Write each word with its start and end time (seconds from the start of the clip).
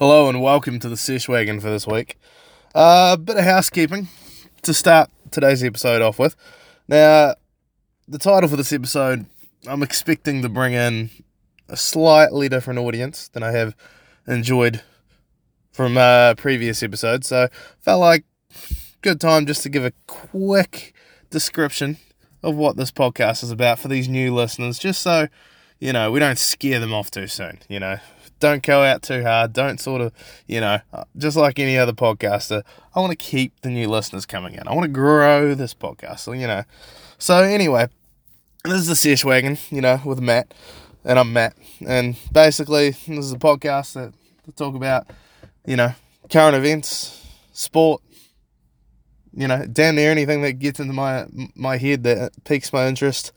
Hello 0.00 0.28
and 0.28 0.42
welcome 0.42 0.80
to 0.80 0.88
the 0.88 0.96
Sesh 0.96 1.28
Wagon 1.28 1.60
for 1.60 1.70
this 1.70 1.86
week. 1.86 2.18
A 2.74 2.78
uh, 2.78 3.16
bit 3.16 3.36
of 3.36 3.44
housekeeping 3.44 4.08
to 4.62 4.74
start 4.74 5.08
today's 5.30 5.62
episode 5.62 6.02
off 6.02 6.18
with. 6.18 6.34
Now, 6.88 7.36
the 8.08 8.18
title 8.18 8.48
for 8.48 8.56
this 8.56 8.72
episode, 8.72 9.26
I'm 9.68 9.84
expecting 9.84 10.42
to 10.42 10.48
bring 10.48 10.72
in 10.72 11.10
a 11.68 11.76
slightly 11.76 12.48
different 12.48 12.80
audience 12.80 13.28
than 13.28 13.44
I 13.44 13.52
have 13.52 13.76
enjoyed 14.26 14.82
from 15.70 15.96
uh, 15.96 16.34
previous 16.34 16.82
episodes. 16.82 17.28
So, 17.28 17.46
felt 17.80 18.00
like 18.00 18.24
good 19.00 19.20
time 19.20 19.46
just 19.46 19.62
to 19.62 19.68
give 19.68 19.84
a 19.84 19.92
quick 20.08 20.92
description 21.30 21.98
of 22.42 22.56
what 22.56 22.76
this 22.76 22.90
podcast 22.90 23.44
is 23.44 23.52
about 23.52 23.78
for 23.78 23.86
these 23.86 24.08
new 24.08 24.34
listeners, 24.34 24.76
just 24.76 25.00
so 25.00 25.28
you 25.78 25.92
know 25.92 26.10
we 26.10 26.18
don't 26.18 26.38
scare 26.38 26.80
them 26.80 26.92
off 26.92 27.12
too 27.12 27.28
soon. 27.28 27.60
You 27.68 27.78
know, 27.78 27.98
don't 28.40 28.62
go 28.62 28.82
out 28.82 29.02
too 29.02 29.22
hard. 29.22 29.52
Don't 29.52 29.80
sort 29.80 30.00
of, 30.00 30.12
you 30.46 30.60
know, 30.60 30.78
uh, 30.92 31.04
just 31.16 31.36
like 31.36 31.58
any 31.58 31.78
other 31.78 31.92
podcaster, 31.92 32.62
I 32.94 33.00
want 33.00 33.10
to 33.10 33.16
keep 33.16 33.60
the 33.62 33.70
new 33.70 33.88
listeners 33.88 34.26
coming 34.26 34.54
in. 34.54 34.66
I 34.66 34.72
want 34.72 34.84
to 34.84 34.92
grow 34.92 35.54
this 35.54 35.74
podcast. 35.74 36.20
So, 36.20 36.32
you 36.32 36.46
know. 36.46 36.64
So, 37.18 37.36
anyway, 37.36 37.88
this 38.64 38.74
is 38.74 38.86
the 38.86 38.96
Sesh 38.96 39.24
Wagon, 39.24 39.58
you 39.70 39.80
know, 39.80 40.00
with 40.04 40.20
Matt. 40.20 40.52
And 41.04 41.18
I'm 41.18 41.32
Matt. 41.32 41.54
And 41.86 42.16
basically, 42.32 42.90
this 42.90 43.08
is 43.08 43.32
a 43.32 43.38
podcast 43.38 43.94
that 43.94 44.12
talk 44.56 44.74
about, 44.74 45.06
you 45.66 45.76
know, 45.76 45.94
current 46.30 46.56
events, 46.56 47.26
sport, 47.52 48.02
you 49.36 49.48
know, 49.48 49.66
damn 49.66 49.96
near 49.96 50.10
anything 50.10 50.42
that 50.42 50.54
gets 50.54 50.80
into 50.80 50.92
my 50.92 51.26
my 51.54 51.76
head 51.76 52.04
that 52.04 52.32
piques 52.44 52.72
my 52.72 52.86
interest. 52.86 53.32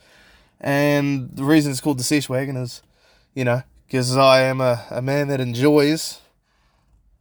And 0.60 1.30
the 1.36 1.44
reason 1.44 1.72
it's 1.72 1.82
called 1.82 2.00
the 2.00 2.04
Sesh 2.04 2.30
Wagon 2.30 2.58
is, 2.58 2.82
you 3.36 3.46
know, 3.46 3.62
because 3.88 4.18
I 4.18 4.42
am 4.42 4.60
a, 4.60 4.86
a 4.92 5.02
man 5.02 5.30
that 5.30 5.40
enjoys 5.40 6.20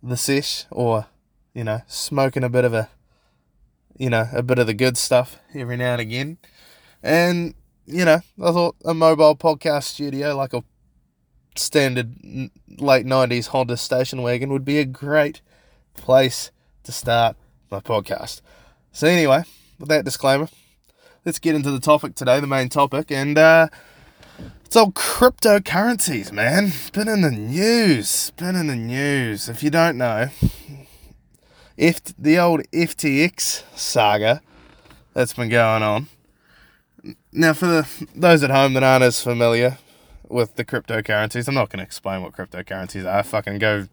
the 0.03 0.17
sesh 0.17 0.65
or, 0.71 1.07
you 1.55 1.63
know, 1.63 1.83
smoking 1.87 2.43
a 2.43 2.49
bit 2.49 2.65
of 2.65 2.75
a, 2.75 2.89
you 3.97 4.11
know, 4.11 4.29
a 4.33 4.43
bit 4.43 4.59
of 4.59 4.67
the 4.67 4.75
good 4.75 4.99
stuff 4.99 5.39
every 5.55 5.77
now 5.77 5.93
and 5.93 6.01
again. 6.01 6.39
And, 7.05 7.55
you 7.87 8.05
know, 8.05 8.21
I 8.43 8.53
thought 8.53 8.75
a 8.85 8.95
mobile 8.95 9.37
podcast 9.37 9.85
studio 9.85 10.37
like 10.37 10.53
a 10.53 10.65
standard 11.55 12.17
late 12.79 13.07
90s 13.07 13.49
Honda 13.49 13.77
station 13.77 14.23
wagon 14.23 14.51
would 14.51 14.65
be 14.65 14.79
a 14.79 14.85
great 14.85 15.43
place 15.95 16.51
to 16.83 16.91
start 16.91 17.37
my 17.71 17.79
podcast. 17.79 18.41
So, 18.91 19.07
anyway, 19.07 19.45
with 19.79 19.89
that 19.89 20.05
disclaimer, 20.05 20.49
let's 21.25 21.39
get 21.39 21.55
into 21.55 21.71
the 21.71 21.81
topic 21.81 22.17
today, 22.17 22.41
the 22.41 22.49
main 22.49 22.69
topic. 22.71 23.13
And, 23.13 23.39
uh, 23.39 23.69
it's 24.65 24.77
all 24.77 24.93
cryptocurrencies, 24.93 26.33
man. 26.33 26.73
Been 26.93 27.09
in 27.09 27.21
the 27.23 27.31
news. 27.31 28.31
Been 28.37 28.57
in 28.57 28.67
the 28.67 28.77
news. 28.77 29.49
If 29.49 29.63
you 29.63 29.71
don't 29.71 29.97
know, 29.97 30.29
if 31.77 32.03
the 32.19 32.39
old 32.39 32.63
FTX 32.73 33.63
saga 33.77 34.43
that's 35.15 35.35
been 35.35 35.49
going 35.49 35.83
on. 35.83 36.09
Now, 37.33 37.53
for 37.53 37.67
the, 37.67 38.09
those 38.15 38.43
at 38.43 38.51
home 38.51 38.75
that 38.75 38.83
aren't 38.83 39.05
as 39.05 39.23
familiar 39.23 39.79
with 40.29 40.57
the 40.57 40.65
cryptocurrencies, 40.65 41.49
I'm 41.49 41.55
not 41.55 41.71
going 41.71 41.79
to 41.79 41.85
explain 41.85 42.23
what 42.23 42.33
cryptocurrencies 42.33 43.11
are. 43.11 43.23
Fucking 43.23 43.59
go 43.59 43.89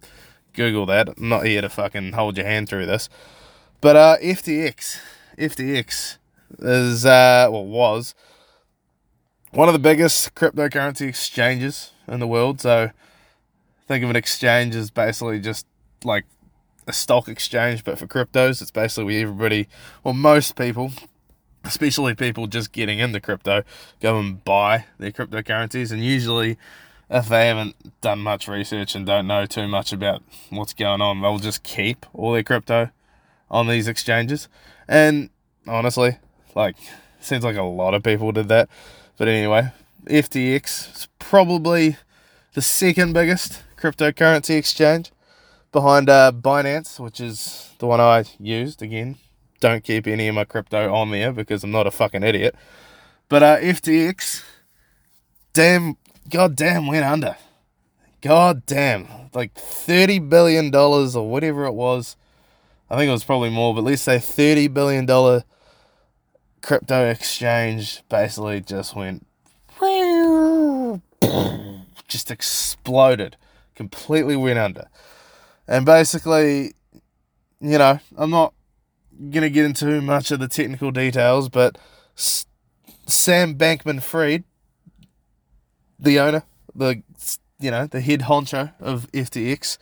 Google 0.53 0.85
that. 0.87 1.09
I'm 1.17 1.29
not 1.29 1.45
here 1.45 1.61
to 1.61 1.69
fucking 1.69 2.13
hold 2.13 2.37
your 2.37 2.45
hand 2.45 2.67
through 2.67 2.87
this. 2.87 3.09
But 3.79 3.95
uh, 3.95 4.17
FTX, 4.21 4.97
FTX 5.37 6.17
is 6.59 7.05
uh, 7.05 7.47
well 7.51 7.65
was 7.65 8.15
one 9.53 9.69
of 9.69 9.73
the 9.73 9.79
biggest 9.79 10.33
cryptocurrency 10.35 11.07
exchanges 11.07 11.91
in 12.07 12.19
the 12.19 12.27
world. 12.27 12.59
So 12.59 12.89
think 13.87 14.03
of 14.03 14.09
an 14.09 14.15
exchange 14.15 14.75
as 14.75 14.89
basically 14.89 15.39
just 15.39 15.67
like 16.03 16.25
a 16.87 16.93
stock 16.93 17.27
exchange, 17.27 17.83
but 17.83 17.99
for 17.99 18.07
cryptos. 18.07 18.61
It's 18.61 18.71
basically 18.71 19.05
where 19.05 19.21
everybody, 19.21 19.67
well, 20.03 20.15
most 20.15 20.55
people, 20.55 20.91
especially 21.63 22.15
people 22.15 22.47
just 22.47 22.71
getting 22.71 22.99
into 22.99 23.21
crypto, 23.21 23.63
go 24.01 24.19
and 24.19 24.43
buy 24.43 24.85
their 24.97 25.11
cryptocurrencies. 25.11 25.91
And 25.91 26.03
usually, 26.03 26.57
if 27.09 27.29
they 27.29 27.47
haven't 27.47 28.01
done 28.01 28.19
much 28.19 28.47
research 28.47 28.95
and 28.95 29.05
don't 29.05 29.27
know 29.27 29.45
too 29.45 29.67
much 29.67 29.93
about 29.93 30.23
what's 30.49 30.73
going 30.73 31.01
on, 31.01 31.21
they'll 31.21 31.37
just 31.37 31.63
keep 31.63 32.07
all 32.13 32.33
their 32.33 32.43
crypto 32.43 32.89
on 33.51 33.67
these 33.67 33.87
exchanges. 33.87 34.49
And 34.87 35.29
honestly, 35.67 36.17
like, 36.55 36.75
seems 37.19 37.43
like 37.43 37.55
a 37.55 37.61
lot 37.61 37.93
of 37.93 38.01
people 38.01 38.31
did 38.31 38.47
that. 38.49 38.67
But 39.17 39.27
anyway, 39.27 39.71
FTX 40.05 40.95
is 40.95 41.07
probably 41.19 41.97
the 42.53 42.61
second 42.61 43.13
biggest 43.13 43.61
cryptocurrency 43.77 44.57
exchange 44.57 45.11
behind 45.71 46.09
uh, 46.09 46.31
Binance, 46.33 46.99
which 46.99 47.19
is 47.19 47.71
the 47.79 47.87
one 47.87 47.99
I 47.99 48.25
used. 48.39 48.81
Again, 48.81 49.17
don't 49.59 49.83
keep 49.83 50.07
any 50.07 50.27
of 50.27 50.35
my 50.35 50.45
crypto 50.45 50.93
on 50.93 51.11
there 51.11 51.31
because 51.31 51.63
I'm 51.63 51.71
not 51.71 51.87
a 51.87 51.91
fucking 51.91 52.23
idiot. 52.23 52.55
But 53.29 53.43
uh, 53.43 53.57
FTX, 53.57 54.43
damn, 55.53 55.97
goddamn, 56.29 56.87
went 56.87 57.05
under. 57.05 57.37
God 58.21 58.65
damn, 58.65 59.07
like 59.33 59.53
thirty 59.53 60.17
billion 60.19 60.71
dollars 60.71 61.15
or 61.15 61.29
whatever 61.29 61.65
it 61.65 61.73
was. 61.73 62.15
I 62.89 62.95
think 62.95 63.09
it 63.09 63.11
was 63.11 63.23
probably 63.23 63.49
more, 63.49 63.75
but 63.75 63.83
let's 63.83 64.01
say 64.01 64.19
thirty 64.19 64.67
billion 64.67 65.05
dollar 65.05 65.43
crypto 66.63 67.09
exchange 67.09 68.01
basically 68.09 68.61
just 68.61 68.95
went 68.95 69.27
just 72.07 72.31
exploded 72.31 73.37
completely 73.75 74.35
went 74.35 74.57
under. 74.57 74.87
And 75.67 75.85
basically 75.85 76.73
you 77.63 77.77
know 77.77 77.97
i'm 78.17 78.29
not 78.29 78.53
gonna 79.29 79.49
get 79.49 79.65
into 79.65 80.01
much 80.01 80.31
of 80.31 80.39
the 80.39 80.47
technical 80.47 80.91
details 80.91 81.47
but 81.47 81.77
sam 82.15 83.55
bankman 83.55 84.03
fried 84.03 84.43
the 85.97 86.19
owner 86.19 86.43
the 86.75 87.01
you 87.59 87.71
know 87.71 87.87
the 87.87 88.01
head 88.01 88.21
honcho 88.21 88.73
of 88.81 89.09
ftx 89.13 89.77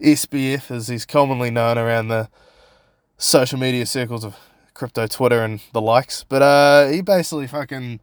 sbf 0.00 0.70
as 0.70 0.88
he's 0.88 1.06
commonly 1.06 1.50
known 1.50 1.78
around 1.78 2.08
the 2.08 2.28
social 3.16 3.58
media 3.58 3.86
circles 3.86 4.24
of 4.24 4.36
crypto 4.80 5.06
Twitter 5.06 5.44
and 5.44 5.60
the 5.74 5.80
likes. 5.80 6.24
But 6.26 6.40
uh, 6.40 6.88
he 6.88 7.02
basically 7.02 7.46
fucking 7.46 8.00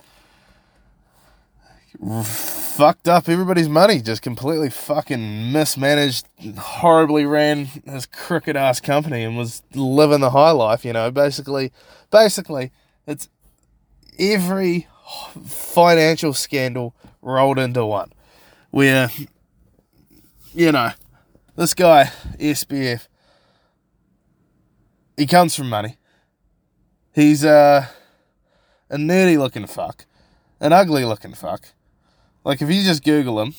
fucked 2.23 3.07
up 3.07 3.27
everybody's 3.27 3.67
money, 3.67 3.99
just 3.99 4.21
completely 4.21 4.69
fucking 4.69 5.51
mismanaged, 5.51 6.27
horribly 6.55 7.25
ran 7.25 7.65
his 7.65 8.05
crooked 8.05 8.55
ass 8.55 8.79
company 8.79 9.23
and 9.23 9.35
was 9.35 9.63
living 9.73 10.19
the 10.19 10.29
high 10.29 10.51
life, 10.51 10.85
you 10.85 10.93
know. 10.93 11.09
Basically, 11.09 11.71
basically, 12.11 12.71
it's 13.07 13.27
every 14.19 14.87
financial 15.43 16.35
scandal 16.35 16.93
rolled 17.23 17.57
into 17.57 17.83
one. 17.87 18.13
Where, 18.69 19.09
you 20.53 20.71
know, 20.71 20.91
this 21.55 21.73
guy, 21.73 22.11
SBF, 22.39 23.07
he 25.17 25.25
comes 25.25 25.55
from 25.55 25.69
money. 25.69 25.97
He's 27.17 27.43
uh, 27.43 27.87
a 28.91 28.95
nerdy 28.95 29.39
looking 29.39 29.65
fuck, 29.65 30.05
an 30.59 30.71
ugly 30.71 31.03
looking 31.03 31.33
fuck. 31.33 31.65
Like 32.43 32.61
if 32.61 32.69
you 32.69 32.83
just 32.83 33.03
Google 33.03 33.41
him, 33.41 33.55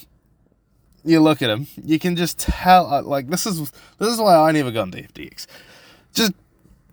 you 1.02 1.18
look 1.18 1.42
at 1.42 1.50
him, 1.50 1.66
you 1.82 1.98
can 1.98 2.14
just 2.14 2.38
tell. 2.38 2.86
Uh, 2.86 3.02
like 3.02 3.26
this 3.26 3.46
is 3.46 3.72
this 3.98 4.10
is 4.10 4.20
why 4.20 4.36
I 4.36 4.52
never 4.52 4.70
got 4.70 4.84
into 4.84 4.98
FTX. 4.98 5.48
Just 6.14 6.34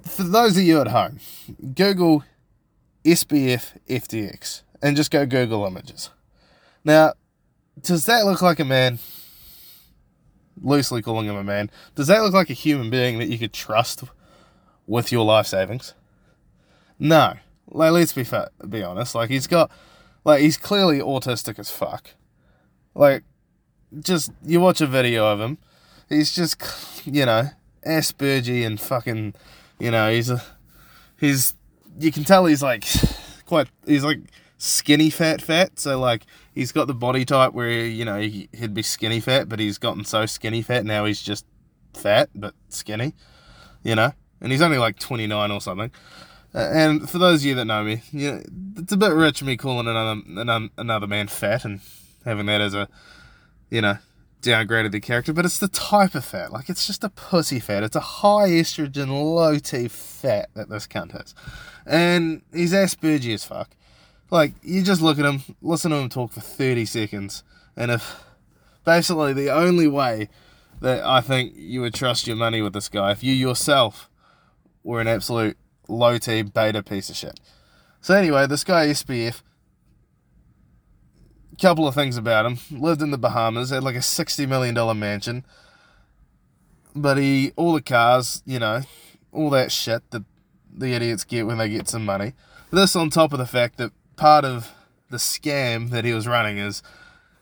for 0.02 0.24
those 0.24 0.58
of 0.58 0.64
you 0.64 0.82
at 0.82 0.88
home, 0.88 1.20
Google 1.76 2.24
SBF 3.04 3.78
FTX 3.88 4.64
and 4.82 4.98
just 4.98 5.12
go 5.12 5.24
Google 5.28 5.68
images. 5.68 6.10
Now, 6.84 7.14
does 7.80 8.08
that 8.08 8.26
look 8.26 8.42
like 8.42 8.60
a 8.60 8.66
man? 8.66 8.98
Loosely 10.60 11.04
calling 11.04 11.28
him 11.28 11.36
a 11.36 11.44
man. 11.44 11.70
Does 11.94 12.08
that 12.08 12.24
look 12.24 12.34
like 12.34 12.50
a 12.50 12.54
human 12.54 12.90
being 12.90 13.20
that 13.20 13.28
you 13.28 13.38
could 13.38 13.54
trust 13.54 14.04
with 14.88 15.12
your 15.12 15.26
life 15.26 15.46
savings? 15.46 15.94
No. 17.00 17.34
Like, 17.68 17.92
let's 17.92 18.14
be 18.14 18.24
fa- 18.24 18.52
be 18.68 18.84
honest. 18.84 19.16
Like, 19.16 19.30
he's 19.30 19.48
got, 19.48 19.72
like, 20.24 20.42
he's 20.42 20.58
clearly 20.58 21.00
autistic 21.00 21.60
as 21.60 21.70
fuck. 21.70 22.12
Like, 22.94 23.24
just 24.00 24.32
you 24.44 24.60
watch 24.60 24.82
a 24.82 24.88
video 24.88 25.28
of 25.28 25.40
him, 25.40 25.58
he's 26.10 26.34
just, 26.34 26.62
you 27.06 27.26
know, 27.26 27.50
Aspergy 27.86 28.66
and 28.66 28.80
fucking, 28.80 29.34
you 29.80 29.92
know, 29.92 30.12
he's 30.12 30.30
a, 30.30 30.42
he's, 31.20 31.56
you 32.00 32.12
can 32.12 32.24
tell 32.24 32.46
he's 32.46 32.64
like, 32.64 32.86
quite, 33.46 33.68
he's 33.86 34.04
like 34.04 34.20
skinny 34.58 35.10
fat 35.10 35.42
fat. 35.42 35.80
So 35.80 36.00
like, 36.00 36.26
he's 36.54 36.72
got 36.72 36.88
the 36.88 36.94
body 36.94 37.26
type 37.26 37.54
where 37.54 37.86
you 37.86 38.06
know 38.06 38.20
he'd 38.20 38.74
be 38.74 38.82
skinny 38.82 39.20
fat, 39.20 39.48
but 39.50 39.60
he's 39.60 39.78
gotten 39.78 40.06
so 40.06 40.26
skinny 40.26 40.62
fat 40.62 40.86
now 40.86 41.06
he's 41.06 41.22
just 41.22 41.46
fat 41.94 42.30
but 42.34 42.56
skinny, 42.70 43.14
you 43.84 43.96
know. 43.96 44.14
And 44.42 44.52
he's 44.52 44.62
only 44.62 44.78
like 44.78 45.00
twenty 45.00 45.28
nine 45.28 45.52
or 45.52 45.62
something. 45.62 45.92
Uh, 46.56 46.70
and 46.72 47.10
for 47.10 47.18
those 47.18 47.42
of 47.42 47.46
you 47.46 47.56
that 47.56 47.66
know 47.66 47.84
me, 47.84 48.02
you 48.14 48.32
know, 48.32 48.42
it's 48.78 48.94
a 48.94 48.98
bit 48.98 49.12
rich 49.12 49.44
me 49.44 49.58
calling 49.58 49.88
another 49.88 50.70
another 50.78 51.08
man 51.08 51.28
fat 51.28 51.66
and 51.66 51.82
having 52.24 52.46
that 52.46 52.62
as 52.62 52.74
a, 52.74 52.88
you 53.70 53.82
know, 53.82 53.98
downgraded 54.42 54.92
the 54.92 55.02
character, 55.02 55.34
but 55.34 55.44
it's 55.44 55.60
the 55.60 55.68
type 55.68 56.16
of 56.16 56.24
fat. 56.24 56.54
Like 56.54 56.70
it's 56.70 56.88
just 56.88 57.04
a 57.04 57.10
pussy 57.10 57.60
fat. 57.60 57.84
It's 57.84 57.96
a 57.98 58.00
high 58.00 58.48
estrogen, 58.48 59.10
low 59.10 59.58
T 59.60 59.90
fat 59.90 60.50
that 60.54 60.70
this 60.70 60.88
cunt 60.88 61.12
has, 61.12 61.36
and 61.86 62.42
he's 62.54 62.72
Aspergy 62.72 63.34
as 63.34 63.44
fuck. 63.44 63.76
Like 64.32 64.54
you 64.62 64.82
just 64.82 65.02
look 65.02 65.20
at 65.20 65.26
him, 65.26 65.42
listen 65.62 65.92
to 65.92 65.98
him 65.98 66.08
talk 66.08 66.32
for 66.32 66.40
thirty 66.40 66.86
seconds, 66.86 67.44
and 67.76 67.92
if 67.92 68.24
basically 68.86 69.34
the 69.34 69.50
only 69.50 69.88
way 69.88 70.30
that 70.80 71.04
I 71.04 71.20
think 71.20 71.54
you 71.58 71.82
would 71.82 71.94
trust 71.94 72.28
your 72.28 72.38
money 72.38 72.62
with 72.62 72.72
this 72.72 72.88
guy, 72.88 73.12
if 73.12 73.24
you 73.26 73.34
yourself 73.34 74.10
were 74.84 75.02
an 75.02 75.08
absolute 75.08 75.58
low 75.88 76.18
T 76.18 76.42
beta 76.42 76.84
piece 76.84 77.10
of 77.10 77.16
shit. 77.16 77.40
So 78.02 78.16
anyway, 78.16 78.48
this 78.48 78.64
guy 78.64 78.88
SBF 78.88 79.42
couple 81.56 81.88
of 81.88 81.96
things 81.96 82.18
about 82.18 82.46
him. 82.46 82.60
Lived 82.72 83.02
in 83.02 83.12
the 83.12 83.18
Bahamas, 83.18 83.70
had 83.70 83.84
like 83.84 83.96
a 83.96 84.02
sixty 84.02 84.46
million 84.46 84.76
dollar 84.76 84.94
mansion. 84.94 85.46
But 86.96 87.18
he 87.18 87.52
all 87.56 87.74
the 87.74 87.82
cars, 87.82 88.42
you 88.46 88.60
know, 88.60 88.82
all 89.32 89.50
that 89.52 89.72
shit 89.72 90.10
that 90.12 90.24
the 90.74 90.94
idiots 90.94 91.24
get 91.24 91.46
when 91.48 91.58
they 91.58 91.70
get 91.70 91.88
some 91.88 92.06
money. 92.06 92.34
This 92.72 92.96
on 92.96 93.10
top 93.10 93.34
of 93.34 93.40
the 93.40 93.46
fact 93.46 93.78
that 93.78 93.92
part 94.16 94.46
of 94.46 94.72
the 95.10 95.18
scam 95.18 95.90
that 95.92 96.04
he 96.04 96.14
was 96.14 96.28
running 96.28 96.58
is 96.58 96.82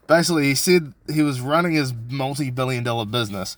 basically 0.08 0.46
he 0.46 0.56
said 0.56 0.94
he 1.12 1.22
was 1.22 1.42
running 1.42 1.74
his 1.74 1.94
multi 2.10 2.52
billion 2.52 2.84
dollar 2.84 3.06
business. 3.06 3.58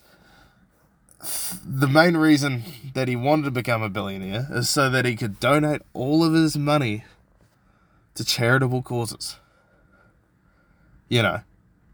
The 1.65 1.87
main 1.87 2.17
reason 2.17 2.63
that 2.93 3.07
he 3.07 3.15
wanted 3.15 3.45
to 3.45 3.51
become 3.51 3.81
a 3.81 3.89
billionaire 3.89 4.47
is 4.51 4.69
so 4.69 4.89
that 4.89 5.05
he 5.05 5.15
could 5.15 5.39
donate 5.39 5.81
all 5.93 6.23
of 6.23 6.33
his 6.33 6.57
money 6.57 7.03
to 8.13 8.23
charitable 8.23 8.81
causes 8.81 9.37
you 11.09 11.21
know, 11.21 11.41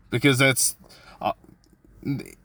because 0.09 0.37
that's 0.37 0.75
uh, 1.21 1.33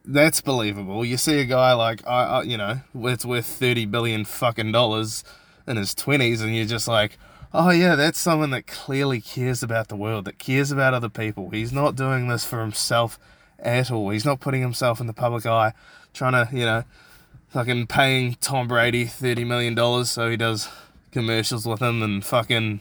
that's 0.04 0.40
believable. 0.40 1.04
You 1.04 1.16
see 1.16 1.40
a 1.40 1.44
guy 1.44 1.72
like 1.72 2.06
I, 2.06 2.24
I, 2.24 2.42
you 2.42 2.56
know, 2.56 2.80
it's 2.94 3.24
worth 3.24 3.46
thirty 3.46 3.86
billion 3.86 4.24
fucking 4.24 4.72
dollars 4.72 5.24
in 5.66 5.76
his 5.76 5.94
twenties, 5.94 6.40
and 6.42 6.54
you're 6.54 6.66
just 6.66 6.88
like, 6.88 7.18
oh 7.52 7.70
yeah, 7.70 7.94
that's 7.94 8.18
someone 8.18 8.50
that 8.50 8.66
clearly 8.66 9.20
cares 9.20 9.62
about 9.62 9.88
the 9.88 9.96
world, 9.96 10.24
that 10.24 10.38
cares 10.38 10.72
about 10.72 10.94
other 10.94 11.08
people. 11.08 11.50
He's 11.50 11.72
not 11.72 11.96
doing 11.96 12.28
this 12.28 12.44
for 12.44 12.60
himself 12.60 13.18
at 13.58 13.90
all. 13.90 14.10
He's 14.10 14.24
not 14.24 14.40
putting 14.40 14.60
himself 14.60 15.00
in 15.00 15.06
the 15.06 15.14
public 15.14 15.46
eye, 15.46 15.72
trying 16.16 16.32
to, 16.32 16.48
you 16.56 16.64
know, 16.64 16.82
fucking 17.48 17.86
paying 17.86 18.34
Tom 18.40 18.66
Brady 18.66 19.04
thirty 19.04 19.44
million 19.44 19.74
dollars 19.74 20.10
so 20.10 20.30
he 20.30 20.36
does 20.36 20.68
commercials 21.12 21.66
with 21.66 21.80
him 21.80 22.02
and 22.02 22.24
fucking, 22.24 22.80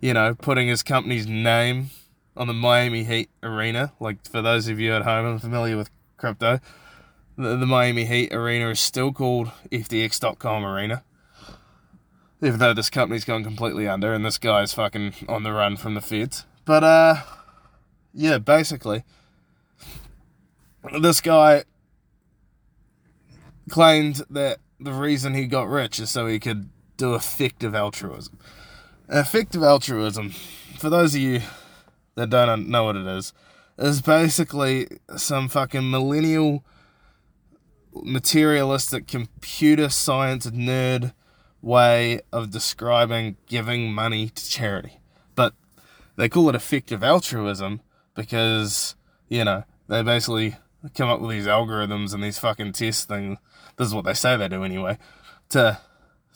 you 0.00 0.14
know, 0.14 0.34
putting 0.34 0.68
his 0.68 0.82
company's 0.82 1.26
name 1.26 1.90
on 2.36 2.46
the 2.46 2.54
Miami 2.54 3.04
Heat 3.04 3.30
arena. 3.42 3.92
Like 4.00 4.26
for 4.26 4.42
those 4.42 4.68
of 4.68 4.80
you 4.80 4.94
at 4.94 5.02
home 5.02 5.26
unfamiliar 5.26 5.76
with 5.76 5.90
crypto, 6.16 6.60
the, 7.36 7.56
the 7.56 7.66
Miami 7.66 8.06
Heat 8.06 8.32
arena 8.32 8.70
is 8.70 8.80
still 8.80 9.12
called 9.12 9.50
FTX.com 9.70 10.64
arena. 10.64 11.04
Even 12.42 12.58
though 12.58 12.74
this 12.74 12.90
company's 12.90 13.24
gone 13.24 13.44
completely 13.44 13.86
under 13.86 14.12
and 14.12 14.24
this 14.24 14.38
guy's 14.38 14.72
fucking 14.74 15.14
on 15.28 15.44
the 15.44 15.52
run 15.52 15.76
from 15.76 15.94
the 15.94 16.00
feds. 16.00 16.44
But 16.64 16.82
uh 16.82 17.16
yeah, 18.14 18.38
basically 18.38 19.04
this 21.00 21.20
guy 21.20 21.64
claimed 23.72 24.20
that 24.28 24.58
the 24.78 24.92
reason 24.92 25.32
he 25.32 25.46
got 25.46 25.66
rich 25.66 25.98
is 25.98 26.10
so 26.10 26.26
he 26.26 26.38
could 26.38 26.68
do 26.98 27.14
effective 27.14 27.74
altruism. 27.74 28.38
Effective 29.08 29.62
altruism, 29.62 30.28
for 30.78 30.90
those 30.90 31.14
of 31.14 31.22
you 31.22 31.40
that 32.14 32.28
don't 32.28 32.68
know 32.68 32.84
what 32.84 32.96
it 32.96 33.06
is, 33.06 33.32
is 33.78 34.02
basically 34.02 34.88
some 35.16 35.48
fucking 35.48 35.90
millennial 35.90 36.62
materialistic 37.94 39.06
computer 39.06 39.88
science 39.88 40.46
nerd 40.48 41.14
way 41.62 42.20
of 42.30 42.50
describing 42.50 43.36
giving 43.46 43.90
money 43.90 44.28
to 44.28 44.50
charity. 44.50 45.00
But 45.34 45.54
they 46.16 46.28
call 46.28 46.50
it 46.50 46.54
effective 46.54 47.02
altruism 47.02 47.80
because, 48.14 48.96
you 49.30 49.44
know, 49.44 49.64
they 49.88 50.02
basically 50.02 50.56
come 50.94 51.08
up 51.08 51.20
with 51.20 51.30
these 51.30 51.46
algorithms 51.46 52.12
and 52.12 52.22
these 52.22 52.38
fucking 52.38 52.72
test 52.72 53.08
things. 53.08 53.38
This 53.76 53.88
is 53.88 53.94
what 53.94 54.04
they 54.04 54.14
say 54.14 54.36
they 54.36 54.48
do 54.48 54.64
anyway, 54.64 54.98
to 55.50 55.78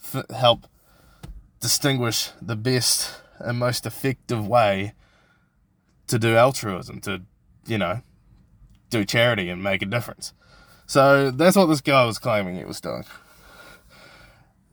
f- 0.02 0.30
help 0.30 0.66
distinguish 1.60 2.30
the 2.40 2.56
best 2.56 3.20
and 3.38 3.58
most 3.58 3.86
effective 3.86 4.46
way 4.46 4.94
to 6.06 6.18
do 6.18 6.36
altruism, 6.36 7.00
to, 7.00 7.22
you 7.66 7.78
know, 7.78 8.00
do 8.90 9.04
charity 9.04 9.48
and 9.48 9.62
make 9.62 9.82
a 9.82 9.86
difference. 9.86 10.32
So 10.86 11.30
that's 11.30 11.56
what 11.56 11.66
this 11.66 11.80
guy 11.80 12.04
was 12.04 12.18
claiming 12.18 12.56
he 12.56 12.64
was 12.64 12.80
doing. 12.80 13.04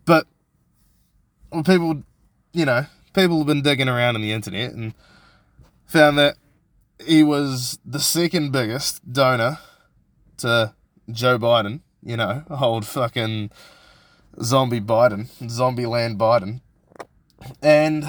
But 0.05 0.27
well, 1.51 1.63
people, 1.63 2.03
you 2.51 2.65
know, 2.65 2.85
people 3.13 3.39
have 3.39 3.47
been 3.47 3.61
digging 3.61 3.89
around 3.89 4.15
in 4.15 4.21
the 4.21 4.31
internet 4.31 4.73
and 4.73 4.93
found 5.85 6.17
that 6.17 6.35
he 7.05 7.23
was 7.23 7.79
the 7.85 7.99
second 7.99 8.51
biggest 8.51 9.11
donor 9.11 9.59
to 10.37 10.73
Joe 11.11 11.37
Biden, 11.37 11.81
you 12.05 12.17
know, 12.17 12.43
old 12.49 12.85
fucking 12.85 13.51
zombie 14.41 14.81
Biden, 14.81 15.29
zombie 15.49 15.85
land 15.85 16.19
Biden. 16.19 16.61
And 17.61 18.05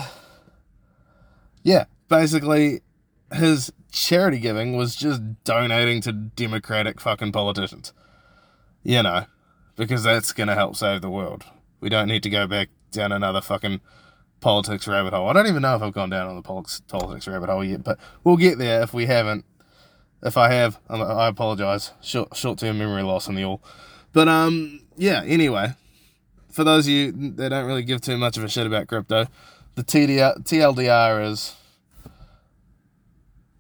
yeah, 1.63 1.85
basically 2.09 2.81
his 3.33 3.73
charity 3.91 4.39
giving 4.39 4.77
was 4.77 4.97
just 4.97 5.23
donating 5.45 6.01
to 6.03 6.13
Democratic 6.13 7.01
fucking 7.01 7.33
politicians. 7.33 7.93
You 8.83 9.03
know, 9.03 9.25
because 9.77 10.03
that's 10.03 10.33
going 10.33 10.49
to 10.49 10.55
help 10.55 10.77
save 10.77 11.01
the 11.01 11.11
world. 11.11 11.45
We 11.81 11.89
don't 11.89 12.09
need 12.09 12.23
to 12.25 12.31
go 12.31 12.47
back 12.47 12.69
down 12.91 13.13
another 13.13 13.41
fucking 13.41 13.81
politics 14.41 14.87
rabbit 14.87 15.15
hole. 15.15 15.29
I 15.29 15.33
don't 15.33 15.47
even 15.47 15.63
know 15.63 15.75
if 15.75 15.83
I've 15.83 15.95
gone 15.95 16.11
down 16.11 16.29
on 16.29 16.37
the 16.37 16.43
politics 16.43 17.27
rabbit 17.27 17.49
hole 17.49 17.65
yet, 17.65 17.83
but 17.83 17.99
we'll 18.23 18.37
get 18.37 18.59
there 18.59 18.83
if 18.83 18.93
we 18.93 19.07
haven't. 19.07 19.45
If 20.25 20.39
I 20.39 20.51
have, 20.53 20.81
I 20.89 21.29
apologize. 21.29 21.93
Short 22.01 22.35
short 22.35 22.59
term 22.59 22.79
memory 22.79 23.03
loss 23.03 23.29
and 23.29 23.37
the 23.37 23.45
all. 23.45 23.63
But 24.13 24.27
um, 24.27 24.81
yeah. 24.97 25.23
Anyway, 25.25 25.75
for 26.51 26.65
those 26.65 26.87
of 26.87 26.91
you 26.91 27.13
that 27.33 27.51
don't 27.51 27.67
really 27.67 27.83
give 27.83 28.01
too 28.01 28.17
much 28.17 28.39
of 28.39 28.45
a 28.45 28.49
shit 28.49 28.67
about 28.67 28.87
crypto, 28.89 29.27
the 29.75 29.85
TDR, 29.85 30.43
TLDR 30.43 31.31
is 31.31 31.55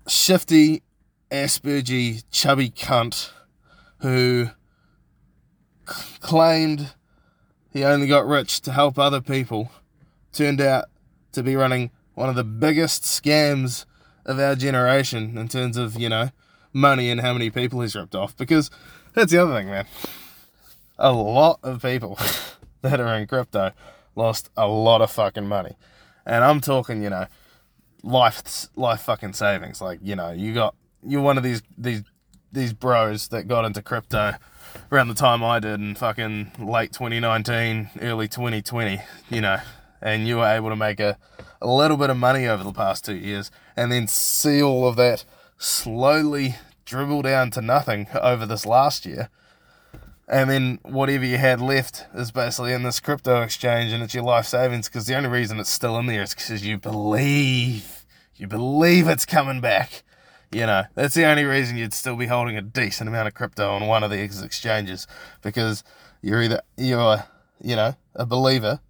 shifty, 0.08 0.82
Aspergy, 1.30 2.24
chubby 2.30 2.70
cunt 2.70 3.30
who 3.98 4.50
c- 5.88 6.18
claimed 6.20 6.94
he 7.72 7.84
only 7.84 8.06
got 8.06 8.26
rich 8.26 8.60
to 8.62 8.72
help 8.72 8.98
other 8.98 9.20
people 9.20 9.70
turned 10.32 10.60
out 10.60 10.86
to 11.32 11.42
be 11.42 11.56
running 11.56 11.90
one 12.14 12.28
of 12.28 12.36
the 12.36 12.44
biggest 12.44 13.02
scams 13.02 13.84
of 14.24 14.38
our 14.38 14.54
generation 14.54 15.36
in 15.36 15.48
terms 15.48 15.76
of, 15.76 15.98
you 15.98 16.08
know, 16.08 16.30
money 16.74 17.10
and 17.10 17.20
how 17.20 17.32
many 17.32 17.48
people 17.48 17.80
he's 17.80 17.96
ripped 17.96 18.14
off. 18.14 18.36
Because 18.36 18.70
that's 19.14 19.32
the 19.32 19.38
other 19.38 19.54
thing, 19.54 19.68
man. 19.68 19.86
A 20.98 21.12
lot 21.12 21.60
of 21.62 21.80
people 21.80 22.18
that 22.82 23.00
are 23.00 23.14
in 23.14 23.26
crypto 23.26 23.72
lost 24.14 24.50
a 24.56 24.66
lot 24.66 25.00
of 25.00 25.10
fucking 25.10 25.46
money. 25.46 25.76
And 26.26 26.44
I'm 26.44 26.60
talking, 26.60 27.02
you 27.02 27.10
know, 27.10 27.26
life 28.02 28.68
life 28.76 29.00
fucking 29.02 29.32
savings. 29.32 29.80
Like 29.80 30.00
you 30.02 30.16
know, 30.16 30.30
you 30.30 30.54
got 30.54 30.74
you're 31.06 31.22
one 31.22 31.36
of 31.36 31.44
these 31.44 31.62
these 31.76 32.02
these 32.52 32.72
bros 32.72 33.28
that 33.28 33.48
got 33.48 33.64
into 33.64 33.82
crypto 33.82 34.34
around 34.92 35.08
the 35.08 35.14
time 35.14 35.42
I 35.42 35.58
did 35.58 35.80
in 35.80 35.94
fucking 35.94 36.52
late 36.58 36.92
2019, 36.92 37.90
early 38.00 38.28
2020. 38.28 39.00
You 39.30 39.40
know, 39.40 39.58
and 40.00 40.28
you 40.28 40.36
were 40.36 40.46
able 40.46 40.70
to 40.70 40.76
make 40.76 41.00
a 41.00 41.18
a 41.60 41.68
little 41.68 41.96
bit 41.96 42.10
of 42.10 42.16
money 42.16 42.46
over 42.46 42.62
the 42.62 42.72
past 42.72 43.04
two 43.04 43.16
years, 43.16 43.50
and 43.76 43.90
then 43.90 44.06
see 44.06 44.62
all 44.62 44.86
of 44.86 44.96
that 44.96 45.24
slowly 45.64 46.56
dribble 46.84 47.22
down 47.22 47.50
to 47.52 47.62
nothing 47.62 48.06
over 48.20 48.46
this 48.46 48.66
last 48.66 49.06
year. 49.06 49.30
And 50.26 50.48
then 50.48 50.78
whatever 50.82 51.24
you 51.24 51.36
had 51.36 51.60
left 51.60 52.06
is 52.14 52.30
basically 52.30 52.72
in 52.72 52.82
this 52.82 53.00
crypto 53.00 53.42
exchange 53.42 53.92
and 53.92 54.02
it's 54.02 54.14
your 54.14 54.24
life 54.24 54.46
savings 54.46 54.88
because 54.88 55.06
the 55.06 55.14
only 55.14 55.28
reason 55.28 55.58
it's 55.58 55.70
still 55.70 55.98
in 55.98 56.06
there 56.06 56.22
is 56.22 56.34
because 56.34 56.64
you 56.64 56.78
believe 56.78 58.04
you 58.36 58.46
believe 58.46 59.06
it's 59.06 59.26
coming 59.26 59.60
back. 59.60 60.02
You 60.50 60.66
know, 60.66 60.84
that's 60.94 61.14
the 61.14 61.24
only 61.24 61.44
reason 61.44 61.76
you'd 61.76 61.92
still 61.92 62.16
be 62.16 62.26
holding 62.26 62.56
a 62.56 62.62
decent 62.62 63.08
amount 63.08 63.28
of 63.28 63.34
crypto 63.34 63.70
on 63.70 63.86
one 63.86 64.02
of 64.02 64.10
these 64.10 64.42
exchanges 64.42 65.06
because 65.42 65.84
you're 66.22 66.42
either 66.42 66.62
you're 66.76 67.24
you 67.60 67.76
know 67.76 67.96
a 68.14 68.24
believer 68.24 68.80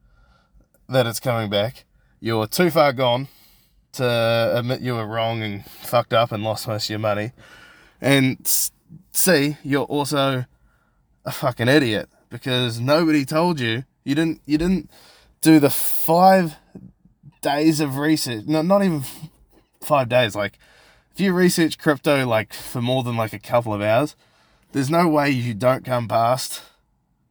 that 0.89 1.07
it's 1.07 1.21
coming 1.21 1.51
back, 1.51 1.85
you're 2.21 2.47
too 2.47 2.71
far 2.71 2.93
gone 2.93 3.29
to 3.95 4.05
uh, 4.05 4.59
admit 4.59 4.81
you 4.81 4.95
were 4.95 5.07
wrong 5.07 5.43
and 5.43 5.65
fucked 5.67 6.13
up 6.13 6.33
and 6.33 6.43
lost 6.43 6.69
most 6.69 6.87
of 6.87 6.91
your 6.91 6.99
money, 6.99 7.33
and 8.01 8.39
C 9.13 9.57
you're 9.63 9.85
also 9.85 10.45
a 11.25 11.33
fucking 11.33 11.69
idiot 11.69 12.09
because 12.29 12.81
nobody 12.81 13.25
told 13.25 13.61
you 13.61 13.85
you 14.05 14.15
didn't 14.15 14.41
you 14.47 14.59
didn't 14.59 14.91
do 15.41 15.59
the 15.59 15.71
five 15.71 16.57
days 17.41 17.81
of 17.81 17.97
research 17.97 18.45
no 18.47 18.63
not 18.63 18.83
even 18.83 19.05
five 19.85 20.09
days. 20.09 20.35
Like 20.35 20.59
if 21.13 21.21
you 21.21 21.33
research 21.33 21.79
crypto 21.79 22.27
like 22.27 22.53
for 22.53 22.83
more 22.83 23.03
than 23.03 23.17
like 23.17 23.33
a 23.33 23.39
couple 23.39 23.73
of 23.73 23.81
hours, 23.81 24.17
there's 24.73 24.91
no 24.91 25.07
way 25.09 25.31
you 25.31 25.55
don't 25.55 25.85
come 25.85 26.09
past 26.09 26.63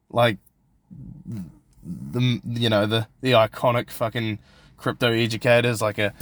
like 0.10 0.38
the 1.75 2.39
you 2.46 2.70
know 2.70 2.86
the 2.86 3.08
the 3.22 3.32
iconic 3.32 3.89
fucking 3.89 4.39
crypto 4.77 5.12
educators 5.12 5.82
like 5.82 5.98
a 5.98 6.13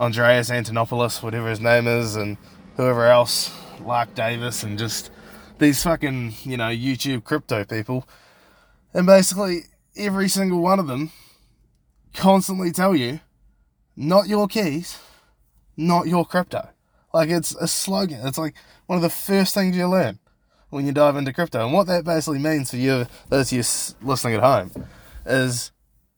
Andreas 0.00 0.48
Antonopoulos, 0.48 1.22
whatever 1.22 1.50
his 1.50 1.60
name 1.60 1.86
is, 1.86 2.16
and 2.16 2.38
whoever 2.76 3.06
else, 3.06 3.54
Lark 3.82 4.14
Davis, 4.14 4.62
and 4.62 4.78
just 4.78 5.10
these 5.58 5.82
fucking 5.82 6.32
you 6.42 6.56
know 6.56 6.70
YouTube 6.70 7.22
crypto 7.22 7.64
people, 7.64 8.08
and 8.94 9.06
basically 9.06 9.64
every 9.96 10.28
single 10.28 10.62
one 10.62 10.78
of 10.78 10.86
them 10.86 11.12
constantly 12.14 12.72
tell 12.72 12.96
you, 12.96 13.20
not 13.94 14.26
your 14.26 14.48
keys, 14.48 14.98
not 15.76 16.06
your 16.06 16.24
crypto. 16.24 16.70
Like 17.12 17.28
it's 17.28 17.54
a 17.56 17.68
slogan. 17.68 18.26
It's 18.26 18.38
like 18.38 18.54
one 18.86 18.96
of 18.96 19.02
the 19.02 19.10
first 19.10 19.52
things 19.52 19.76
you 19.76 19.86
learn 19.86 20.18
when 20.70 20.86
you 20.86 20.92
dive 20.92 21.16
into 21.16 21.32
crypto. 21.32 21.62
And 21.62 21.74
what 21.74 21.88
that 21.88 22.04
basically 22.04 22.38
means 22.38 22.70
for 22.70 22.76
you, 22.78 23.06
those 23.28 23.52
of 23.52 23.58
you 23.58 23.64
listening 24.08 24.34
at 24.34 24.40
home, 24.40 24.86
is, 25.26 25.72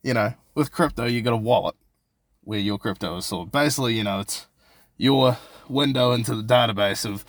you 0.04 0.14
know, 0.14 0.34
with 0.54 0.70
crypto, 0.70 1.06
you 1.06 1.22
got 1.22 1.32
a 1.32 1.36
wallet 1.36 1.74
where 2.42 2.58
your 2.58 2.78
crypto 2.78 3.16
is 3.16 3.26
stored. 3.26 3.52
Basically, 3.52 3.94
you 3.94 4.04
know, 4.04 4.20
it's 4.20 4.46
your 4.96 5.38
window 5.68 6.12
into 6.12 6.34
the 6.34 6.42
database 6.42 7.04
of 7.08 7.24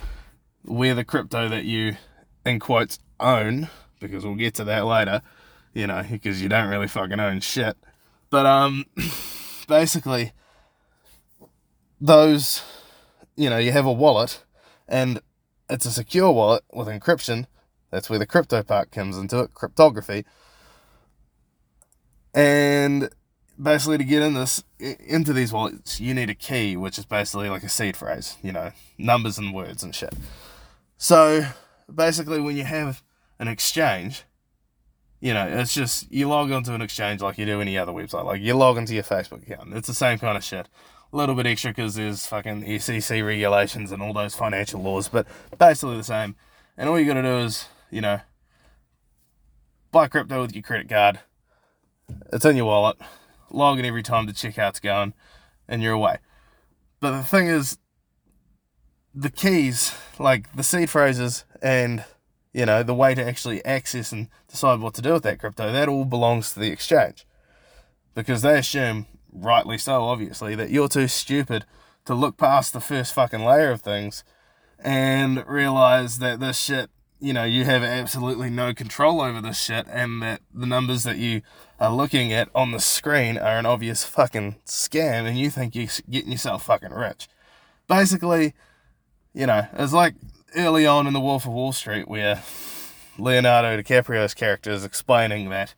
where 0.64 0.96
the 0.96 1.06
crypto 1.06 1.50
that 1.50 1.66
you, 1.66 1.96
in 2.46 2.60
quotes, 2.60 3.00
own, 3.20 3.70
because 4.00 4.26
we'll 4.26 4.36
get 4.36 4.56
to 4.56 4.64
that 4.66 4.86
later, 4.86 5.22
you 5.74 5.88
know, 5.88 6.04
because 6.10 6.42
you 6.42 6.50
don't 6.50 6.70
really 6.70 6.88
fucking 6.88 7.20
own 7.20 7.40
shit. 7.40 7.78
But, 8.30 8.46
um, 8.46 8.86
basically, 9.68 10.34
those, 12.02 12.64
you 13.36 13.50
know, 13.50 13.58
you 13.58 13.72
have 13.72 13.86
a 13.86 13.92
wallet 13.92 14.44
and 14.88 15.22
it's 15.70 15.86
a 15.86 15.92
secure 15.92 16.32
wallet 16.32 16.64
with 16.74 16.88
encryption. 16.88 17.46
That's 17.92 18.10
where 18.10 18.20
the 18.20 18.26
crypto 18.26 18.64
part 18.64 18.92
comes 18.92 19.18
into 19.18 19.40
it, 19.40 19.54
cryptography. 19.54 20.26
And 22.34 23.10
basically 23.62 23.98
to 23.98 24.04
get 24.04 24.22
in 24.22 24.34
this 24.34 24.64
into 24.80 25.34
these 25.34 25.52
wallets, 25.52 26.00
you 26.00 26.14
need 26.14 26.30
a 26.30 26.36
key, 26.36 26.76
which 26.76 26.98
is 26.98 27.06
basically 27.06 27.50
like 27.50 27.64
a 27.64 27.70
seed 27.70 27.96
phrase, 27.96 28.38
you 28.42 28.52
know, 28.52 28.72
numbers 28.98 29.38
and 29.38 29.54
words 29.54 29.84
and 29.84 29.96
shit. 29.96 30.14
So 30.98 31.46
basically, 31.94 32.40
when 32.40 32.58
you 32.58 32.64
have 32.64 33.04
an 33.40 33.48
exchange, 33.48 34.24
you 35.20 35.34
know, 35.34 35.48
it's 35.48 35.74
just 35.74 36.12
you 36.12 36.28
log 36.28 36.52
onto 36.52 36.74
an 36.74 36.82
exchange 36.82 37.22
like 37.22 37.38
you 37.38 37.46
do 37.46 37.62
any 37.62 37.78
other 37.78 37.92
website. 37.92 38.26
Like 38.26 38.42
you 38.42 38.56
log 38.56 38.78
into 38.78 38.94
your 38.94 39.04
Facebook 39.04 39.44
account. 39.44 39.74
It's 39.74 39.88
the 39.88 39.94
same 39.94 40.20
kind 40.20 40.38
of 40.38 40.44
shit. 40.44 40.68
A 41.12 41.16
little 41.18 41.36
bit 41.36 41.46
extra 41.46 41.72
because 41.72 41.96
there's 41.96 42.26
fucking 42.26 42.80
SEC 42.80 43.24
regulations 43.24 43.92
and 43.92 44.02
all 44.02 44.14
those 44.14 44.34
financial 44.34 44.82
laws, 44.82 45.08
but 45.08 45.28
basically 45.60 45.98
the 45.98 46.04
same. 46.04 46.36
And 46.76 46.90
all 46.90 47.00
you 47.00 47.06
gotta 47.06 47.22
do 47.22 47.38
is, 47.38 47.68
you 47.92 48.02
know, 48.02 48.20
buy 49.92 50.08
crypto 50.08 50.42
with 50.42 50.56
your 50.56 50.64
credit 50.64 50.90
card. 50.90 51.20
It's 52.32 52.46
in 52.46 52.58
your 52.58 52.66
wallet 52.66 52.98
log 53.54 53.80
every 53.80 54.04
time 54.04 54.26
the 54.26 54.34
checkout's 54.34 54.80
going, 54.80 55.14
and 55.68 55.82
you're 55.82 55.94
away. 55.94 56.18
But 57.00 57.18
the 57.18 57.24
thing 57.24 57.48
is, 57.48 57.78
the 59.14 59.30
keys, 59.30 59.94
like 60.20 60.54
the 60.56 60.64
seed 60.64 60.90
phrases 60.90 61.46
and 61.62 62.04
you 62.54 62.66
know 62.66 62.84
the 62.84 62.94
way 62.94 63.16
to 63.16 63.24
actually 63.24 63.64
access 63.66 64.12
and 64.12 64.28
decide 64.48 64.80
what 64.80 64.94
to 64.96 65.02
do 65.02 65.14
with 65.14 65.24
that 65.24 65.40
crypto, 65.40 65.72
that 65.72 65.90
all 65.90 66.06
belongs 66.06 66.54
to 66.54 66.60
the 66.60 66.72
exchange, 66.72 67.26
because 68.16 68.42
they 68.42 68.58
assume, 68.58 69.06
rightly 69.32 69.78
so, 69.78 70.04
obviously, 70.04 70.56
that 70.56 70.70
you're 70.70 70.88
too 70.88 71.08
stupid 71.08 71.66
to 72.06 72.14
look 72.14 72.38
past 72.38 72.74
the 72.74 72.82
first 72.82 73.14
fucking 73.14 73.44
layer 73.44 73.72
of 73.72 73.82
things 73.82 74.24
and 74.80 75.46
realize 75.48 76.20
that 76.20 76.40
this 76.40 76.58
shit 76.60 76.90
you 77.24 77.32
know, 77.32 77.46
you 77.46 77.64
have 77.64 77.84
absolutely 77.84 78.50
no 78.50 78.74
control 78.74 79.22
over 79.22 79.40
this 79.40 79.58
shit, 79.58 79.86
and 79.90 80.22
that 80.22 80.42
the 80.54 80.66
numbers 80.66 81.04
that 81.04 81.18
you 81.18 81.42
are 81.80 81.90
looking 81.90 82.34
at 82.34 82.50
on 82.54 82.72
the 82.72 82.82
screen 82.82 83.38
are 83.38 83.58
an 83.58 83.66
obvious 83.66 84.04
fucking 84.04 84.58
scam, 84.66 85.26
and 85.26 85.40
you 85.40 85.50
think 85.50 85.74
you're 85.74 85.88
getting 86.10 86.34
yourself 86.34 86.66
fucking 86.66 86.92
rich. 86.92 87.30
Basically, 87.88 88.54
you 89.34 89.48
know, 89.48 89.68
it's 89.72 89.94
like 89.94 90.16
early 90.58 90.86
on 90.86 91.08
in 91.08 91.14
The 91.14 91.22
Wolf 91.22 91.46
of 91.46 91.54
Wall 91.54 91.72
Street 91.72 92.10
where 92.10 92.44
Leonardo 93.18 93.82
DiCaprio's 93.82 94.34
character 94.34 94.72
is 94.72 94.84
explaining 94.84 95.50
that. 95.50 95.76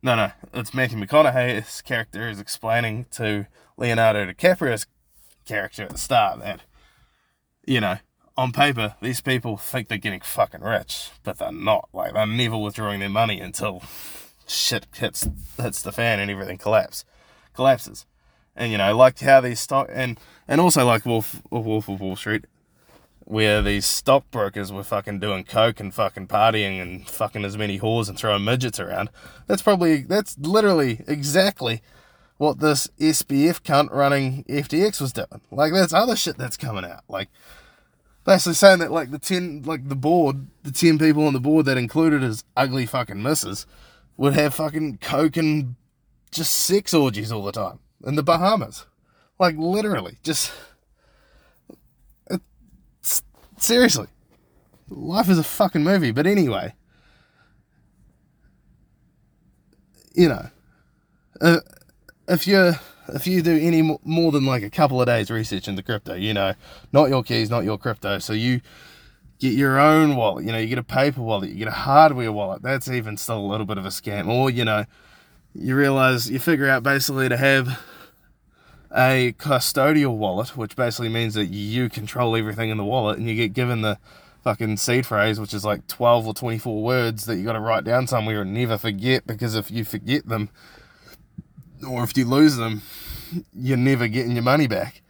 No, 0.00 0.14
no, 0.14 0.30
it's 0.54 0.72
Matthew 0.72 0.98
McConaughey's 0.98 1.82
character 1.82 2.28
is 2.28 2.38
explaining 2.38 3.06
to 3.12 3.48
Leonardo 3.76 4.30
DiCaprio's 4.30 4.86
character 5.44 5.82
at 5.82 5.90
the 5.90 5.98
start 5.98 6.38
that, 6.38 6.60
you 7.66 7.80
know, 7.80 7.98
on 8.38 8.52
paper, 8.52 8.94
these 9.02 9.20
people 9.20 9.56
think 9.56 9.88
they're 9.88 9.98
getting 9.98 10.20
fucking 10.20 10.60
rich, 10.60 11.10
but 11.24 11.38
they're 11.38 11.50
not. 11.50 11.88
Like 11.92 12.14
they're 12.14 12.24
never 12.24 12.56
withdrawing 12.56 13.00
their 13.00 13.08
money 13.08 13.40
until 13.40 13.82
shit 14.46 14.86
hits 14.94 15.28
hits 15.60 15.82
the 15.82 15.90
fan 15.90 16.20
and 16.20 16.30
everything 16.30 16.56
collapse 16.56 17.04
collapses. 17.52 18.06
And 18.54 18.70
you 18.70 18.78
know, 18.78 18.96
like 18.96 19.18
how 19.18 19.40
these 19.40 19.58
stock 19.58 19.88
and 19.92 20.20
and 20.46 20.60
also 20.60 20.86
like 20.86 21.04
Wolf 21.04 21.42
Wolf 21.50 21.88
of 21.88 22.00
Wall 22.00 22.14
Street, 22.14 22.44
where 23.24 23.60
these 23.60 23.84
stockbrokers 23.84 24.70
were 24.70 24.84
fucking 24.84 25.18
doing 25.18 25.42
coke 25.42 25.80
and 25.80 25.92
fucking 25.92 26.28
partying 26.28 26.80
and 26.80 27.08
fucking 27.08 27.44
as 27.44 27.58
many 27.58 27.80
whores 27.80 28.08
and 28.08 28.16
throwing 28.16 28.44
midgets 28.44 28.78
around. 28.78 29.10
That's 29.48 29.62
probably 29.62 30.02
that's 30.02 30.38
literally 30.38 31.04
exactly 31.08 31.82
what 32.36 32.60
this 32.60 32.86
SBF 33.00 33.62
cunt 33.62 33.90
running 33.90 34.44
FTX 34.44 35.00
was 35.00 35.12
doing. 35.12 35.40
Like 35.50 35.72
that's 35.72 35.92
other 35.92 36.14
shit 36.14 36.38
that's 36.38 36.56
coming 36.56 36.84
out. 36.84 37.02
Like 37.08 37.30
basically 38.28 38.52
saying 38.52 38.78
that 38.80 38.92
like 38.92 39.10
the 39.10 39.18
ten 39.18 39.62
like 39.62 39.88
the 39.88 39.96
board, 39.96 40.48
the 40.62 40.70
ten 40.70 40.98
people 40.98 41.26
on 41.26 41.32
the 41.32 41.40
board 41.40 41.64
that 41.64 41.78
included 41.78 42.20
his 42.20 42.44
ugly 42.54 42.84
fucking 42.84 43.22
misses 43.22 43.66
would 44.18 44.34
have 44.34 44.54
fucking 44.54 44.98
coke 44.98 45.38
and 45.38 45.76
just 46.30 46.52
sex 46.52 46.92
orgies 46.92 47.32
all 47.32 47.42
the 47.42 47.52
time 47.52 47.78
in 48.04 48.16
the 48.16 48.22
Bahamas. 48.22 48.84
Like 49.38 49.56
literally, 49.56 50.18
just 50.22 50.52
seriously. 53.56 54.08
Life 54.90 55.30
is 55.30 55.38
a 55.38 55.44
fucking 55.44 55.82
movie, 55.82 56.12
but 56.12 56.26
anyway. 56.26 56.74
You 60.14 60.28
know, 60.28 60.50
uh, 61.40 61.60
if 62.28 62.46
you're 62.46 62.78
if 63.14 63.26
you 63.26 63.42
do 63.42 63.56
any 63.56 63.98
more 64.04 64.32
than 64.32 64.44
like 64.44 64.62
a 64.62 64.70
couple 64.70 65.00
of 65.00 65.06
days 65.06 65.30
research 65.30 65.68
into 65.68 65.82
crypto, 65.82 66.14
you 66.14 66.34
know, 66.34 66.54
not 66.92 67.08
your 67.08 67.22
keys, 67.22 67.50
not 67.50 67.64
your 67.64 67.78
crypto. 67.78 68.18
So 68.18 68.32
you 68.32 68.60
get 69.38 69.52
your 69.52 69.78
own 69.78 70.16
wallet, 70.16 70.44
you 70.44 70.52
know, 70.52 70.58
you 70.58 70.66
get 70.66 70.78
a 70.78 70.82
paper 70.82 71.22
wallet, 71.22 71.50
you 71.50 71.56
get 71.56 71.68
a 71.68 71.72
hardware 71.72 72.32
wallet. 72.32 72.62
That's 72.62 72.88
even 72.88 73.16
still 73.16 73.38
a 73.38 73.46
little 73.46 73.66
bit 73.66 73.78
of 73.78 73.86
a 73.86 73.90
scam. 73.90 74.28
Or, 74.28 74.50
you 74.50 74.64
know, 74.64 74.84
you 75.54 75.76
realize 75.76 76.30
you 76.30 76.38
figure 76.38 76.68
out 76.68 76.82
basically 76.82 77.28
to 77.28 77.36
have 77.36 77.80
a 78.94 79.34
custodial 79.38 80.16
wallet, 80.16 80.56
which 80.56 80.76
basically 80.76 81.08
means 81.08 81.34
that 81.34 81.46
you 81.46 81.88
control 81.88 82.36
everything 82.36 82.70
in 82.70 82.78
the 82.78 82.84
wallet 82.84 83.18
and 83.18 83.28
you 83.28 83.34
get 83.34 83.52
given 83.52 83.82
the 83.82 83.98
fucking 84.42 84.76
seed 84.76 85.06
phrase, 85.06 85.38
which 85.38 85.52
is 85.52 85.64
like 85.64 85.86
12 85.88 86.26
or 86.26 86.34
24 86.34 86.82
words 86.82 87.26
that 87.26 87.36
you 87.36 87.44
got 87.44 87.52
to 87.52 87.60
write 87.60 87.84
down 87.84 88.06
somewhere 88.06 88.42
and 88.42 88.54
never 88.54 88.78
forget 88.78 89.26
because 89.26 89.54
if 89.54 89.70
you 89.70 89.84
forget 89.84 90.26
them, 90.26 90.48
or 91.86 92.04
if 92.04 92.16
you 92.16 92.24
lose 92.24 92.56
them, 92.56 92.82
you're 93.54 93.76
never 93.76 94.08
getting 94.08 94.32
your 94.32 94.42
money 94.42 94.66
back. 94.66 95.02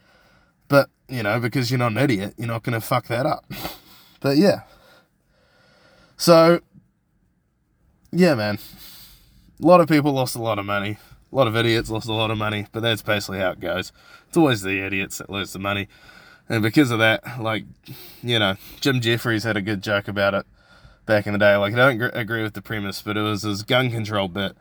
But, 0.67 0.89
you 1.07 1.23
know, 1.23 1.39
because 1.39 1.71
you're 1.71 1.79
not 1.79 1.91
an 1.91 1.97
idiot, 1.97 2.35
you're 2.37 2.47
not 2.47 2.63
going 2.63 2.79
to 2.79 2.85
fuck 2.85 3.07
that 3.07 3.25
up. 3.25 3.45
But 4.21 4.35
yeah. 4.35 4.63
So, 6.17 6.59
yeah, 8.11 8.35
man. 8.35 8.59
A 9.63 9.65
lot 9.65 9.79
of 9.79 9.87
people 9.87 10.11
lost 10.11 10.35
a 10.35 10.41
lot 10.41 10.59
of 10.59 10.65
money. 10.65 10.97
A 11.31 11.35
lot 11.35 11.47
of 11.47 11.55
idiots 11.55 11.89
lost 11.89 12.09
a 12.09 12.13
lot 12.13 12.29
of 12.29 12.37
money, 12.37 12.67
but 12.73 12.81
that's 12.81 13.01
basically 13.01 13.39
how 13.39 13.51
it 13.51 13.61
goes. 13.61 13.93
It's 14.27 14.35
always 14.35 14.61
the 14.61 14.81
idiots 14.81 15.19
that 15.19 15.29
lose 15.29 15.53
the 15.53 15.59
money. 15.59 15.87
And 16.49 16.61
because 16.61 16.91
of 16.91 16.99
that, 16.99 17.23
like, 17.39 17.63
you 18.21 18.39
know, 18.39 18.55
Jim 18.81 18.99
Jefferies 18.99 19.43
had 19.43 19.55
a 19.55 19.61
good 19.61 19.81
joke 19.81 20.09
about 20.09 20.33
it 20.33 20.45
back 21.05 21.27
in 21.27 21.33
the 21.33 21.39
day. 21.39 21.55
Like, 21.55 21.73
I 21.75 21.93
don't 21.93 22.01
agree 22.13 22.41
with 22.41 22.55
the 22.55 22.61
premise, 22.61 23.01
but 23.01 23.15
it 23.15 23.21
was 23.21 23.43
his 23.43 23.63
gun 23.63 23.89
control 23.89 24.27
bit 24.27 24.57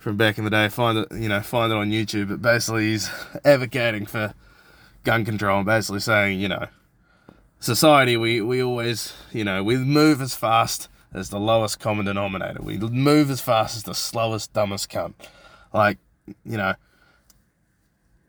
from 0.00 0.16
back 0.16 0.38
in 0.38 0.44
the 0.44 0.50
day. 0.50 0.68
Find 0.68 0.98
it, 0.98 1.08
you 1.12 1.28
know, 1.28 1.40
find 1.40 1.70
it 1.70 1.76
on 1.76 1.90
YouTube. 1.90 2.30
But 2.30 2.42
basically, 2.42 2.90
he's 2.90 3.08
advocating 3.44 4.06
for 4.06 4.34
gun 5.04 5.24
control 5.24 5.58
and 5.58 5.66
basically 5.66 6.00
saying, 6.00 6.40
you 6.40 6.48
know, 6.48 6.66
society, 7.60 8.16
we, 8.16 8.40
we 8.40 8.60
always, 8.60 9.12
you 9.30 9.44
know, 9.44 9.62
we 9.62 9.76
move 9.76 10.20
as 10.20 10.34
fast 10.34 10.88
as 11.12 11.30
the 11.30 11.38
lowest 11.38 11.78
common 11.78 12.06
denominator. 12.06 12.62
We 12.62 12.78
move 12.78 13.30
as 13.30 13.40
fast 13.40 13.76
as 13.76 13.82
the 13.84 13.94
slowest, 13.94 14.52
dumbest 14.52 14.90
cunt. 14.90 15.14
Like, 15.72 15.98
you 16.44 16.56
know, 16.56 16.74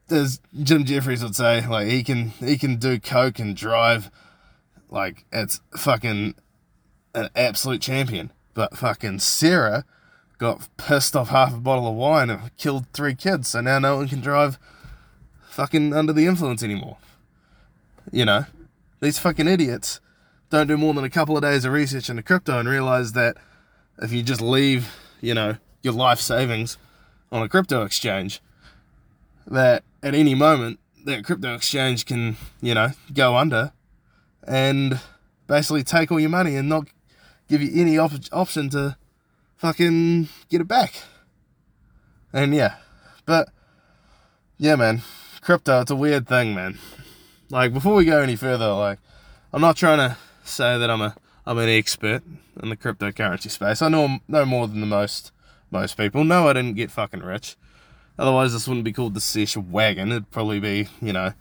as 0.09 0.41
Jim 0.61 0.83
Jefferies 0.83 1.23
would 1.23 1.35
say, 1.35 1.65
like 1.65 1.87
he 1.87 2.03
can 2.03 2.29
he 2.29 2.57
can 2.57 2.75
do 2.75 2.99
coke 2.99 3.39
and 3.39 3.55
drive, 3.55 4.11
like 4.89 5.25
it's 5.31 5.61
fucking 5.77 6.35
an 7.15 7.29
absolute 7.35 7.81
champion. 7.81 8.31
But 8.53 8.77
fucking 8.77 9.19
Sarah 9.19 9.85
got 10.41 10.67
pissed 10.75 11.15
off 11.15 11.29
half 11.29 11.53
a 11.53 11.57
bottle 11.57 11.87
of 11.87 11.93
wine 11.93 12.31
and 12.31 12.57
killed 12.57 12.87
three 12.93 13.13
kids, 13.13 13.49
so 13.49 13.61
now 13.61 13.77
no 13.77 13.97
one 13.97 14.07
can 14.07 14.21
drive 14.21 14.57
fucking 15.51 15.93
under 15.93 16.11
the 16.11 16.25
influence 16.25 16.63
anymore. 16.63 16.97
You 18.11 18.25
know? 18.25 18.45
these 19.01 19.19
fucking 19.19 19.47
idiots 19.47 19.99
don't 20.49 20.65
do 20.65 20.77
more 20.77 20.95
than 20.95 21.03
a 21.03 21.11
couple 21.11 21.37
of 21.37 21.43
days 21.43 21.63
of 21.63 21.73
research 21.73 22.09
into 22.09 22.23
crypto 22.23 22.57
and 22.57 22.67
realize 22.67 23.13
that 23.13 23.37
if 24.01 24.11
you 24.11 24.23
just 24.23 24.41
leave, 24.41 24.95
you 25.21 25.35
know, 25.35 25.57
your 25.83 25.93
life 25.93 26.19
savings 26.19 26.77
on 27.31 27.43
a 27.43 27.47
crypto 27.47 27.83
exchange, 27.83 28.41
that 29.45 29.83
at 30.01 30.15
any 30.15 30.33
moment 30.33 30.79
that 31.05 31.23
crypto 31.23 31.53
exchange 31.53 32.07
can, 32.07 32.35
you 32.61 32.73
know, 32.73 32.89
go 33.13 33.35
under 33.37 33.73
and 34.47 34.99
basically 35.45 35.83
take 35.83 36.11
all 36.11 36.19
your 36.19 36.29
money 36.31 36.55
and 36.55 36.67
not 36.67 36.87
give 37.47 37.61
you 37.61 37.79
any 37.79 37.95
op- 37.99 38.11
option 38.31 38.71
to 38.71 38.97
fucking 39.61 40.27
get 40.49 40.59
it 40.59 40.67
back. 40.67 40.95
And 42.33 42.55
yeah, 42.55 42.77
but 43.27 43.49
yeah, 44.57 44.75
man, 44.75 45.03
crypto, 45.41 45.81
it's 45.81 45.91
a 45.91 45.95
weird 45.95 46.27
thing, 46.27 46.55
man. 46.55 46.79
Like, 47.51 47.71
before 47.71 47.93
we 47.93 48.05
go 48.05 48.21
any 48.21 48.35
further, 48.35 48.73
like, 48.73 48.97
I'm 49.53 49.61
not 49.61 49.77
trying 49.77 49.99
to 49.99 50.17
say 50.43 50.79
that 50.79 50.89
I'm 50.89 51.01
a 51.01 51.15
I'm 51.45 51.59
an 51.59 51.69
expert 51.69 52.23
in 52.61 52.69
the 52.69 52.77
cryptocurrency 52.77 53.51
space. 53.51 53.83
I 53.83 53.89
know 53.89 54.19
no 54.27 54.45
more 54.45 54.67
than 54.67 54.79
the 54.79 54.87
most 54.87 55.31
most 55.69 55.95
people. 55.95 56.23
No, 56.23 56.47
I 56.47 56.53
didn't 56.53 56.75
get 56.75 56.89
fucking 56.89 57.21
rich. 57.21 57.55
Otherwise, 58.17 58.53
this 58.53 58.67
wouldn't 58.67 58.85
be 58.85 58.93
called 58.93 59.13
the 59.13 59.21
Sesh 59.21 59.55
Wagon. 59.55 60.11
It'd 60.11 60.31
probably 60.31 60.59
be, 60.59 60.87
you 61.01 61.13
know, 61.13 61.33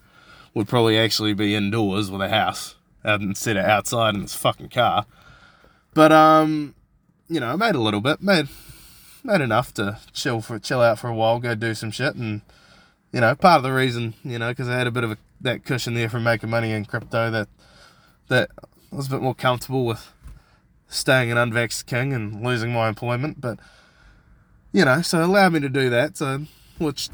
would 0.53 0.67
probably 0.67 0.97
actually 0.97 1.33
be 1.33 1.55
indoors 1.55 2.11
with 2.11 2.21
a 2.21 2.29
house 2.29 2.75
instead 3.03 3.57
of 3.57 3.65
outside 3.65 4.13
in 4.13 4.21
this 4.21 4.35
fucking 4.35 4.69
car. 4.69 5.07
But 5.93 6.11
um, 6.11 6.75
you 7.31 7.39
know, 7.39 7.47
I 7.47 7.55
made 7.55 7.75
a 7.75 7.79
little 7.79 8.01
bit, 8.01 8.21
made 8.21 8.49
made 9.23 9.39
enough 9.39 9.73
to 9.75 9.97
chill 10.11 10.41
for 10.41 10.59
chill 10.59 10.81
out 10.81 10.99
for 10.99 11.07
a 11.07 11.15
while, 11.15 11.39
go 11.39 11.55
do 11.55 11.73
some 11.73 11.89
shit, 11.89 12.15
and 12.15 12.41
you 13.13 13.21
know, 13.21 13.33
part 13.35 13.57
of 13.57 13.63
the 13.63 13.71
reason, 13.71 14.15
you 14.23 14.37
know, 14.37 14.49
because 14.49 14.67
I 14.67 14.77
had 14.77 14.87
a 14.87 14.91
bit 14.91 15.05
of 15.05 15.11
a, 15.11 15.17
that 15.39 15.63
cushion 15.63 15.93
there 15.93 16.09
from 16.09 16.23
making 16.23 16.49
money 16.49 16.71
in 16.71 16.83
crypto 16.83 17.31
that 17.31 17.47
that 18.27 18.49
I 18.91 18.95
was 18.95 19.07
a 19.07 19.11
bit 19.11 19.21
more 19.21 19.33
comfortable 19.33 19.85
with 19.85 20.11
staying 20.89 21.31
an 21.31 21.37
unvaxxed 21.37 21.85
king 21.85 22.11
and 22.11 22.43
losing 22.43 22.73
my 22.73 22.89
employment, 22.89 23.39
but 23.39 23.59
you 24.73 24.83
know, 24.83 25.01
so 25.01 25.23
allowed 25.23 25.53
me 25.53 25.61
to 25.61 25.69
do 25.69 25.89
that. 25.89 26.17
So, 26.17 26.43
which, 26.79 27.09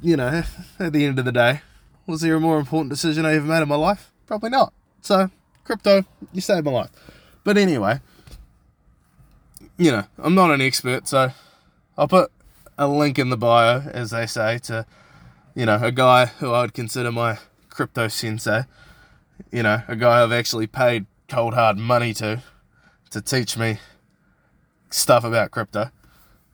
you 0.00 0.16
know, 0.16 0.44
at 0.78 0.92
the 0.94 1.04
end 1.04 1.18
of 1.18 1.26
the 1.26 1.32
day, 1.32 1.60
was 2.06 2.22
there 2.22 2.36
a 2.36 2.40
more 2.40 2.58
important 2.58 2.90
decision 2.90 3.26
I 3.26 3.34
ever 3.34 3.46
made 3.46 3.62
in 3.62 3.68
my 3.68 3.76
life? 3.76 4.10
Probably 4.26 4.50
not. 4.50 4.72
So, 5.02 5.30
crypto, 5.64 6.04
you 6.32 6.40
saved 6.40 6.64
my 6.64 6.70
life. 6.70 6.90
But 7.44 7.58
anyway, 7.58 8.00
you 9.78 9.92
know, 9.92 10.04
I'm 10.18 10.34
not 10.34 10.50
an 10.50 10.60
expert, 10.60 11.08
so 11.08 11.30
I'll 11.96 12.08
put 12.08 12.30
a 12.76 12.88
link 12.88 13.18
in 13.18 13.30
the 13.30 13.36
bio, 13.36 13.80
as 13.80 14.10
they 14.10 14.26
say, 14.26 14.58
to, 14.58 14.84
you 15.54 15.66
know, 15.66 15.78
a 15.80 15.92
guy 15.92 16.26
who 16.26 16.52
I 16.52 16.62
would 16.62 16.74
consider 16.74 17.12
my 17.12 17.38
crypto 17.70 18.08
sensei. 18.08 18.64
You 19.52 19.62
know, 19.62 19.82
a 19.86 19.96
guy 19.96 20.22
I've 20.22 20.32
actually 20.32 20.66
paid 20.66 21.06
cold 21.28 21.54
hard 21.54 21.78
money 21.78 22.12
to 22.14 22.42
to 23.10 23.20
teach 23.20 23.56
me 23.56 23.78
stuff 24.90 25.24
about 25.24 25.50
crypto. 25.50 25.90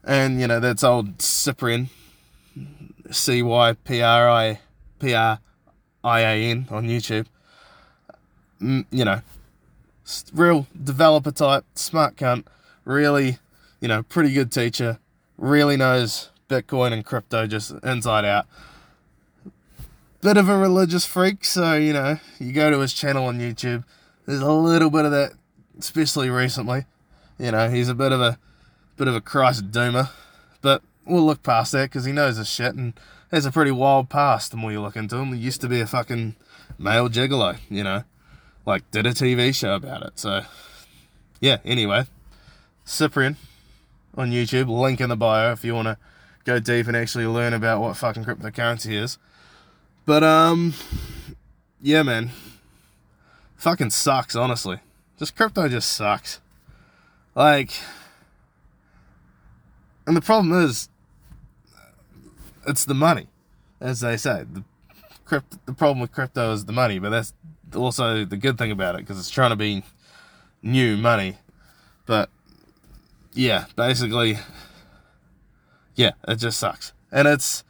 And, 0.04 0.40
you 0.40 0.46
know, 0.46 0.60
that's 0.60 0.84
old 0.84 1.20
Cyprian, 1.22 1.88
C 3.10 3.42
Y 3.42 3.72
P 3.84 4.02
R 4.02 4.28
I 4.28 4.60
P 4.98 5.14
R 5.14 5.38
I 6.04 6.20
A 6.20 6.50
N 6.50 6.68
on 6.70 6.86
YouTube. 6.86 7.26
Mm, 8.60 8.84
you 8.90 9.04
know, 9.04 9.22
real 10.32 10.66
developer 10.82 11.30
type, 11.30 11.64
smart 11.74 12.16
cunt, 12.16 12.44
really, 12.84 13.38
you 13.80 13.88
know, 13.88 14.02
pretty 14.02 14.32
good 14.32 14.52
teacher, 14.52 14.98
really 15.36 15.76
knows 15.76 16.30
Bitcoin 16.48 16.92
and 16.92 17.04
crypto 17.04 17.46
just 17.46 17.72
inside 17.82 18.24
out. 18.24 18.46
Bit 20.20 20.36
of 20.36 20.48
a 20.48 20.56
religious 20.56 21.04
freak, 21.04 21.44
so, 21.44 21.74
you 21.74 21.92
know, 21.92 22.18
you 22.38 22.52
go 22.52 22.70
to 22.70 22.78
his 22.78 22.94
channel 22.94 23.26
on 23.26 23.38
YouTube, 23.38 23.84
there's 24.26 24.40
a 24.40 24.52
little 24.52 24.90
bit 24.90 25.04
of 25.04 25.10
that, 25.10 25.32
especially 25.78 26.30
recently. 26.30 26.86
You 27.38 27.50
know, 27.50 27.68
he's 27.68 27.88
a 27.88 27.94
bit 27.94 28.12
of 28.12 28.20
a 28.20 28.38
bit 28.96 29.08
of 29.08 29.14
a 29.14 29.20
Christ 29.20 29.70
doomer, 29.70 30.10
but 30.62 30.82
we'll 31.04 31.26
look 31.26 31.42
past 31.42 31.72
that 31.72 31.90
because 31.90 32.04
he 32.04 32.12
knows 32.12 32.36
his 32.36 32.48
shit 32.48 32.74
and 32.74 32.94
has 33.30 33.44
a 33.44 33.52
pretty 33.52 33.72
wild 33.72 34.08
past. 34.08 34.50
The 34.50 34.56
more 34.56 34.72
you 34.72 34.80
look 34.80 34.96
into 34.96 35.16
him, 35.16 35.32
he 35.32 35.40
used 35.40 35.60
to 35.62 35.68
be 35.68 35.80
a 35.80 35.86
fucking 35.86 36.36
male 36.78 37.08
gigolo, 37.08 37.58
you 37.68 37.84
know, 37.84 38.04
like 38.64 38.88
did 38.90 39.06
a 39.06 39.10
TV 39.10 39.54
show 39.54 39.74
about 39.74 40.02
it. 40.04 40.18
So, 40.18 40.42
yeah. 41.40 41.58
Anyway, 41.64 42.06
Cyprian 42.84 43.36
on 44.16 44.30
YouTube, 44.30 44.68
link 44.68 45.00
in 45.00 45.08
the 45.08 45.16
bio 45.16 45.52
if 45.52 45.64
you 45.64 45.74
want 45.74 45.86
to 45.86 45.98
go 46.44 46.58
deep 46.58 46.86
and 46.86 46.96
actually 46.96 47.26
learn 47.26 47.52
about 47.52 47.80
what 47.80 47.96
fucking 47.96 48.24
cryptocurrency 48.24 48.92
is. 48.92 49.18
But 50.06 50.22
um, 50.22 50.74
yeah, 51.80 52.02
man, 52.02 52.30
fucking 53.56 53.90
sucks. 53.90 54.36
Honestly, 54.36 54.80
just 55.18 55.36
crypto 55.36 55.68
just 55.68 55.90
sucks. 55.92 56.40
Like 57.34 57.72
and 60.06 60.16
the 60.16 60.20
problem 60.20 60.52
is, 60.64 60.88
it's 62.66 62.84
the 62.84 62.94
money, 62.94 63.28
as 63.80 64.00
they 64.00 64.16
say. 64.16 64.44
The 64.50 64.64
crypto, 65.24 65.58
the 65.66 65.72
problem 65.72 66.00
with 66.00 66.12
crypto 66.12 66.52
is 66.52 66.66
the 66.66 66.72
money, 66.72 66.98
but 66.98 67.10
that's 67.10 67.32
also 67.74 68.24
the 68.24 68.36
good 68.36 68.58
thing 68.58 68.70
about 68.70 68.94
it 68.94 68.98
because 68.98 69.18
it's 69.18 69.30
trying 69.30 69.50
to 69.50 69.56
be 69.56 69.82
new 70.62 70.96
money. 70.96 71.38
But 72.06 72.28
yeah, 73.34 73.66
basically, 73.76 74.38
yeah, 75.94 76.12
it 76.26 76.36
just 76.36 76.58
sucks, 76.58 76.92
and 77.12 77.28
it's 77.28 77.64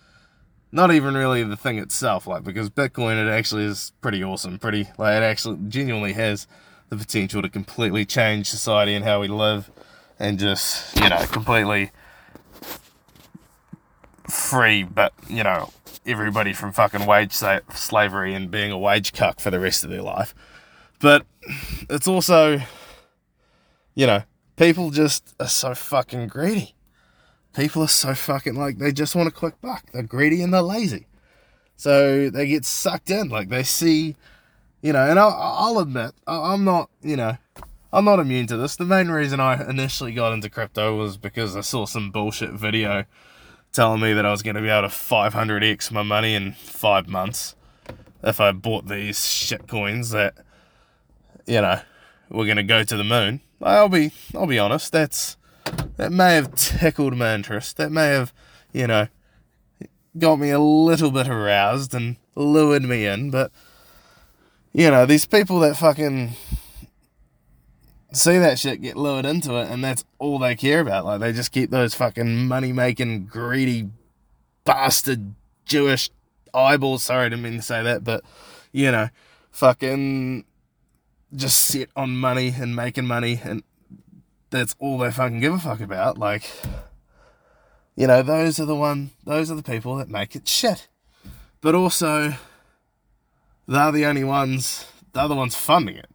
not 0.70 0.92
even 0.92 1.14
really 1.14 1.42
the 1.42 1.56
thing 1.56 1.78
itself, 1.78 2.26
like 2.26 2.44
because 2.44 2.70
Bitcoin 2.70 3.24
it 3.24 3.30
actually 3.30 3.64
is 3.64 3.92
pretty 4.00 4.22
awesome, 4.22 4.58
pretty 4.58 4.88
like 4.98 5.16
it 5.16 5.22
actually 5.22 5.58
genuinely 5.68 6.12
has 6.12 6.46
the 6.90 6.96
potential 6.96 7.42
to 7.42 7.48
completely 7.48 8.04
change 8.04 8.48
society 8.48 8.94
and 8.94 9.04
how 9.04 9.20
we 9.20 9.28
live, 9.28 9.70
and 10.18 10.38
just 10.38 10.96
you 11.00 11.08
know 11.08 11.24
completely 11.26 11.90
free, 14.28 14.82
but 14.82 15.12
you 15.28 15.42
know, 15.42 15.70
everybody 16.06 16.52
from 16.52 16.72
fucking 16.72 17.06
wage 17.06 17.32
sa- 17.32 17.60
slavery 17.72 18.34
and 18.34 18.50
being 18.50 18.70
a 18.70 18.78
wage 18.78 19.12
cuck 19.12 19.40
for 19.40 19.50
the 19.50 19.60
rest 19.60 19.84
of 19.84 19.90
their 19.90 20.02
life. 20.02 20.34
But 21.00 21.26
it's 21.90 22.08
also, 22.08 22.60
you 23.94 24.06
know, 24.06 24.22
people 24.56 24.90
just 24.90 25.34
are 25.40 25.48
so 25.48 25.74
fucking 25.74 26.28
greedy. 26.28 26.74
People 27.54 27.82
are 27.82 27.88
so 27.88 28.14
fucking 28.14 28.54
like 28.54 28.78
they 28.78 28.92
just 28.92 29.14
want 29.14 29.28
a 29.28 29.32
quick 29.32 29.60
buck. 29.60 29.84
They're 29.92 30.02
greedy 30.02 30.42
and 30.42 30.52
they're 30.52 30.62
lazy, 30.62 31.06
so 31.76 32.28
they 32.30 32.46
get 32.46 32.64
sucked 32.64 33.10
in. 33.10 33.28
Like 33.28 33.48
they 33.48 33.62
see, 33.62 34.16
you 34.82 34.92
know, 34.92 35.08
and 35.08 35.18
I'll, 35.18 35.36
I'll 35.38 35.78
admit 35.78 36.12
I'm 36.26 36.64
not, 36.64 36.90
you 37.02 37.16
know. 37.16 37.36
I'm 37.92 38.04
not 38.04 38.18
immune 38.18 38.48
to 38.48 38.56
this. 38.56 38.74
The 38.74 38.84
main 38.84 39.06
reason 39.06 39.38
I 39.38 39.70
initially 39.70 40.12
got 40.12 40.32
into 40.32 40.50
crypto 40.50 40.96
was 40.96 41.16
because 41.16 41.54
I 41.54 41.60
saw 41.60 41.86
some 41.86 42.10
bullshit 42.10 42.50
video 42.50 43.04
telling 43.72 44.00
me 44.00 44.12
that 44.14 44.26
I 44.26 44.32
was 44.32 44.42
going 44.42 44.56
to 44.56 44.60
be 44.60 44.68
able 44.68 44.88
to 44.88 44.92
500x 44.92 45.92
my 45.92 46.02
money 46.02 46.34
in 46.34 46.54
five 46.54 47.06
months 47.06 47.54
if 48.24 48.40
I 48.40 48.50
bought 48.50 48.88
these 48.88 49.24
shit 49.24 49.68
coins 49.68 50.10
that, 50.10 50.34
you 51.46 51.60
know, 51.60 51.80
were 52.34 52.44
going 52.44 52.56
to 52.56 52.62
go 52.62 52.82
to 52.82 52.96
the 52.96 53.04
moon. 53.04 53.40
I'll 53.62 53.88
be, 53.88 54.12
I'll 54.34 54.46
be 54.46 54.58
honest. 54.58 54.92
That's 54.92 55.36
that 55.96 56.12
may 56.12 56.34
have 56.34 56.54
tickled 56.54 57.16
my 57.16 57.34
interest. 57.34 57.76
That 57.76 57.90
may 57.90 58.08
have, 58.08 58.32
you 58.72 58.86
know, 58.86 59.08
got 60.18 60.36
me 60.36 60.50
a 60.50 60.58
little 60.58 61.10
bit 61.10 61.28
aroused 61.28 61.94
and 61.94 62.16
lured 62.34 62.82
me 62.82 63.06
in. 63.06 63.30
But 63.30 63.50
you 64.72 64.90
know, 64.90 65.06
these 65.06 65.26
people 65.26 65.60
that 65.60 65.76
fucking 65.76 66.32
see 68.12 68.38
that 68.38 68.58
shit 68.58 68.82
get 68.82 68.96
lured 68.96 69.24
into 69.24 69.56
it, 69.56 69.70
and 69.70 69.82
that's 69.82 70.04
all 70.18 70.38
they 70.38 70.54
care 70.56 70.80
about. 70.80 71.04
Like 71.04 71.20
they 71.20 71.32
just 71.32 71.52
keep 71.52 71.70
those 71.70 71.94
fucking 71.94 72.46
money 72.48 72.72
making, 72.72 73.26
greedy, 73.26 73.88
bastard 74.64 75.34
Jewish 75.64 76.10
eyeballs. 76.52 77.04
Sorry, 77.04 77.26
I 77.26 77.28
didn't 77.28 77.42
mean 77.42 77.56
to 77.56 77.62
say 77.62 77.82
that, 77.82 78.04
but 78.04 78.24
you 78.72 78.90
know, 78.90 79.08
fucking 79.50 80.44
just 81.34 81.62
sit 81.62 81.90
on 81.96 82.16
money 82.16 82.54
and 82.58 82.74
making 82.74 83.06
money, 83.06 83.40
and 83.42 83.62
that's 84.50 84.74
all 84.78 84.98
they 84.98 85.10
fucking 85.10 85.40
give 85.40 85.54
a 85.54 85.58
fuck 85.58 85.80
about. 85.80 86.18
Like, 86.18 86.50
you 87.96 88.06
know, 88.06 88.22
those 88.22 88.60
are 88.60 88.64
the 88.64 88.76
one, 88.76 89.10
those 89.24 89.50
are 89.50 89.56
the 89.56 89.62
people 89.62 89.96
that 89.96 90.08
make 90.08 90.36
it 90.36 90.48
shit. 90.48 90.88
But 91.60 91.74
also, 91.74 92.34
they're 93.66 93.92
the 93.92 94.06
only 94.06 94.24
ones, 94.24 94.86
they're 95.12 95.28
the 95.28 95.34
ones 95.34 95.56
funding 95.56 95.96
it 95.96 96.10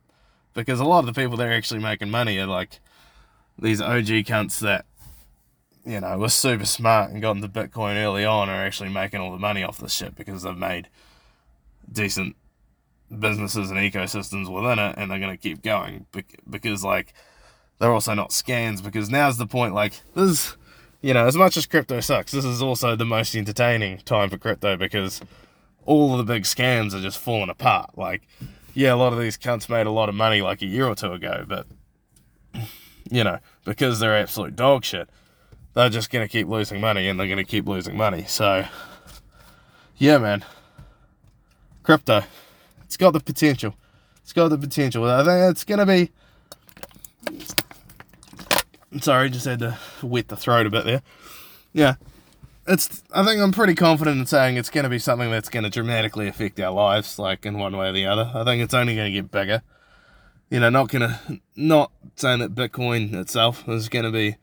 because 0.53 0.79
a 0.79 0.86
lot 0.86 0.99
of 0.99 1.05
the 1.05 1.19
people 1.19 1.38
that 1.38 1.47
are 1.47 1.53
actually 1.53 1.79
making 1.79 2.10
money 2.10 2.38
are 2.38 2.45
like 2.45 2.79
these 3.58 3.82
OG 3.82 4.25
cunts 4.25 4.60
that 4.60 4.86
you 5.86 5.99
know 5.99 6.17
were 6.17 6.29
super 6.29 6.65
smart 6.65 7.12
and 7.12 7.21
got 7.21 7.36
into 7.36 7.47
Bitcoin 7.47 7.95
early 7.95 8.25
on 8.25 8.49
are 8.49 8.65
actually 8.65 8.89
making 8.89 9.19
all 9.19 9.32
the 9.32 9.38
money 9.38 9.63
off 9.63 9.77
this 9.77 9.93
shit 9.93 10.15
because 10.15 10.43
they've 10.43 10.58
made 10.58 10.89
decent 11.91 12.36
businesses 13.17 13.72
and 13.72 13.80
ecosystems 13.80 14.54
within 14.54 14.78
it 14.80 14.95
and 14.98 15.10
they're 15.10 15.19
going 15.19 15.36
to 15.36 15.41
keep 15.41 15.62
going 15.63 16.06
because 16.50 16.84
like 16.84 17.13
they're 17.80 17.93
also 17.93 18.13
not 18.13 18.30
scams 18.30 18.84
because 18.84 19.10
now's 19.10 19.38
the 19.38 19.48
point 19.48 19.74
like 19.74 20.02
this 20.13 20.56
you 21.02 21.13
know 21.13 21.26
as 21.26 21.36
much 21.36 21.58
as 21.58 21.65
crypto 21.65 22.00
sucks 22.00 22.32
this 22.32 22.45
is 22.45 22.62
also 22.62 22.95
the 22.95 23.06
most 23.06 23.36
entertaining 23.36 23.98
time 24.00 24.30
for 24.30 24.38
crypto 24.38 24.78
because 24.78 25.22
all 25.89 26.12
of 26.12 26.19
the 26.19 26.34
big 26.34 26.43
scams 26.43 26.93
are 26.93 27.02
just 27.02 27.17
falling 27.17 27.50
apart. 27.50 27.98
Like 27.98 28.22
yeah, 28.76 28.93
a 28.93 28.95
lot 28.95 29.12
of 29.12 29.19
these 29.19 29.38
cunts 29.38 29.67
made 29.67 29.88
a 29.88 29.91
lot 29.91 30.08
of 30.08 30.13
money 30.15 30.41
like 30.41 30.62
a 30.62 30.67
year 30.67 30.86
or 30.86 30.93
two 30.93 31.12
ago, 31.12 31.45
but 31.48 31.65
you 33.10 33.24
know, 33.24 33.39
because 33.65 34.00
they're 34.00 34.15
absolute 34.15 34.56
dog 34.56 34.86
shit, 34.86 35.10
they're 35.74 35.89
just 35.89 36.12
gonna 36.12 36.28
keep 36.28 36.48
losing 36.48 36.80
money 36.80 37.08
and 37.08 37.19
they're 37.19 37.28
gonna 37.28 37.43
keep 37.43 37.67
losing 37.67 37.98
money. 37.98 38.24
So, 38.28 38.65
yeah, 39.98 40.19
man, 40.19 40.45
crypto, 41.82 42.24
it's 42.89 42.97
got 42.97 43.12
the 43.12 43.19
potential. 43.19 43.75
It's 44.23 44.34
got 44.34 44.47
the 44.47 44.58
potential. 44.58 45.06
I 45.06 45.23
think 45.23 45.52
it's 45.52 45.63
gonna 45.63 45.86
be. 45.86 46.10
Sorry, 48.99 49.30
just 49.30 49.45
had 49.45 49.60
to 49.60 49.78
wet 50.02 50.30
the 50.30 50.36
throat 50.36 50.65
a 50.65 50.71
bit 50.71 50.86
there. 50.86 51.04
Yeah, 51.71 51.97
it's. 52.65 53.04
I 53.13 53.23
think 53.23 53.39
I'm 53.43 53.52
pretty 53.52 53.75
confident 53.75 54.19
in 54.19 54.25
saying 54.25 54.58
it's 54.58 54.71
going 54.71 54.86
to 54.86 54.89
be 54.89 54.97
something 54.97 55.30
that's 55.30 55.49
going 55.49 55.65
to 55.65 55.69
dramatically 55.69 56.28
affect 56.28 56.60
our 56.60 56.71
lives, 56.71 57.19
like 57.19 57.45
in 57.45 57.60
one 57.60 57.78
way 57.78 57.89
or 57.89 57.91
the 57.91 58.08
other. 58.08 58.32
I 58.34 58.43
think 58.43 58.63
it's 58.63 58.73
only 58.73 58.95
going 58.95 59.13
to 59.13 59.21
get 59.21 59.30
bigger. 59.30 59.62
You 60.49 60.60
know, 60.60 60.71
not 60.71 60.89
gonna, 60.89 61.19
not 61.56 61.91
saying 62.15 62.39
that 62.39 62.56
Bitcoin 62.56 63.13
itself 63.13 63.69
is 63.69 63.88
going 63.88 64.06
to 64.06 64.12
be 64.12 64.38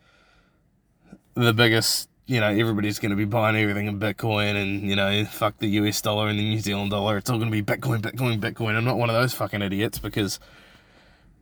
the 1.34 1.52
biggest. 1.52 2.08
You 2.26 2.40
know, 2.40 2.48
everybody's 2.48 2.98
going 2.98 3.10
to 3.10 3.16
be 3.16 3.24
buying 3.24 3.56
everything 3.56 3.86
in 3.86 4.00
Bitcoin, 4.00 4.60
and 4.60 4.82
you 4.82 4.96
know, 4.96 5.24
fuck 5.26 5.58
the 5.58 5.68
US 5.68 6.00
dollar 6.00 6.28
and 6.28 6.38
the 6.38 6.42
New 6.42 6.58
Zealand 6.60 6.90
dollar. 6.90 7.16
It's 7.18 7.30
all 7.30 7.38
going 7.38 7.50
to 7.50 7.62
be 7.62 7.62
Bitcoin, 7.62 8.00
Bitcoin, 8.00 8.40
Bitcoin. 8.40 8.76
I'm 8.76 8.84
not 8.84 8.98
one 8.98 9.10
of 9.10 9.14
those 9.14 9.32
fucking 9.32 9.62
idiots 9.62 9.98
because 9.98 10.40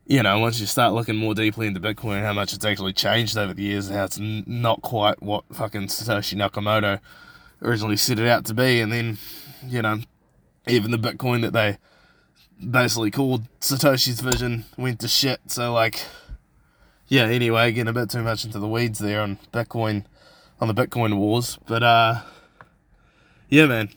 you 0.07 0.23
know, 0.23 0.38
once 0.38 0.61
you 0.61 0.66
start 0.66 0.92
looking 0.92 1.16
more 1.16 1.35
deeply 1.35 1.66
into 1.66 1.81
Bitcoin, 1.81 2.23
how 2.23 2.33
much 2.33 2.53
it's 2.53 2.64
actually 2.64 2.92
changed 2.92 3.37
over 3.37 3.55
the 3.55 3.62
years, 3.62 3.88
how 3.88 4.05
it's 4.05 4.18
not 4.20 4.83
quite 4.83 5.23
what 5.23 5.44
fucking 5.53 5.87
Satoshi 5.87 6.35
Nakamoto 6.35 7.01
originally 7.62 7.97
set 7.97 8.18
it 8.18 8.27
out 8.27 8.44
to 8.47 8.55
be, 8.55 8.81
and 8.81 8.92
then, 8.92 9.18
you 9.66 9.81
know, 9.81 10.01
even 10.66 10.90
the 10.90 10.99
Bitcoin 10.99 11.40
that 11.42 11.55
they 11.55 11.79
basically 12.70 13.11
called 13.11 13.42
Satoshi's 13.61 14.20
vision 14.20 14.66
went 14.77 15.01
to 15.01 15.09
shit. 15.09 15.40
So, 15.47 15.73
like, 15.73 16.05
yeah, 17.09 17.25
anyway, 17.25 17.73
getting 17.73 17.88
a 17.88 17.92
bit 17.92 18.11
too 18.11 18.23
much 18.23 18.44
into 18.44 18.59
the 18.59 18.68
weeds 18.68 18.99
there 18.99 19.23
on 19.23 19.38
Bitcoin, 19.53 20.05
on 20.61 20.69
the 20.69 20.75
Bitcoin 20.75 21.17
wars, 21.17 21.59
but, 21.67 21.83
uh, 21.83 22.21
yeah, 23.49 23.67
man, 23.67 23.90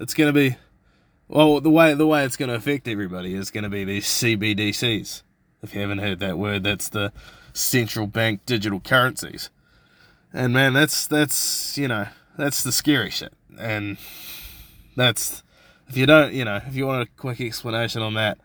it's 0.00 0.14
gonna 0.14 0.32
be, 0.32 0.56
well, 1.28 1.60
the 1.60 1.70
way, 1.70 1.94
the 1.94 2.06
way 2.06 2.24
it's 2.24 2.36
gonna 2.36 2.54
affect 2.54 2.88
everybody 2.88 3.34
is 3.34 3.50
gonna 3.50 3.70
be 3.70 3.84
these 3.84 4.06
CBDCs 4.06 5.22
if 5.62 5.74
you 5.74 5.80
haven't 5.80 5.98
heard 5.98 6.18
that 6.18 6.38
word, 6.38 6.64
that's 6.64 6.88
the 6.88 7.12
central 7.52 8.06
bank 8.06 8.44
digital 8.46 8.80
currencies. 8.80 9.50
And 10.32 10.52
man, 10.52 10.72
that's 10.72 11.06
that's 11.06 11.78
you 11.78 11.88
know 11.88 12.06
that's 12.36 12.62
the 12.62 12.72
scary 12.72 13.10
shit. 13.10 13.32
And 13.58 13.98
that's 14.96 15.42
if 15.88 15.96
you 15.96 16.06
don't 16.06 16.32
you 16.32 16.44
know 16.44 16.60
if 16.66 16.74
you 16.74 16.86
want 16.86 17.02
a 17.08 17.10
quick 17.16 17.40
explanation 17.40 18.02
on 18.02 18.14
that, 18.14 18.38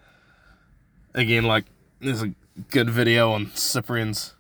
again 1.13 1.43
like 1.43 1.65
there's 1.99 2.21
a 2.21 2.33
good 2.69 2.89
video 2.89 3.31
on 3.31 3.51
Cyprian's 3.55 4.35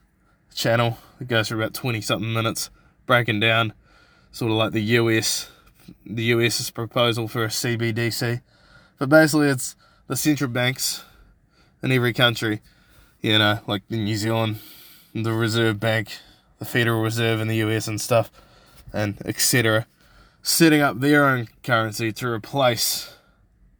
channel. 0.53 0.99
It 1.19 1.27
goes 1.27 1.47
for 1.47 1.55
about 1.55 1.73
twenty 1.73 2.01
something 2.01 2.31
minutes, 2.31 2.69
breaking 3.07 3.39
down 3.39 3.73
sort 4.31 4.51
of 4.51 4.57
like 4.57 4.73
the 4.73 4.81
US 4.81 5.49
the 6.05 6.23
US's 6.23 6.69
proposal 6.69 7.27
for 7.27 7.45
a 7.45 7.47
CBDC. 7.47 8.41
But 8.99 9.09
basically, 9.09 9.49
it's 9.49 9.75
the 10.07 10.15
central 10.15 10.49
banks 10.49 11.03
in 11.83 11.91
every 11.91 12.13
country, 12.13 12.61
you 13.21 13.37
know, 13.37 13.59
like 13.67 13.83
in 13.89 14.03
New 14.03 14.15
Zealand, 14.15 14.59
the 15.13 15.33
Reserve 15.33 15.79
Bank, 15.79 16.09
the 16.59 16.65
Federal 16.65 17.01
Reserve 17.01 17.39
in 17.39 17.47
the 17.47 17.57
US 17.57 17.87
and 17.87 17.99
stuff, 18.01 18.31
and 18.93 19.21
etc., 19.25 19.85
setting 20.41 20.81
up 20.81 20.99
their 20.99 21.25
own 21.25 21.47
currency 21.63 22.11
to 22.13 22.27
replace 22.27 23.13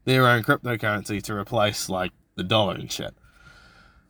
their 0.06 0.28
own 0.28 0.44
cryptocurrency 0.44 1.22
to 1.24 1.34
replace 1.34 1.90
like 1.90 2.12
the 2.36 2.44
dollar 2.44 2.76
and 2.76 2.92
shit. 2.92 3.14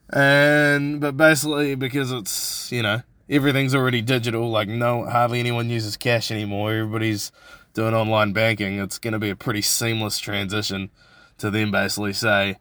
And 0.10 1.02
but 1.02 1.18
basically 1.18 1.76
because 1.76 2.12
it's 2.12 2.72
you 2.72 2.82
know 2.82 3.02
everything's 3.30 3.76
already 3.76 4.02
digital, 4.02 4.50
like 4.50 4.68
no 4.68 5.06
hardly 5.06 5.40
anyone 5.40 5.70
uses 5.70 5.98
cash 5.98 6.32
anymore. 6.32 6.72
Everybody's 6.72 7.32
doing 7.74 7.94
online 7.94 8.34
banking. 8.34 8.80
It's 8.80 8.98
going 8.98 9.14
to 9.14 9.20
be 9.20 9.30
a 9.30 9.36
pretty 9.36 9.62
seamless 9.62 10.20
transition 10.20 10.90
to 11.38 11.50
then 11.50 11.72
basically 11.72 12.14
say 12.14 12.58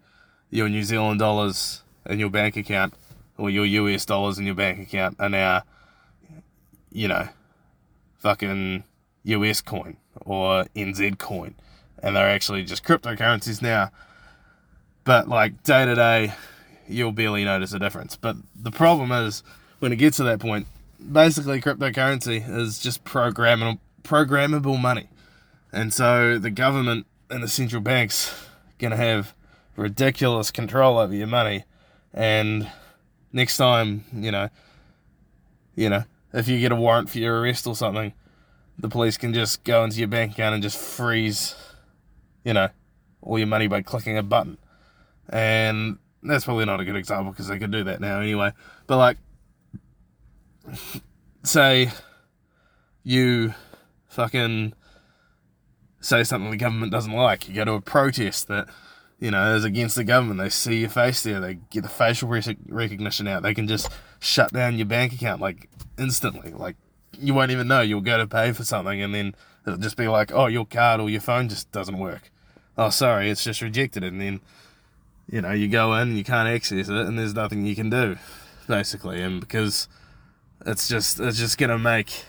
your 0.50 0.68
New 0.68 0.83
Zealand 0.83 1.18
dollars 1.18 1.83
in 2.05 2.18
your 2.18 2.31
bank 2.31 2.57
account 2.57 2.94
or 3.38 3.50
your 3.50 3.64
US 3.64 4.05
dollars 4.05 4.38
in 4.38 4.46
your 4.46 4.55
bank 4.55 4.81
account 4.81 5.16
are 5.18 5.29
now, 5.29 5.62
you 6.90 7.09
know, 7.09 7.29
fucking 8.18 8.85
US 9.24 9.61
coin 9.61 9.96
or 10.24 10.64
NZ 10.74 11.18
coin. 11.18 11.55
And 12.02 12.14
they're 12.14 12.29
actually 12.29 12.64
just 12.64 12.85
cryptocurrencies 12.85 13.62
now. 13.62 13.90
But 15.05 15.29
like 15.29 15.62
day 15.62 15.85
to 15.87 15.94
day, 15.94 16.35
you'll 16.88 17.12
barely 17.12 17.44
notice 17.44 17.72
a 17.72 17.79
difference. 17.79 18.16
But 18.16 18.37
the 18.55 18.70
problem 18.70 19.12
is 19.12 19.42
when 19.78 19.92
it 19.92 19.96
gets 19.96 20.16
to 20.18 20.24
that 20.24 20.40
point, 20.40 20.66
basically 21.12 21.60
cryptocurrency 21.60 22.48
is 22.48 22.78
just 22.78 23.04
programmable, 23.04 23.78
programmable 24.02 24.80
money. 24.80 25.08
And 25.72 25.92
so 25.92 26.38
the 26.38 26.50
government 26.50 27.06
and 27.30 27.42
the 27.42 27.48
central 27.48 27.82
banks 27.82 28.34
going 28.78 28.92
to 28.92 28.96
have 28.96 29.34
ridiculous 29.76 30.50
control 30.50 30.98
over 30.98 31.14
your 31.14 31.26
money. 31.26 31.64
And 32.14 32.70
next 33.32 33.56
time, 33.56 34.04
you 34.12 34.30
know, 34.30 34.48
you 35.74 35.90
know, 35.90 36.04
if 36.32 36.48
you 36.48 36.58
get 36.58 36.72
a 36.72 36.76
warrant 36.76 37.10
for 37.10 37.18
your 37.18 37.40
arrest 37.40 37.66
or 37.66 37.76
something, 37.76 38.12
the 38.78 38.88
police 38.88 39.16
can 39.16 39.34
just 39.34 39.64
go 39.64 39.84
into 39.84 39.98
your 39.98 40.08
bank 40.08 40.32
account 40.32 40.54
and 40.54 40.62
just 40.62 40.78
freeze, 40.78 41.54
you 42.44 42.52
know, 42.52 42.68
all 43.22 43.38
your 43.38 43.46
money 43.46 43.66
by 43.66 43.82
clicking 43.82 44.16
a 44.16 44.22
button. 44.22 44.58
And 45.28 45.98
that's 46.22 46.44
probably 46.44 46.64
not 46.64 46.80
a 46.80 46.84
good 46.84 46.96
example 46.96 47.32
because 47.32 47.48
they 47.48 47.58
could 47.58 47.70
do 47.70 47.84
that 47.84 48.00
now 48.00 48.20
anyway. 48.20 48.52
But 48.86 48.98
like, 48.98 49.18
say 51.42 51.90
you 53.02 53.55
fucking 54.09 54.72
say 56.00 56.24
something 56.24 56.50
the 56.50 56.57
government 56.57 56.92
doesn't 56.92 57.12
like, 57.12 57.48
you 57.48 57.55
go 57.55 57.64
to 57.64 57.72
a 57.72 57.81
protest 57.81 58.48
that 58.48 58.68
you 59.18 59.31
know, 59.31 59.55
is 59.55 59.64
against 59.64 59.96
the 59.96 60.05
government. 60.05 60.38
They 60.38 60.48
see 60.50 60.81
your 60.81 60.90
face 60.90 61.22
there. 61.22 61.40
They 61.40 61.55
get 61.70 61.83
the 61.83 61.88
facial 61.88 62.29
recognition 62.29 63.26
out. 63.26 63.42
They 63.42 63.55
can 63.55 63.66
just 63.66 63.88
shut 64.18 64.52
down 64.52 64.76
your 64.76 64.87
bank 64.87 65.14
account 65.14 65.40
like 65.40 65.68
instantly. 65.98 66.52
Like 66.52 66.76
you 67.18 67.33
won't 67.33 67.50
even 67.50 67.68
know. 67.68 67.81
You'll 67.81 68.02
go 68.02 68.18
to 68.18 68.26
pay 68.26 68.52
for 68.52 68.64
something 68.64 69.00
and 69.00 69.14
then 69.14 69.35
it'll 69.66 69.79
just 69.79 69.96
be 69.96 70.09
like, 70.09 70.33
oh, 70.33 70.46
your 70.46 70.66
card 70.66 71.00
or 71.00 71.09
your 71.09 71.20
phone 71.20 71.48
just 71.48 71.70
doesn't 71.72 71.98
work. 71.98 72.31
Oh, 72.76 72.90
sorry, 72.90 73.31
it's 73.31 73.42
just 73.42 73.62
rejected. 73.62 74.05
And 74.05 74.20
then, 74.20 74.40
you 75.31 75.40
know, 75.40 75.52
you 75.52 75.68
go 75.68 75.94
in 75.94 76.09
and 76.09 76.18
you 76.18 76.24
can't 76.24 76.48
access 76.48 76.88
it 76.88 76.94
and 76.94 77.18
there's 77.18 77.35
nothing 77.35 77.64
you 77.64 77.74
can 77.74 77.88
do, 77.88 78.16
basically. 78.68 79.22
And 79.22 79.40
because 79.40 79.88
it's 80.66 80.88
just, 80.88 81.20
it's 81.20 81.38
just 81.38 81.59
to 81.70 81.79
make, 81.79 82.24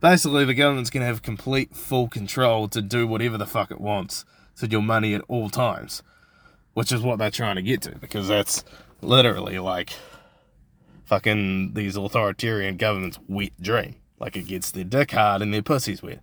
basically 0.00 0.44
the 0.44 0.54
government's 0.54 0.90
to 1.02 1.06
have 1.06 1.22
complete 1.22 1.74
full 1.74 2.08
control 2.08 2.68
to 2.68 2.80
do 2.80 3.06
whatever 3.06 3.36
the 3.36 3.46
fuck 3.46 3.70
it 3.70 3.80
wants 3.80 4.24
to 4.56 4.66
your 4.66 4.82
money 4.82 5.14
at 5.14 5.22
all 5.28 5.50
times, 5.50 6.02
which 6.74 6.92
is 6.92 7.02
what 7.02 7.18
they're 7.18 7.30
trying 7.30 7.56
to 7.56 7.62
get 7.62 7.82
to 7.82 7.98
because 7.98 8.28
that's 8.28 8.64
literally 9.00 9.58
like 9.58 9.92
fucking 11.04 11.72
these 11.74 11.96
authoritarian 11.96 12.76
governments' 12.76 13.18
wet 13.28 13.52
dream. 13.60 13.96
Like 14.18 14.36
it 14.36 14.46
gets 14.46 14.70
their 14.70 14.84
dick 14.84 15.12
hard 15.12 15.42
and 15.42 15.52
their 15.52 15.62
pussies 15.62 16.02
wet. 16.02 16.20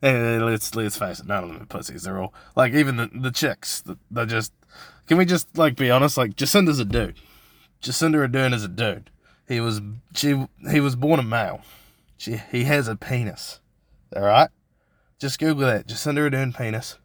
And 0.00 0.46
let's 0.46 0.74
let's 0.74 0.96
face 0.96 1.20
it, 1.20 1.26
none 1.26 1.44
of 1.44 1.50
them 1.50 1.62
are 1.62 1.66
pussies. 1.66 2.04
They're 2.04 2.20
all 2.20 2.32
like 2.54 2.72
even 2.74 2.96
the 2.96 3.10
the 3.12 3.30
chicks. 3.30 3.82
They're 4.10 4.26
just. 4.26 4.52
Can 5.06 5.18
we 5.18 5.24
just 5.24 5.56
like 5.58 5.76
be 5.76 5.90
honest? 5.90 6.16
Like 6.16 6.36
Jacinda's 6.36 6.78
a 6.78 6.84
dude. 6.84 7.16
Jacinda 7.82 8.26
Ardern 8.28 8.54
is 8.54 8.62
a 8.62 8.68
dude. 8.68 9.10
He 9.48 9.60
was 9.60 9.80
she 10.14 10.46
he 10.70 10.80
was 10.80 10.94
born 10.94 11.18
a 11.18 11.22
male. 11.22 11.62
She 12.16 12.36
he 12.50 12.64
has 12.64 12.86
a 12.86 12.96
penis. 12.96 13.60
All 14.14 14.22
right. 14.22 14.50
Just 15.18 15.40
Google 15.40 15.66
that. 15.66 15.88
Jacinda 15.88 16.30
Ardern 16.30 16.56
penis 16.56 16.98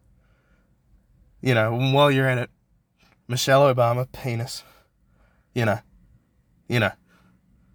you 1.44 1.54
know, 1.54 1.76
while 1.76 2.10
you're 2.10 2.28
at 2.28 2.38
it, 2.38 2.50
Michelle 3.28 3.72
Obama, 3.72 4.10
penis. 4.10 4.64
You 5.54 5.66
know, 5.66 5.80
you 6.70 6.80
know, 6.80 6.92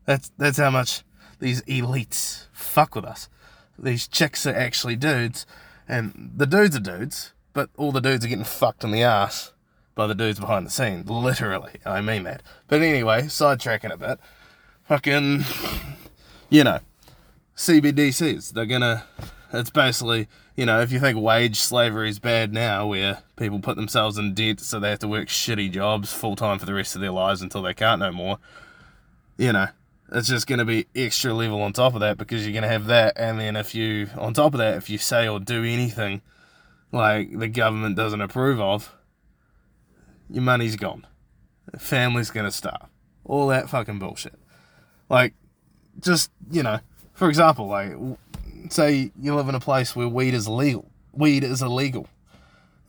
that's 0.07 0.33
that's 0.39 0.57
how 0.57 0.71
much 0.71 1.05
these 1.39 1.61
elites 1.63 2.47
fuck 2.51 2.95
with 2.95 3.05
us. 3.05 3.29
These 3.79 4.09
chicks 4.09 4.47
are 4.47 4.55
actually 4.55 4.97
dudes, 4.97 5.47
and 5.87 6.33
the 6.35 6.47
dudes 6.47 6.75
are 6.75 6.81
dudes, 6.81 7.35
but 7.53 7.69
all 7.77 7.93
the 7.93 8.01
dudes 8.01 8.25
are 8.25 8.29
getting 8.29 8.43
fucked 8.43 8.85
in 8.85 8.91
the 8.91 9.03
ass 9.03 9.53
by 9.95 10.07
the 10.07 10.15
dudes 10.15 10.41
behind 10.41 10.67
the 10.67 10.71
scenes. 10.71 11.09
Literally, 11.09 11.75
I 11.85 12.01
mean 12.01 12.23
that. 12.25 12.43
But 12.69 12.81
anyway, 12.81 13.25
sidetracking 13.25 13.93
a 13.93 13.99
bit, 13.99 14.19
fucking, 14.89 15.45
you 16.51 16.65
know, 16.65 16.81
CBDCs. 17.57 18.53
They're 18.53 18.67
gonna. 18.67 19.05
It's 19.53 19.71
basically 19.71 20.29
you 20.59 20.67
know, 20.67 20.81
if 20.81 20.91
you 20.91 20.99
think 20.99 21.17
wage 21.17 21.61
slavery 21.61 22.09
is 22.09 22.19
bad 22.19 22.53
now, 22.53 22.89
where 22.89 23.23
people 23.37 23.61
put 23.61 23.77
themselves 23.77 24.19
in 24.19 24.35
debt 24.35 24.59
so 24.59 24.81
they 24.81 24.91
have 24.91 24.99
to 24.99 25.07
work 25.07 25.29
shitty 25.29 25.71
jobs 25.71 26.13
full 26.13 26.35
time 26.35 26.59
for 26.59 26.67
the 26.67 26.75
rest 26.75 26.97
of 26.97 27.01
their 27.01 27.13
lives 27.13 27.43
until 27.43 27.63
they 27.63 27.73
can't 27.73 28.01
no 28.01 28.11
more, 28.11 28.41
you 29.37 29.53
know, 29.53 29.69
it's 30.11 30.27
just 30.27 30.49
going 30.49 30.59
to 30.59 30.65
be 30.65 30.89
extra 30.97 31.33
level 31.33 31.63
on 31.63 31.73
top 31.73 31.95
of 31.95 32.01
that 32.01 32.19
because 32.19 32.45
you're 32.45 32.53
going 32.53 32.65
to 32.65 32.69
have 32.69 32.87
that. 32.87 33.13
And 33.17 33.39
then 33.39 33.55
if 33.55 33.73
you, 33.73 34.09
on 34.17 34.35
top 34.35 34.53
of 34.53 34.59
that, 34.59 34.77
if 34.77 34.91
you 34.91 34.99
say 34.99 35.29
or 35.29 35.39
do 35.39 35.63
anything 35.63 36.23
like 36.91 37.39
the 37.39 37.47
government 37.47 37.95
doesn't 37.95 38.21
approve 38.21 38.61
of, 38.61 38.93
your 40.29 40.43
money's 40.43 40.75
gone. 40.75 41.07
Family's 41.79 42.31
gonna 42.31 42.51
starve. 42.51 42.89
All 43.25 43.47
that 43.49 43.71
fucking 43.71 43.99
bullshit. 43.99 44.38
Like, 45.09 45.35
just, 46.01 46.31
you 46.51 46.63
know, 46.63 46.81
for 47.15 47.29
example, 47.29 47.67
like, 47.67 47.93
say 48.71 49.11
you 49.21 49.35
live 49.35 49.49
in 49.49 49.55
a 49.55 49.61
place 49.61 49.97
where 49.97 50.09
weed 50.09 50.35
is 50.35 50.47
illegal. 50.47 50.91
Weed 51.13 51.45
is 51.45 51.63
illegal. 51.63 52.09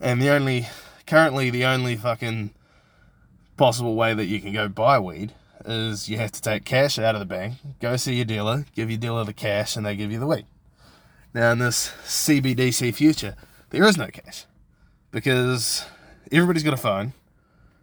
And 0.00 0.20
the 0.20 0.30
only, 0.30 0.68
currently, 1.06 1.50
the 1.50 1.64
only 1.64 1.96
fucking 1.96 2.50
possible 3.56 3.94
way 3.94 4.14
that 4.14 4.26
you 4.26 4.40
can 4.40 4.52
go 4.52 4.68
buy 4.68 4.98
weed 4.98 5.32
is 5.64 6.08
you 6.08 6.16
have 6.16 6.32
to 6.32 6.40
take 6.40 6.64
cash 6.64 6.98
out 6.98 7.14
of 7.14 7.18
the 7.18 7.26
bank, 7.26 7.54
go 7.80 7.96
see 7.96 8.14
your 8.14 8.24
dealer, 8.24 8.64
give 8.74 8.90
your 8.90 8.98
dealer 8.98 9.24
the 9.24 9.34
cash, 9.34 9.76
and 9.76 9.84
they 9.84 9.96
give 9.96 10.10
you 10.10 10.18
the 10.18 10.26
weed. 10.26 10.46
Now, 11.34 11.52
in 11.52 11.58
this 11.58 11.92
CBDC 12.04 12.94
future, 12.94 13.36
there 13.70 13.84
is 13.84 13.96
no 13.96 14.06
cash 14.06 14.46
because 15.10 15.84
everybody's 16.32 16.62
got 16.62 16.74
a 16.74 16.78
phone, 16.78 17.12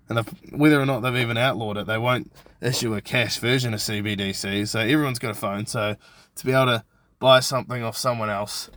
and 0.09 0.19
whether 0.51 0.79
or 0.79 0.85
not 0.85 1.01
they've 1.01 1.17
even 1.17 1.37
outlawed 1.37 1.77
it, 1.77 1.87
they 1.87 1.97
won't 1.97 2.31
issue 2.61 2.95
a 2.95 3.01
cash 3.01 3.37
version 3.37 3.73
of 3.73 3.79
CBDC. 3.79 4.67
So 4.67 4.79
everyone's 4.79 5.19
got 5.19 5.31
a 5.31 5.35
phone. 5.35 5.65
So 5.65 5.95
to 6.35 6.45
be 6.45 6.51
able 6.53 6.65
to 6.67 6.83
buy 7.19 7.39
something 7.41 7.83
off 7.83 7.97
someone 7.97 8.29
else, 8.29 8.69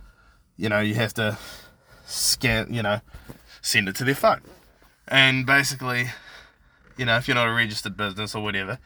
you 0.57 0.69
know, 0.69 0.79
you 0.79 0.95
have 0.95 1.13
to 1.15 1.37
scan, 2.05 2.73
you 2.73 2.83
know, 2.83 2.99
send 3.61 3.87
it 3.87 3.95
to 3.97 4.03
their 4.03 4.15
phone. 4.15 4.41
And 5.07 5.45
basically, 5.45 6.09
you 6.97 7.05
know, 7.05 7.17
if 7.17 7.27
you're 7.27 7.35
not 7.35 7.47
a 7.47 7.53
registered 7.53 7.97
business 7.97 8.35
or 8.35 8.43
whatever, 8.43 8.79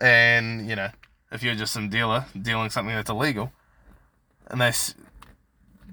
and 0.00 0.68
you 0.68 0.76
know, 0.76 0.90
if 1.32 1.42
you're 1.42 1.54
just 1.54 1.72
some 1.72 1.88
dealer 1.88 2.26
dealing 2.40 2.70
something 2.70 2.94
that's 2.94 3.10
illegal, 3.10 3.52
and 4.46 4.60
they 4.60 4.72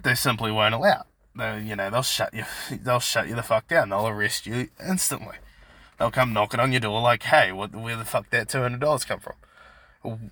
they 0.04 0.16
simply 0.16 0.52
won't 0.52 0.74
allow. 0.74 1.02
It. 1.02 1.15
They, 1.36 1.62
you 1.62 1.76
know, 1.76 1.90
they'll 1.90 2.02
shut 2.02 2.34
you. 2.34 2.46
They'll 2.72 3.00
shut 3.00 3.28
you 3.28 3.36
the 3.36 3.44
fuck 3.44 3.68
down. 3.68 3.90
They'll 3.90 4.08
arrest 4.08 4.46
you 4.46 4.70
instantly. 4.86 5.36
They'll 6.00 6.12
come 6.12 6.34
knocking 6.34 6.60
on 6.60 6.72
your 6.72 6.82
door 6.82 7.02
like, 7.02 7.24
"Hey, 7.24 7.52
what? 7.52 7.76
Where 7.76 7.98
the 7.98 8.06
fuck 8.06 8.30
that 8.30 8.50
two 8.50 8.62
hundred 8.62 8.82
dollars 8.82 9.06
come 9.06 9.20
from? 9.20 9.36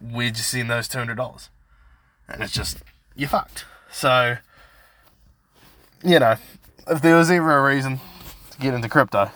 Where'd 0.01 0.37
you 0.37 0.43
send 0.43 0.69
those 0.69 0.87
two 0.87 0.97
hundred 0.97 1.15
dollars?" 1.15 1.49
And 2.27 2.41
it's 2.41 2.53
just 2.53 2.83
you're 3.15 3.29
fucked. 3.29 3.65
So, 3.91 4.37
you 6.03 6.19
know, 6.19 6.37
if 6.87 7.01
there 7.01 7.15
was 7.17 7.29
ever 7.29 7.57
a 7.57 7.73
reason 7.73 7.99
to 8.51 8.57
get 8.59 8.73
into 8.73 8.89
crypto, 8.89 9.29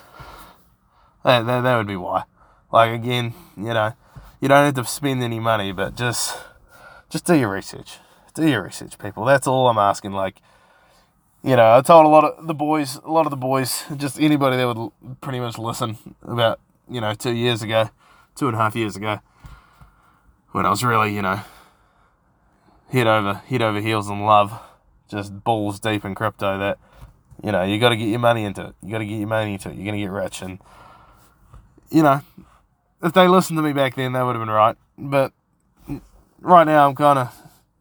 that, 1.23 1.45
that, 1.45 1.61
that 1.61 1.77
would 1.77 1.87
be 1.87 1.95
why. 1.95 2.23
Like 2.71 2.91
again, 2.91 3.33
you 3.55 3.73
know, 3.73 3.93
you 4.41 4.47
don't 4.47 4.65
have 4.65 4.75
to 4.75 4.85
spend 4.85 5.21
any 5.23 5.39
money, 5.39 5.71
but 5.71 5.95
just 5.95 6.37
just 7.09 7.25
do 7.25 7.35
your 7.35 7.49
research. 7.49 7.97
Do 8.33 8.47
your 8.47 8.63
research, 8.63 8.97
people. 8.99 9.25
That's 9.25 9.47
all 9.47 9.67
I'm 9.67 9.77
asking. 9.77 10.11
Like, 10.11 10.41
you 11.47 11.55
know, 11.55 11.77
I 11.77 11.81
told 11.81 12.05
a 12.05 12.09
lot 12.09 12.25
of 12.25 12.45
the 12.45 12.53
boys, 12.53 12.97
a 12.97 13.09
lot 13.09 13.25
of 13.25 13.29
the 13.29 13.37
boys, 13.37 13.85
just 13.95 14.19
anybody 14.19 14.57
that 14.57 14.67
would 14.67 14.91
pretty 15.21 15.39
much 15.39 15.57
listen 15.57 15.97
about, 16.21 16.59
you 16.89 16.99
know, 16.99 17.13
two 17.13 17.33
years 17.33 17.61
ago, 17.61 17.89
two 18.35 18.47
and 18.47 18.55
a 18.55 18.59
half 18.59 18.75
years 18.75 18.97
ago, 18.97 19.19
when 20.51 20.65
I 20.65 20.69
was 20.69 20.83
really, 20.83 21.15
you 21.15 21.21
know, 21.21 21.39
head 22.91 23.07
over 23.07 23.35
head 23.35 23.61
over 23.61 23.79
heels 23.79 24.09
in 24.09 24.23
love, 24.23 24.59
just 25.09 25.41
balls 25.45 25.79
deep 25.79 26.03
in 26.03 26.15
crypto. 26.15 26.59
That 26.59 26.79
you 27.41 27.53
know, 27.53 27.63
you 27.63 27.79
got 27.79 27.89
to 27.89 27.95
get 27.95 28.09
your 28.09 28.19
money 28.19 28.43
into 28.43 28.67
it. 28.67 28.75
You 28.83 28.91
got 28.91 28.97
to 28.97 29.05
get 29.05 29.17
your 29.17 29.29
money 29.29 29.53
into 29.53 29.69
it. 29.69 29.75
You're 29.75 29.85
gonna 29.85 29.99
get 29.99 30.11
rich, 30.11 30.41
and 30.41 30.59
you 31.89 32.03
know, 32.03 32.21
if 33.01 33.13
they 33.13 33.29
listened 33.29 33.57
to 33.57 33.63
me 33.63 33.71
back 33.71 33.95
then, 33.95 34.11
they 34.11 34.21
would 34.21 34.35
have 34.35 34.41
been 34.41 34.53
right. 34.53 34.75
But 34.97 35.31
right 36.41 36.65
now, 36.65 36.89
I'm 36.89 36.95
kind 36.95 37.19
of 37.19 37.33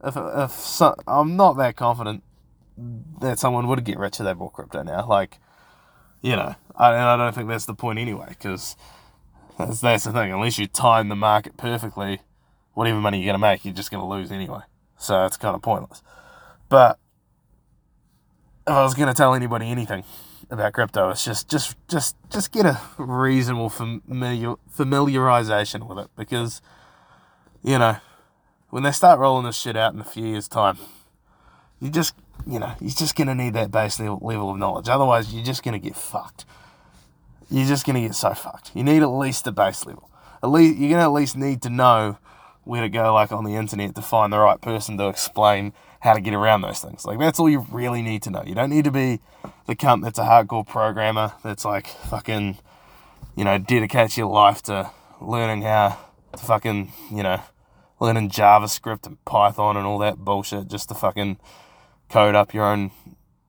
if 0.04 0.16
if 0.16 0.52
so, 0.52 0.94
I'm 1.08 1.34
not 1.34 1.56
that 1.56 1.74
confident 1.74 2.22
that 3.20 3.38
someone 3.38 3.66
would 3.68 3.84
get 3.84 3.98
rich 3.98 4.20
if 4.20 4.26
they 4.26 4.32
bought 4.32 4.52
crypto 4.52 4.82
now. 4.82 5.06
Like, 5.06 5.38
you 6.22 6.36
know, 6.36 6.54
I, 6.74 6.92
and 6.92 7.02
I 7.02 7.16
don't 7.16 7.34
think 7.34 7.48
that's 7.48 7.66
the 7.66 7.74
point 7.74 7.98
anyway, 7.98 8.26
because 8.28 8.76
that's, 9.58 9.80
that's 9.80 10.04
the 10.04 10.12
thing. 10.12 10.32
Unless 10.32 10.58
you 10.58 10.66
time 10.66 11.08
the 11.08 11.16
market 11.16 11.56
perfectly, 11.56 12.20
whatever 12.74 13.00
money 13.00 13.18
you're 13.18 13.32
going 13.32 13.40
to 13.40 13.46
make, 13.46 13.64
you're 13.64 13.74
just 13.74 13.90
going 13.90 14.02
to 14.02 14.08
lose 14.08 14.30
anyway. 14.30 14.60
So 14.98 15.24
it's 15.24 15.36
kind 15.36 15.54
of 15.54 15.62
pointless. 15.62 16.02
But 16.68 16.98
if 18.66 18.72
I 18.72 18.82
was 18.82 18.94
going 18.94 19.08
to 19.08 19.14
tell 19.14 19.34
anybody 19.34 19.70
anything 19.70 20.04
about 20.50 20.72
crypto, 20.72 21.10
it's 21.10 21.24
just 21.24 21.48
just 21.48 21.76
just 21.88 22.16
just 22.30 22.52
get 22.52 22.66
a 22.66 22.80
reasonable 22.98 23.68
familiar 23.68 24.54
familiarization 24.76 25.88
with 25.88 25.98
it 25.98 26.10
because 26.16 26.60
you 27.62 27.78
know 27.78 27.96
when 28.70 28.82
they 28.82 28.92
start 28.92 29.18
rolling 29.18 29.46
this 29.46 29.56
shit 29.56 29.76
out 29.76 29.94
in 29.94 30.00
a 30.00 30.04
few 30.04 30.26
years' 30.26 30.48
time, 30.48 30.78
you 31.80 31.90
just 31.90 32.14
you 32.46 32.58
know 32.58 32.74
you're 32.80 32.90
just 32.90 33.16
going 33.16 33.28
to 33.28 33.34
need 33.34 33.54
that 33.54 33.70
base 33.70 33.98
level 34.00 34.50
of 34.50 34.58
knowledge. 34.58 34.88
Otherwise, 34.88 35.32
you're 35.32 35.44
just 35.44 35.62
going 35.62 35.80
to 35.80 35.84
get 35.84 35.96
fucked. 35.96 36.44
You're 37.50 37.66
just 37.66 37.86
going 37.86 37.94
to 37.94 38.02
get 38.02 38.14
so 38.14 38.34
fucked. 38.34 38.72
You 38.74 38.82
need 38.82 39.02
at 39.02 39.06
least 39.06 39.46
a 39.46 39.52
base 39.52 39.86
level. 39.86 40.10
At 40.42 40.50
least 40.50 40.78
you're 40.78 40.90
going 40.90 41.00
to 41.00 41.04
at 41.04 41.12
least 41.12 41.36
need 41.36 41.62
to 41.62 41.70
know 41.70 42.18
where 42.64 42.82
to 42.82 42.88
go 42.88 43.14
like 43.14 43.30
on 43.30 43.44
the 43.44 43.54
internet 43.54 43.94
to 43.94 44.02
find 44.02 44.32
the 44.32 44.38
right 44.38 44.60
person 44.60 44.98
to 44.98 45.08
explain 45.08 45.72
how 46.00 46.12
to 46.14 46.20
get 46.20 46.34
around 46.34 46.62
those 46.62 46.80
things. 46.80 47.04
Like 47.04 47.18
that's 47.18 47.38
all 47.38 47.48
you 47.48 47.66
really 47.70 48.02
need 48.02 48.22
to 48.22 48.30
know. 48.30 48.42
You 48.44 48.54
don't 48.54 48.70
need 48.70 48.84
to 48.84 48.90
be 48.90 49.20
the 49.66 49.76
cunt 49.76 50.02
that's 50.02 50.18
a 50.18 50.22
hardcore 50.22 50.66
programmer 50.66 51.32
that's 51.44 51.64
like 51.64 51.86
fucking, 51.86 52.58
you 53.36 53.44
know, 53.44 53.58
dedicates 53.58 54.16
your 54.16 54.26
life 54.26 54.62
to 54.64 54.90
learning 55.20 55.62
how 55.62 55.98
to 56.32 56.38
fucking, 56.38 56.92
you 57.12 57.22
know, 57.22 57.40
learning 58.00 58.30
JavaScript 58.30 59.06
and 59.06 59.24
Python 59.24 59.76
and 59.76 59.86
all 59.86 59.98
that 59.98 60.18
bullshit 60.18 60.68
just 60.68 60.88
to 60.88 60.94
fucking 60.94 61.38
code 62.08 62.34
up 62.34 62.54
your 62.54 62.64
own 62.64 62.90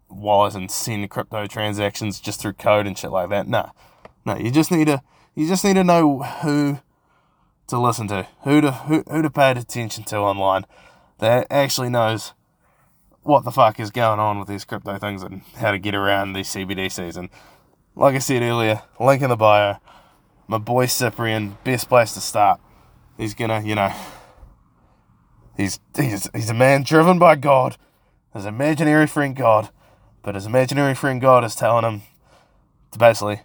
wallet 0.10 0.56
and 0.56 0.72
send 0.72 1.10
crypto 1.10 1.46
transactions 1.48 2.20
just 2.20 2.42
through 2.42 2.54
code 2.54 2.88
and 2.88 2.98
shit 2.98 3.12
like 3.12 3.30
that. 3.30 3.48
Nah. 3.48 3.72
No, 4.26 4.38
you 4.38 4.52
just 4.52 4.72
need 4.72 4.88
to 4.88 5.02
you 5.36 5.48
just 5.48 5.64
need 5.64 5.76
to 5.76 5.84
know 5.84 6.24
who 6.24 6.80
to 7.68 7.80
listen 7.80 8.08
to, 8.08 8.28
who 8.44 8.62
to 8.62 8.72
who, 8.72 9.04
who 9.10 9.22
to 9.22 9.30
pay 9.30 9.52
attention 9.52 10.04
to 10.06 10.18
online 10.18 10.66
that 11.20 11.48
actually 11.50 11.90
knows 11.90 12.34
what 13.24 13.44
the 13.44 13.52
fuck 13.52 13.80
is 13.80 13.92
going 13.92 14.20
on 14.20 14.40
with 14.40 14.48
these 14.48 14.66
crypto 14.66 14.98
things 14.98 15.24
and 15.24 15.42
how 15.58 15.72
to 15.72 15.80
get 15.80 15.96
around 15.96 16.34
these 16.34 16.50
CBDCs. 16.50 17.18
And 17.18 17.30
like 17.96 18.16
I 18.16 18.20
said 18.20 18.42
earlier, 18.42 18.82
link 19.00 19.22
in 19.22 19.30
the 19.30 19.36
bio. 19.36 19.78
My 20.48 20.58
boy 20.58 20.86
Cyprian, 20.86 21.58
best 21.66 21.90
place 21.90 22.14
to 22.14 22.22
start. 22.22 22.62
He's 23.18 23.34
gonna, 23.34 23.62
you 23.62 23.76
know, 23.76 23.92
he's 25.58 25.80
he's 25.96 26.30
he's 26.34 26.50
a 26.50 26.54
man 26.54 26.84
driven 26.84 27.20
by 27.20 27.36
God, 27.36 27.76
his 28.38 28.46
imaginary 28.46 29.08
friend 29.08 29.36
God, 29.36 29.70
but 30.24 30.36
his 30.36 30.46
imaginary 30.46 30.96
friend 30.96 31.20
God 31.20 31.44
is 31.44 31.56
telling 31.56 31.84
him 31.84 32.04
to 32.92 33.00
basically 33.00 33.42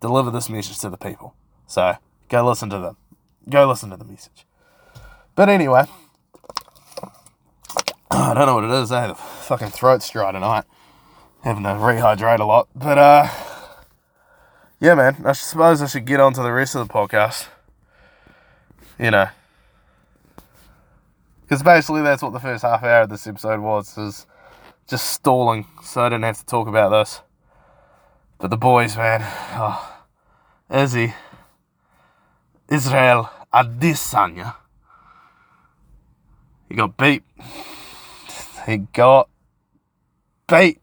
deliver 0.00 0.30
this 0.30 0.48
message 0.48 0.78
to 0.78 0.90
the 0.90 0.96
people. 0.96 1.34
So 1.66 1.96
go 2.28 2.46
listen 2.46 2.70
to 2.70 2.78
them. 2.78 2.96
Go 3.48 3.66
listen 3.66 3.90
to 3.90 3.96
the 3.96 4.04
message. 4.04 4.46
But 5.34 5.48
anyway, 5.48 5.84
I 8.10 8.34
don't 8.34 8.46
know 8.46 8.54
what 8.54 8.64
it 8.64 8.70
is. 8.70 8.92
I 8.92 9.00
had 9.00 9.10
a 9.10 9.14
fucking 9.14 9.68
throat's 9.68 10.08
dry 10.10 10.32
tonight. 10.32 10.64
Having 11.42 11.64
to 11.64 11.70
rehydrate 11.70 12.40
a 12.40 12.44
lot. 12.44 12.68
But, 12.74 12.98
uh, 12.98 13.28
yeah, 14.80 14.94
man, 14.94 15.22
I 15.24 15.32
suppose 15.32 15.80
I 15.80 15.86
should 15.86 16.04
get 16.04 16.18
on 16.20 16.32
to 16.34 16.42
the 16.42 16.52
rest 16.52 16.74
of 16.74 16.86
the 16.86 16.92
podcast. 16.92 17.48
You 18.98 19.10
know. 19.10 19.28
Because 21.46 21.62
basically 21.62 22.02
that's 22.02 22.22
what 22.22 22.32
the 22.32 22.40
first 22.40 22.64
half 22.64 22.82
hour 22.82 23.02
of 23.02 23.08
this 23.08 23.24
episode 23.24 23.60
was, 23.60 23.96
is 23.96 24.26
just 24.88 25.08
stalling, 25.12 25.64
so 25.80 26.02
I 26.02 26.08
didn't 26.08 26.24
have 26.24 26.38
to 26.38 26.46
talk 26.46 26.66
about 26.66 26.88
this. 26.88 27.20
But 28.38 28.50
the 28.50 28.56
boys, 28.56 28.96
man, 28.96 29.20
oh, 29.54 29.96
Izzy, 30.68 31.14
Israel 32.68 33.30
Adesanya. 33.54 34.56
He 36.68 36.74
got 36.74 36.96
beat. 36.96 37.22
He 38.66 38.78
got 38.78 39.28
beat. 40.48 40.80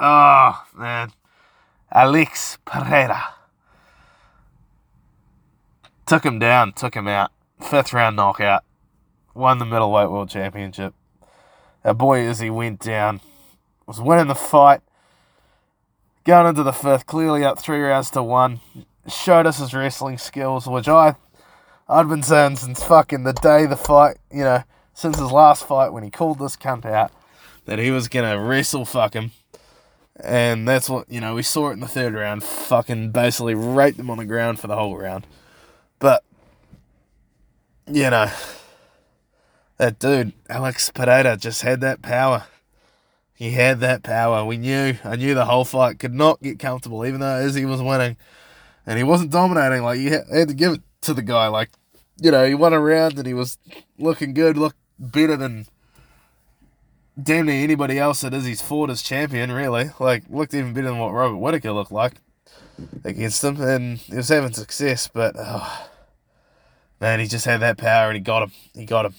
Oh, 0.00 0.64
man. 0.74 1.12
Alex 1.92 2.56
Pereira. 2.64 3.34
Took 6.06 6.24
him 6.24 6.38
down, 6.38 6.72
took 6.72 6.94
him 6.94 7.06
out. 7.06 7.32
Fifth 7.60 7.92
round 7.92 8.16
knockout. 8.16 8.64
Won 9.36 9.58
the 9.58 9.66
middleweight 9.66 10.10
world 10.10 10.30
championship. 10.30 10.94
Our 11.84 11.92
boy 11.92 12.26
Izzy 12.26 12.48
went 12.48 12.80
down. 12.80 13.20
Was 13.86 14.00
winning 14.00 14.28
the 14.28 14.34
fight. 14.34 14.80
Going 16.24 16.46
into 16.46 16.62
the 16.62 16.72
fifth, 16.72 17.04
clearly 17.04 17.44
up 17.44 17.58
three 17.58 17.80
rounds 17.80 18.10
to 18.12 18.22
one 18.22 18.60
showed 19.06 19.46
us 19.46 19.58
his 19.58 19.74
wrestling 19.74 20.16
skills, 20.16 20.66
which 20.66 20.88
I 20.88 21.16
I'd 21.86 22.08
been 22.08 22.22
saying 22.22 22.56
since 22.56 22.82
fucking 22.82 23.24
the 23.24 23.34
day 23.34 23.66
the 23.66 23.76
fight, 23.76 24.16
you 24.32 24.42
know, 24.42 24.64
since 24.94 25.18
his 25.18 25.30
last 25.30 25.66
fight 25.66 25.92
when 25.92 26.02
he 26.02 26.10
called 26.10 26.38
this 26.38 26.56
cunt 26.56 26.86
out, 26.86 27.12
that 27.66 27.78
he 27.78 27.90
was 27.90 28.08
gonna 28.08 28.40
wrestle 28.40 28.86
fuck 28.86 29.12
him. 29.12 29.32
And 30.18 30.66
that's 30.66 30.88
what 30.88 31.12
you 31.12 31.20
know, 31.20 31.34
we 31.34 31.42
saw 31.42 31.68
it 31.68 31.74
in 31.74 31.80
the 31.80 31.88
third 31.88 32.14
round, 32.14 32.42
fucking 32.42 33.10
basically 33.10 33.54
raped 33.54 33.98
them 33.98 34.08
on 34.08 34.16
the 34.16 34.24
ground 34.24 34.58
for 34.58 34.66
the 34.66 34.76
whole 34.76 34.96
round. 34.96 35.26
But 35.98 36.24
you 37.86 38.08
know 38.08 38.30
that 39.78 39.98
dude, 39.98 40.32
Alex 40.48 40.90
Pereira, 40.90 41.36
just 41.36 41.62
had 41.62 41.80
that 41.82 42.02
power. 42.02 42.44
He 43.34 43.50
had 43.50 43.80
that 43.80 44.02
power. 44.02 44.44
We 44.44 44.56
knew. 44.56 44.94
I 45.04 45.16
knew 45.16 45.34
the 45.34 45.44
whole 45.44 45.64
fight 45.64 45.98
could 45.98 46.14
not 46.14 46.40
get 46.40 46.58
comfortable, 46.58 47.04
even 47.04 47.20
though 47.20 47.38
Izzy 47.38 47.66
was 47.66 47.82
winning, 47.82 48.16
and 48.86 48.96
he 48.96 49.04
wasn't 49.04 49.30
dominating. 49.30 49.82
Like 49.82 49.98
you 49.98 50.10
had 50.10 50.48
to 50.48 50.54
give 50.54 50.72
it 50.72 50.80
to 51.02 51.12
the 51.12 51.22
guy. 51.22 51.48
Like 51.48 51.70
you 52.20 52.30
know, 52.30 52.46
he 52.46 52.54
won 52.54 52.72
a 52.72 52.80
round 52.80 53.18
and 53.18 53.26
he 53.26 53.34
was 53.34 53.58
looking 53.98 54.32
good, 54.32 54.56
looked 54.56 54.78
better 54.98 55.36
than 55.36 55.66
damn 57.20 57.46
near 57.46 57.62
anybody 57.62 57.98
else 57.98 58.22
that 58.22 58.34
Izzy's 58.34 58.62
fought 58.62 58.90
as 58.90 59.02
champion. 59.02 59.52
Really, 59.52 59.90
like 60.00 60.24
looked 60.30 60.54
even 60.54 60.72
better 60.72 60.88
than 60.88 60.98
what 60.98 61.12
Robert 61.12 61.36
Whitaker 61.36 61.72
looked 61.72 61.92
like 61.92 62.14
against 63.04 63.44
him, 63.44 63.60
and 63.60 63.98
he 63.98 64.16
was 64.16 64.30
having 64.30 64.52
success. 64.54 65.08
But 65.08 65.36
oh, 65.38 65.88
man, 67.00 67.20
he 67.20 67.26
just 67.26 67.44
had 67.44 67.60
that 67.60 67.76
power, 67.76 68.08
and 68.08 68.16
he 68.16 68.22
got 68.22 68.44
him. 68.44 68.52
He 68.74 68.86
got 68.86 69.06
him. 69.06 69.14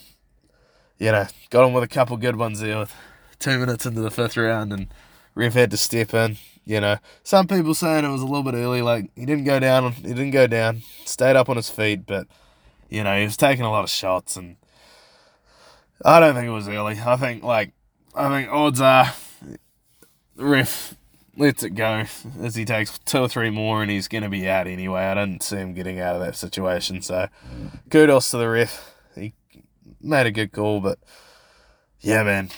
You 1.00 1.12
know, 1.12 1.28
got 1.50 1.66
him 1.66 1.74
with 1.74 1.84
a 1.84 1.88
couple 1.88 2.18
good 2.18 2.36
ones 2.36 2.60
there. 2.60 2.80
With 2.80 2.94
two 3.40 3.58
minutes 3.60 3.86
into 3.86 4.02
the 4.02 4.12
fifth 4.12 4.38
round, 4.38 4.74
and 4.74 4.88
ref 5.36 5.54
had 5.54 5.72
to 5.72 5.78
step 5.78 6.14
in. 6.14 6.38
You 6.66 6.82
know, 6.82 6.98
some 7.24 7.48
people 7.48 7.74
saying 7.74 8.04
it 8.04 8.10
was 8.10 8.22
a 8.22 8.26
little 8.26 8.44
bit 8.44 8.56
early. 8.56 8.82
Like 8.82 9.10
he 9.16 9.26
didn't 9.26 9.46
go 9.46 9.60
down. 9.60 9.94
He 9.94 10.10
didn't 10.10 10.32
go 10.32 10.48
down. 10.48 10.82
Stayed 11.06 11.36
up 11.36 11.50
on 11.50 11.56
his 11.56 11.70
feet, 11.70 12.06
but 12.06 12.28
you 12.90 13.04
know 13.04 13.18
he 13.18 13.24
was 13.24 13.38
taking 13.38 13.64
a 13.64 13.72
lot 13.72 13.84
of 13.84 13.90
shots, 13.90 14.36
and 14.36 14.58
I 16.04 16.20
don't 16.20 16.36
think 16.36 16.48
it 16.48 16.52
was 16.52 16.68
early. 16.68 17.00
I 17.00 17.16
think 17.18 17.44
like 17.44 17.72
I 18.16 18.30
think 18.30 18.52
odds 18.52 18.82
are 18.82 19.14
ref 20.36 20.96
lets 21.38 21.64
it 21.64 21.72
go 21.72 22.04
as 22.42 22.56
he 22.56 22.66
takes 22.66 22.98
two 23.00 23.20
or 23.20 23.30
three 23.30 23.50
more, 23.50 23.82
and 23.82 23.92
he's 23.92 24.08
going 24.08 24.24
to 24.24 24.30
be 24.30 24.50
out 24.50 24.68
anyway. 24.68 25.04
I 25.04 25.14
didn't 25.14 25.44
see 25.44 25.58
him 25.58 25.74
getting 25.74 26.00
out 26.00 26.16
of 26.16 26.22
that 26.22 26.36
situation, 26.36 27.02
so 27.02 27.28
kudos 27.90 28.32
to 28.32 28.38
the 28.38 28.50
ref. 28.50 28.97
Made 30.02 30.28
a 30.28 30.32
good 30.32 30.52
call, 30.52 30.80
but 30.80 31.00
yeah, 32.00 32.24
man, 32.24 32.50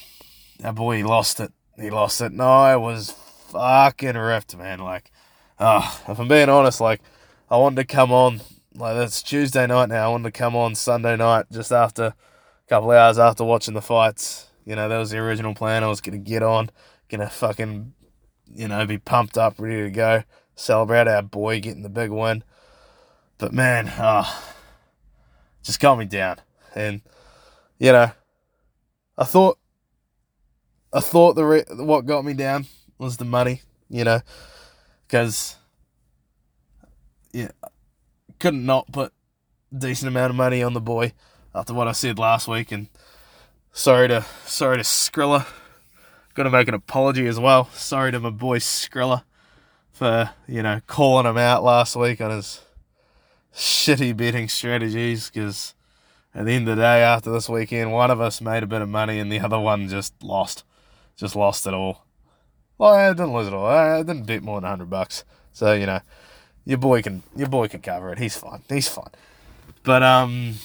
that 0.60 0.76
boy 0.76 0.98
he 0.98 1.04
lost 1.04 1.40
it. 1.40 1.52
He 1.80 1.90
lost 1.90 2.20
it. 2.22 2.34
No, 2.34 2.44
I 2.44 2.76
was 2.76 3.12
fucking 3.48 4.18
ripped, 4.18 4.58
man. 4.58 4.80
Like, 4.80 5.12
oh, 5.60 6.02
if 6.08 6.20
I'm 6.20 6.28
being 6.28 6.50
honest, 6.50 6.82
like, 6.82 7.02
I 7.50 7.58
wanted 7.58 7.78
to 7.78 7.86
come 7.86 8.12
on, 8.12 8.42
like, 8.76 8.98
it's 8.98 9.24
Tuesday 9.24 9.66
night 9.66 9.90
now. 9.90 10.08
I 10.08 10.10
wanted 10.10 10.34
to 10.34 10.38
come 10.38 10.56
on 10.56 10.76
Sunday 10.76 11.16
night 11.16 11.46
just 11.52 11.72
after 11.72 12.04
a 12.04 12.16
couple 12.68 12.92
hours 12.92 13.18
after 13.18 13.46
watching 13.46 13.74
the 13.74 13.82
fights. 13.82 14.48
You 14.66 14.76
know, 14.76 14.90
that 14.90 14.98
was 14.98 15.12
the 15.12 15.18
original 15.20 15.56
plan. 15.56 15.84
I 15.84 15.88
was 15.88 16.02
to 16.02 16.12
get 16.12 16.44
on, 16.44 16.70
to 17.10 17.28
fucking, 17.28 17.94
you 18.54 18.68
know, 18.68 18.86
be 18.86 18.98
pumped 18.98 19.38
up, 19.38 19.56
ready 19.58 19.84
to 19.84 19.90
go, 19.90 20.24
celebrate 20.56 21.08
our 21.08 21.22
boy 21.22 21.62
getting 21.62 21.84
the 21.84 21.90
big 21.90 22.12
win. 22.12 22.44
But 23.38 23.54
man, 23.54 23.92
oh, 23.98 24.44
just 25.64 25.80
got 25.80 25.98
me 25.98 26.06
down. 26.06 26.38
And, 26.76 27.02
you 27.80 27.94
know, 27.94 28.12
I 29.18 29.24
thought 29.24 29.58
I 30.94 31.00
thought 31.00 31.36
the 31.36 31.46
re- 31.46 31.66
what 31.70 32.06
got 32.06 32.26
me 32.26 32.34
down 32.34 32.68
was 32.98 33.18
the 33.18 33.26
money, 33.26 33.62
you 33.90 34.04
know, 34.04 34.22
because 35.08 35.56
yeah, 37.32 37.52
couldn't 38.40 38.66
not 38.66 38.92
put 38.92 39.14
decent 39.76 40.10
amount 40.10 40.32
of 40.32 40.36
money 40.36 40.62
on 40.62 40.74
the 40.74 40.82
boy 40.82 41.14
after 41.56 41.74
what 41.74 41.88
I 41.88 41.94
said 41.94 42.20
last 42.20 42.48
week, 42.48 42.72
and 42.72 42.88
sorry 43.72 44.10
to 44.10 44.26
sorry 44.46 44.78
to 44.78 44.84
Skrilla, 44.84 45.48
got 46.34 46.44
to 46.44 46.50
make 46.50 46.68
an 46.68 46.74
apology 46.74 47.28
as 47.28 47.40
well. 47.40 47.70
Sorry 47.72 48.12
to 48.12 48.20
my 48.20 48.30
boy 48.30 48.60
Skrilla 48.60 49.24
for 49.92 50.32
you 50.48 50.64
know 50.64 50.82
calling 50.86 51.26
him 51.26 51.38
out 51.38 51.64
last 51.64 51.96
week 51.96 52.20
on 52.20 52.32
his 52.32 52.62
shitty 53.56 54.18
betting 54.18 54.50
strategies 54.50 55.30
because. 55.30 55.76
At 56.34 56.46
the 56.46 56.54
end 56.54 56.70
of 56.70 56.78
the 56.78 56.84
day, 56.84 57.02
after 57.02 57.32
this 57.32 57.50
weekend, 57.50 57.92
one 57.92 58.12
of 58.12 58.22
us 58.22 58.40
made 58.40 58.64
a 58.64 58.68
bit 58.68 58.82
of 58.82 58.90
money 58.90 59.20
and 59.20 59.32
the 59.32 59.40
other 59.40 59.60
one 59.60 59.88
just 59.88 60.14
lost 60.24 60.64
just 61.20 61.36
lost 61.36 61.68
it 61.68 61.74
all. 61.74 62.06
Well, 62.78 62.94
I 62.94 63.10
didn't 63.10 63.34
lose 63.34 63.48
it 63.48 63.54
all. 63.54 63.66
I 63.66 63.98
didn't 63.98 64.24
bet 64.24 64.42
more 64.42 64.62
than 64.62 64.70
hundred 64.70 64.90
bucks. 64.90 65.26
So 65.52 65.74
you 65.74 65.86
know, 65.86 66.00
your 66.66 66.78
boy 66.78 67.02
can 67.02 67.24
your 67.36 67.50
boy 67.50 67.68
can 67.68 67.82
cover 67.82 68.12
it. 68.14 68.20
He's 68.20 68.38
fine. 68.38 68.62
He's 68.70 68.88
fine. 68.88 69.12
But 69.84 70.02
um, 70.02 70.56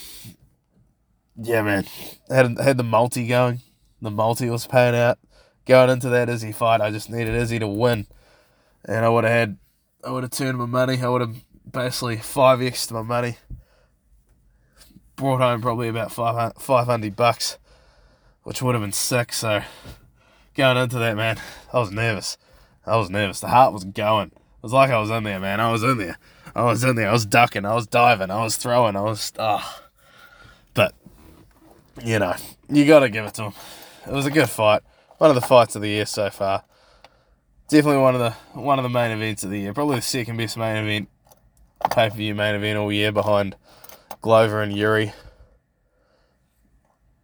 yeah, 1.36 1.62
man, 1.62 1.86
had 2.28 2.58
had 2.58 2.76
the 2.76 2.84
multi 2.84 3.26
going. 3.26 3.60
The 4.00 4.10
multi 4.10 4.48
was 4.48 4.66
paying 4.66 4.94
out. 4.94 5.18
Going 5.66 5.88
into 5.88 6.10
that 6.10 6.28
Izzy 6.28 6.52
fight, 6.52 6.82
I 6.82 6.90
just 6.90 7.08
needed 7.08 7.34
Izzy 7.34 7.58
to 7.58 7.66
win, 7.66 8.06
and 8.84 9.04
I 9.04 9.08
would 9.08 9.24
have 9.24 9.32
had, 9.32 9.56
I 10.04 10.10
would 10.10 10.22
have 10.22 10.30
turned 10.30 10.58
my 10.58 10.66
money. 10.66 11.00
I 11.00 11.08
would 11.08 11.22
have 11.22 11.36
basically 11.68 12.18
five 12.18 12.60
x 12.60 12.90
my 12.90 13.00
money. 13.00 13.38
Brought 15.16 15.40
home 15.40 15.62
probably 15.62 15.88
about 15.88 16.10
five 16.12 16.54
five 16.58 16.86
hundred 16.86 17.14
bucks, 17.14 17.58
which 18.42 18.60
would 18.60 18.74
have 18.74 18.82
been 18.82 18.92
sick. 18.92 19.32
So 19.32 19.62
going 20.54 20.76
into 20.76 20.98
that, 20.98 21.16
man, 21.16 21.40
I 21.72 21.78
was 21.78 21.90
nervous. 21.90 22.36
I 22.84 22.96
was 22.96 23.10
nervous. 23.10 23.40
The 23.40 23.48
heart 23.48 23.72
was 23.72 23.84
going. 23.84 24.28
It 24.28 24.62
was 24.62 24.72
like 24.72 24.90
I 24.90 24.98
was 24.98 25.10
in 25.10 25.24
there, 25.24 25.40
man. 25.40 25.60
I 25.60 25.70
was 25.70 25.82
in 25.82 25.98
there. 25.98 26.18
I 26.54 26.64
was 26.64 26.82
in 26.84 26.96
there. 26.96 27.08
I 27.08 27.12
was 27.12 27.26
ducking. 27.26 27.64
I 27.64 27.74
was 27.74 27.86
diving. 27.86 28.30
I 28.30 28.42
was 28.42 28.56
throwing. 28.56 28.96
I 28.96 29.02
was. 29.02 29.32
Oh. 29.38 29.80
But, 30.74 30.94
you 32.02 32.18
know, 32.18 32.34
you 32.68 32.84
got 32.84 33.00
to 33.00 33.08
give 33.08 33.24
it 33.24 33.34
to 33.34 33.44
him. 33.44 33.52
It 34.06 34.12
was 34.12 34.26
a 34.26 34.30
good 34.30 34.50
fight. 34.50 34.82
One 35.18 35.30
of 35.30 35.36
the 35.36 35.42
fights 35.42 35.76
of 35.76 35.82
the 35.82 35.88
year 35.88 36.06
so 36.06 36.28
far. 36.30 36.64
Definitely 37.68 38.02
one 38.02 38.14
of 38.14 38.20
the 38.20 38.30
one 38.60 38.78
of 38.78 38.82
the 38.82 38.88
main 38.88 39.12
events 39.12 39.44
of 39.44 39.50
the 39.50 39.60
year. 39.60 39.72
Probably 39.72 39.96
the 39.96 40.02
second 40.02 40.36
best 40.36 40.56
main 40.56 40.76
event, 40.76 41.08
pay 41.90 42.10
per 42.10 42.16
view 42.16 42.34
main 42.34 42.54
event 42.54 42.78
all 42.78 42.92
year 42.92 43.12
behind 43.12 43.56
Glover 44.24 44.62
and 44.62 44.74
Yuri. 44.74 45.12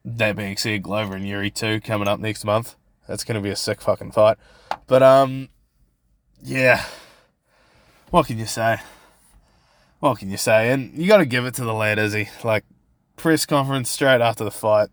That 0.04 0.36
being 0.36 0.58
said, 0.58 0.82
Glover 0.82 1.16
and 1.16 1.26
Yuri 1.26 1.50
2 1.50 1.80
coming 1.80 2.06
up 2.06 2.20
next 2.20 2.44
month. 2.44 2.76
That's 3.08 3.24
gonna 3.24 3.40
be 3.40 3.48
a 3.48 3.56
sick 3.56 3.80
fucking 3.80 4.12
fight. 4.12 4.36
But 4.86 5.02
um, 5.02 5.48
yeah. 6.42 6.84
What 8.10 8.26
can 8.26 8.36
you 8.36 8.44
say? 8.44 8.80
What 10.00 10.18
can 10.18 10.28
you 10.28 10.36
say? 10.36 10.72
And 10.72 10.92
you 10.94 11.08
got 11.08 11.16
to 11.18 11.24
give 11.24 11.46
it 11.46 11.54
to 11.54 11.64
the 11.64 11.72
lad, 11.72 11.98
Izzy. 11.98 12.28
Like 12.44 12.66
press 13.16 13.46
conference 13.46 13.88
straight 13.88 14.20
after 14.20 14.44
the 14.44 14.50
fight. 14.50 14.90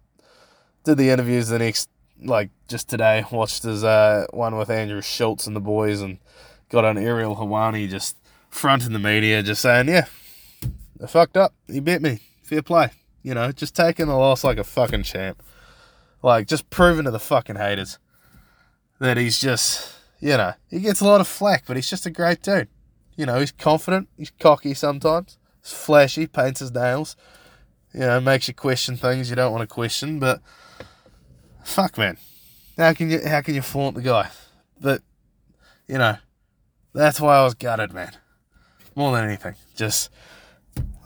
Did 0.85 0.99
the 0.99 1.09
interviews 1.09 1.49
the 1.49 1.59
next, 1.59 1.89
like 2.23 2.51
just 2.69 2.87
today. 2.87 3.25
Watched 3.29 3.63
his 3.63 3.83
uh 3.83 4.27
one 4.29 4.55
with 4.55 4.69
Andrew 4.69 5.01
Schulz 5.01 5.45
and 5.45 5.57
the 5.57 5.59
boys, 5.59 5.99
and 5.99 6.19
got 6.69 6.85
on 6.85 6.97
Ariel 6.97 7.35
Helwani 7.35 7.89
just 7.89 8.15
fronting 8.49 8.93
the 8.93 8.99
media, 8.99 9.43
just 9.43 9.61
saying, 9.61 9.89
yeah, 9.89 10.05
I 11.01 11.07
fucked 11.07 11.37
up. 11.37 11.53
He 11.67 11.79
beat 11.79 12.01
me. 12.01 12.19
Fair 12.43 12.61
play. 12.61 12.91
You 13.23 13.33
know, 13.33 13.51
just 13.51 13.75
taking 13.75 14.07
the 14.07 14.15
loss 14.15 14.43
like 14.43 14.57
a 14.57 14.63
fucking 14.63 15.03
champ. 15.03 15.43
Like, 16.23 16.47
just 16.47 16.69
proving 16.69 17.05
to 17.05 17.11
the 17.11 17.19
fucking 17.19 17.57
haters 17.57 17.99
that 18.99 19.17
he's 19.17 19.39
just, 19.39 19.95
you 20.19 20.37
know, 20.37 20.53
he 20.69 20.79
gets 20.79 21.01
a 21.01 21.05
lot 21.05 21.21
of 21.21 21.27
flack, 21.27 21.65
but 21.67 21.75
he's 21.75 21.89
just 21.89 22.05
a 22.05 22.09
great 22.09 22.41
dude. 22.41 22.69
You 23.15 23.25
know, 23.25 23.39
he's 23.39 23.51
confident, 23.51 24.09
he's 24.17 24.31
cocky 24.39 24.73
sometimes, 24.73 25.37
he's 25.61 25.73
flashy, 25.73 26.27
paints 26.27 26.59
his 26.59 26.71
nails, 26.71 27.15
you 27.93 28.01
know, 28.01 28.19
makes 28.19 28.47
you 28.47 28.53
question 28.53 28.95
things 28.97 29.29
you 29.29 29.35
don't 29.35 29.51
want 29.51 29.67
to 29.67 29.73
question, 29.73 30.19
but 30.19 30.41
fuck 31.63 31.97
man. 31.97 32.17
How 32.77 32.93
can 32.93 33.09
you 33.09 33.19
how 33.27 33.41
can 33.41 33.55
you 33.55 33.61
flaunt 33.61 33.95
the 33.95 34.03
guy? 34.03 34.29
But 34.79 35.01
you 35.87 35.97
know, 35.97 36.17
that's 36.93 37.19
why 37.19 37.37
I 37.37 37.43
was 37.43 37.55
gutted, 37.55 37.93
man. 37.93 38.11
More 38.95 39.15
than 39.15 39.25
anything. 39.25 39.55
Just 39.75 40.09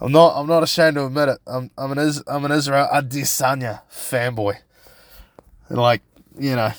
I'm 0.02 0.10
not 0.10 0.34
I'm 0.36 0.48
not 0.48 0.64
ashamed 0.64 0.96
to 0.96 1.06
admit 1.06 1.28
it. 1.28 1.38
I'm 1.46 1.70
I'm 1.78 1.92
an 1.92 1.98
Is, 1.98 2.24
I'm 2.26 2.44
an 2.44 2.50
Israel 2.50 2.88
Adesanya 2.92 3.82
fanboy. 3.88 4.56
And 5.68 5.78
like, 5.78 6.02
you 6.36 6.56
know, 6.56 6.72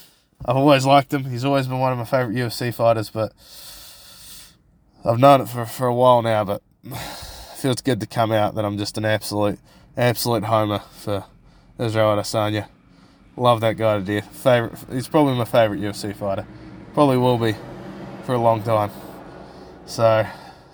I've 0.44 0.58
always 0.58 0.86
liked 0.86 1.14
him. 1.14 1.24
He's 1.24 1.46
always 1.46 1.68
been 1.68 1.80
one 1.80 1.94
of 1.94 1.98
my 1.98 2.04
favourite 2.04 2.36
UFC 2.36 2.74
fighters, 2.74 3.10
but 3.10 3.32
I've 5.06 5.20
known 5.20 5.40
it 5.40 5.48
for, 5.48 5.66
for 5.66 5.88
a 5.88 5.94
while 5.94 6.22
now, 6.22 6.44
but 6.44 6.62
it 6.84 6.98
feels 7.56 7.82
good 7.82 8.02
to 8.02 8.08
come 8.08 8.34
out 8.34 8.56
that 8.56 8.66
I'm 8.66 8.78
just 8.78 8.98
an 8.98 9.06
absolute, 9.06 9.58
absolute 9.96 10.44
homer 10.44 10.80
for 10.80 11.24
Israel 11.80 12.18
Adesanya. 12.18 12.68
Love 13.38 13.62
that 13.62 13.78
guy 13.78 14.00
to 14.00 14.04
death. 14.04 14.36
Favorite, 14.36 14.78
he's 14.92 15.08
probably 15.08 15.36
my 15.36 15.46
favourite 15.46 15.82
UFC 15.82 16.14
fighter. 16.14 16.46
Probably 16.94 17.18
will 17.18 17.38
be 17.38 17.56
for 18.26 18.34
a 18.34 18.38
long 18.38 18.64
time. 18.64 18.92
So, 19.86 20.28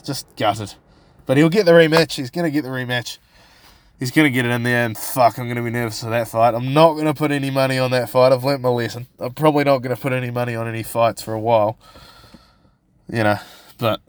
just 0.03 0.35
gutted. 0.35 0.73
But 1.29 1.37
he'll 1.37 1.49
get 1.49 1.67
the 1.67 1.73
rematch. 1.73 2.15
He's 2.15 2.31
going 2.31 2.45
to 2.45 2.51
get 2.51 2.63
the 2.63 2.69
rematch 2.69 3.19
he's 3.99 4.11
going 4.11 4.25
to 4.25 4.31
get 4.31 4.45
it 4.45 4.49
in 4.49 4.63
there, 4.63 4.85
and 4.85 4.97
fuck, 4.97 5.37
I'm 5.37 5.45
going 5.45 5.57
to 5.57 5.61
be 5.63 5.69
nervous 5.69 6.01
for 6.01 6.09
that 6.09 6.27
fight. 6.27 6.55
I'm 6.55 6.73
not 6.73 6.93
going 6.93 7.05
to 7.05 7.13
put 7.13 7.31
any 7.31 7.51
money 7.51 7.77
on 7.77 7.91
that 7.91 8.09
fight. 8.09 8.31
I've 8.31 8.43
learnt 8.43 8.61
my 8.61 8.69
lesson. 8.69 9.07
I'm 9.19 9.33
probably 9.33 9.65
not 9.65 9.79
going 9.79 9.95
to 9.95 10.01
put 10.01 10.13
any 10.13 10.31
money 10.31 10.55
on 10.55 10.67
any 10.67 10.83
fights 10.83 11.21
for 11.21 11.33
a 11.33 11.39
while. 11.39 11.77
You 13.11 13.23
know, 13.23 13.39
but 13.77 14.01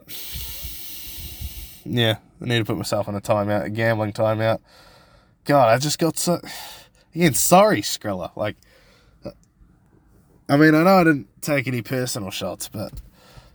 yeah, 1.83 2.17
I 2.41 2.45
need 2.45 2.59
to 2.59 2.65
put 2.65 2.77
myself 2.77 3.07
on 3.07 3.15
a 3.15 3.21
timeout, 3.21 3.65
a 3.65 3.69
gambling 3.69 4.13
timeout. 4.13 4.59
God, 5.43 5.69
I 5.69 5.77
just 5.77 5.99
got 5.99 6.17
so. 6.17 6.39
Again, 7.13 7.33
sorry, 7.33 7.81
Skrilla. 7.81 8.35
Like, 8.35 8.55
I 10.47 10.55
mean, 10.55 10.75
I 10.75 10.83
know 10.83 10.97
I 10.97 11.03
didn't 11.03 11.27
take 11.41 11.67
any 11.67 11.81
personal 11.81 12.29
shots, 12.29 12.69
but 12.69 12.93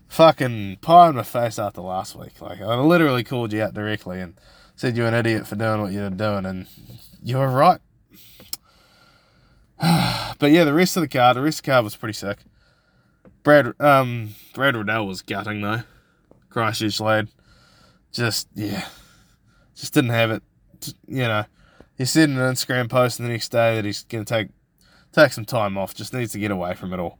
fucking 0.09 0.79
pie 0.81 1.09
in 1.09 1.17
my 1.17 1.23
face 1.23 1.59
after 1.59 1.81
last 1.81 2.17
week. 2.17 2.41
Like, 2.41 2.61
I 2.61 2.75
literally 2.77 3.25
called 3.25 3.53
you 3.53 3.63
out 3.63 3.75
directly 3.75 4.21
and 4.21 4.35
said 4.75 4.97
you're 4.97 5.09
an 5.09 5.15
idiot 5.15 5.47
for 5.47 5.57
doing 5.57 5.81
what 5.81 5.93
you're 5.93 6.11
doing, 6.11 6.47
and 6.47 6.67
you 7.23 7.39
were 7.39 7.49
right. 7.49 7.81
but 10.39 10.51
yeah, 10.51 10.65
the 10.65 10.75
rest 10.75 10.97
of 10.97 11.03
the 11.03 11.09
card, 11.09 11.37
the 11.37 11.43
rest 11.43 11.61
of 11.61 11.65
the 11.65 11.71
card 11.71 11.85
was 11.85 11.97
pretty 11.97 12.15
sick. 12.15 12.39
Brad, 13.43 13.81
um, 13.81 14.35
Brad 14.55 14.75
Riddell 14.75 15.07
was 15.07 15.23
gutting 15.23 15.61
though. 15.61 15.83
Christchurch 16.49 17.01
lad, 17.01 17.29
just 18.11 18.49
yeah, 18.55 18.87
just 19.75 19.93
didn't 19.93 20.11
have 20.11 20.31
it. 20.31 20.43
You 21.07 21.23
know, 21.23 21.45
he 21.99 22.07
said 22.07 22.31
in 22.31 22.39
an 22.39 22.55
Instagram 22.55 22.89
post 22.89 23.19
the 23.19 23.25
next 23.25 23.51
day 23.51 23.77
that 23.77 23.85
he's 23.85 24.05
gonna 24.05 24.25
take 24.25 24.49
take 25.13 25.33
some 25.33 25.45
time 25.45 25.77
off. 25.77 25.95
Just 25.95 26.15
needs 26.15 26.33
to 26.33 26.39
get 26.39 26.51
away 26.51 26.75
from 26.75 26.93
it 26.93 26.99
all, 26.99 27.19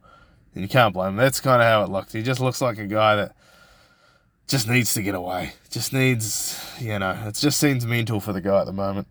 you 0.61 0.67
can't 0.67 0.93
blame 0.93 1.09
him. 1.09 1.15
That's 1.17 1.39
kind 1.39 1.61
of 1.61 1.67
how 1.67 1.83
it 1.83 1.89
looked. 1.89 2.13
He 2.13 2.23
just 2.23 2.39
looks 2.39 2.61
like 2.61 2.77
a 2.77 2.87
guy 2.87 3.15
that 3.15 3.35
just 4.47 4.67
needs 4.67 4.93
to 4.93 5.01
get 5.01 5.15
away. 5.15 5.53
Just 5.69 5.93
needs, 5.93 6.59
you 6.79 6.97
know, 6.99 7.17
it 7.25 7.35
just 7.35 7.59
seems 7.59 7.85
mental 7.85 8.19
for 8.19 8.33
the 8.33 8.41
guy 8.41 8.61
at 8.61 8.65
the 8.65 8.73
moment. 8.73 9.07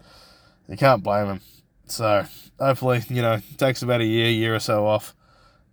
You 0.69 0.77
can't 0.77 1.03
blame 1.03 1.27
him. 1.27 1.41
So 1.87 2.25
hopefully, 2.59 3.03
you 3.09 3.23
know, 3.23 3.39
takes 3.59 3.83
about 3.83 4.01
a 4.01 4.05
year, 4.05 4.31
year 4.31 4.55
or 4.55 4.61
so 4.61 4.87
off, 4.87 5.15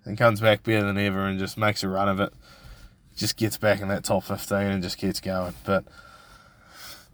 and 0.05 0.17
comes 0.17 0.41
back 0.41 0.63
better 0.63 0.85
than 0.85 0.97
ever 0.97 1.25
and 1.25 1.39
just 1.39 1.57
makes 1.57 1.83
a 1.83 1.89
run 1.89 2.09
of 2.09 2.19
it. 2.19 2.33
Just 3.15 3.37
gets 3.37 3.57
back 3.57 3.79
in 3.79 3.87
that 3.87 4.03
top 4.03 4.23
15 4.23 4.57
and 4.57 4.83
just 4.83 4.97
keeps 4.97 5.19
going. 5.19 5.53
But 5.63 5.85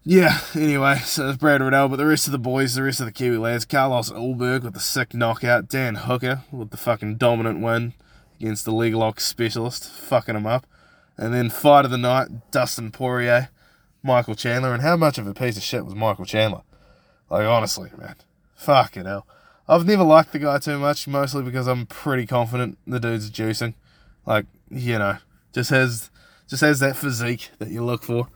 yeah, 0.03 0.39
anyway, 0.55 0.97
so 0.99 1.30
it's 1.30 1.38
Brad 1.38 1.62
Riddell, 1.62 1.89
but 1.89 1.97
the 1.97 2.05
rest 2.05 2.26
of 2.28 2.32
the 2.32 2.39
boys, 2.39 2.74
the 2.74 2.84
rest 2.84 2.99
of 2.99 3.05
the 3.05 3.12
Kiwi 3.12 3.38
lads, 3.38 3.66
Carlos 3.66 4.12
Ulberg 4.12 4.64
with 4.64 4.74
the 4.74 4.80
sick 4.80 5.14
knockout, 5.14 5.68
Dan 5.68 5.95
Hooker 5.95 6.43
with 6.51 6.72
the 6.72 6.78
fucking 6.78 7.18
dominant 7.18 7.62
win 7.62 7.93
against 8.40 8.66
the 8.66 8.72
leg 8.72 8.94
lock 8.94 9.20
specialist, 9.20 9.90
fucking 9.90 10.36
him 10.36 10.48
up. 10.48 10.66
And 11.18 11.34
then 11.34 11.50
fight 11.50 11.86
of 11.86 11.92
the 11.92 11.98
night, 11.98 12.52
Dustin 12.52 12.92
Poirier, 12.92 13.50
Michael 14.02 14.36
Chandler. 14.36 14.74
And 14.74 14.82
how 14.82 14.96
much 14.96 15.18
of 15.18 15.28
a 15.28 15.34
piece 15.34 15.58
of 15.58 15.64
shit 15.64 15.86
was 15.86 15.96
Michael 15.96 16.26
Chandler? 16.26 16.62
Like, 17.30 17.46
honestly, 17.46 17.92
man. 17.98 18.16
Fucking 18.56 19.06
hell. 19.06 19.28
I've 19.68 19.86
never 19.86 20.04
liked 20.04 20.32
the 20.32 20.40
guy 20.40 20.58
too 20.60 20.80
much, 20.80 21.08
mostly 21.08 21.44
because 21.44 21.68
I'm 21.68 21.86
pretty 21.86 22.26
confident 22.26 22.78
the 22.88 23.00
dude's 23.00 23.30
juicing. 23.30 23.76
Like, 24.26 24.46
you 24.72 24.98
know, 24.98 25.18
just 25.54 25.70
has 25.70 26.10
just 26.48 26.62
has 26.62 26.80
that 26.80 26.96
physique 26.96 27.52
that 27.60 27.70
you 27.70 27.84
look 27.84 28.04
for. 28.04 28.28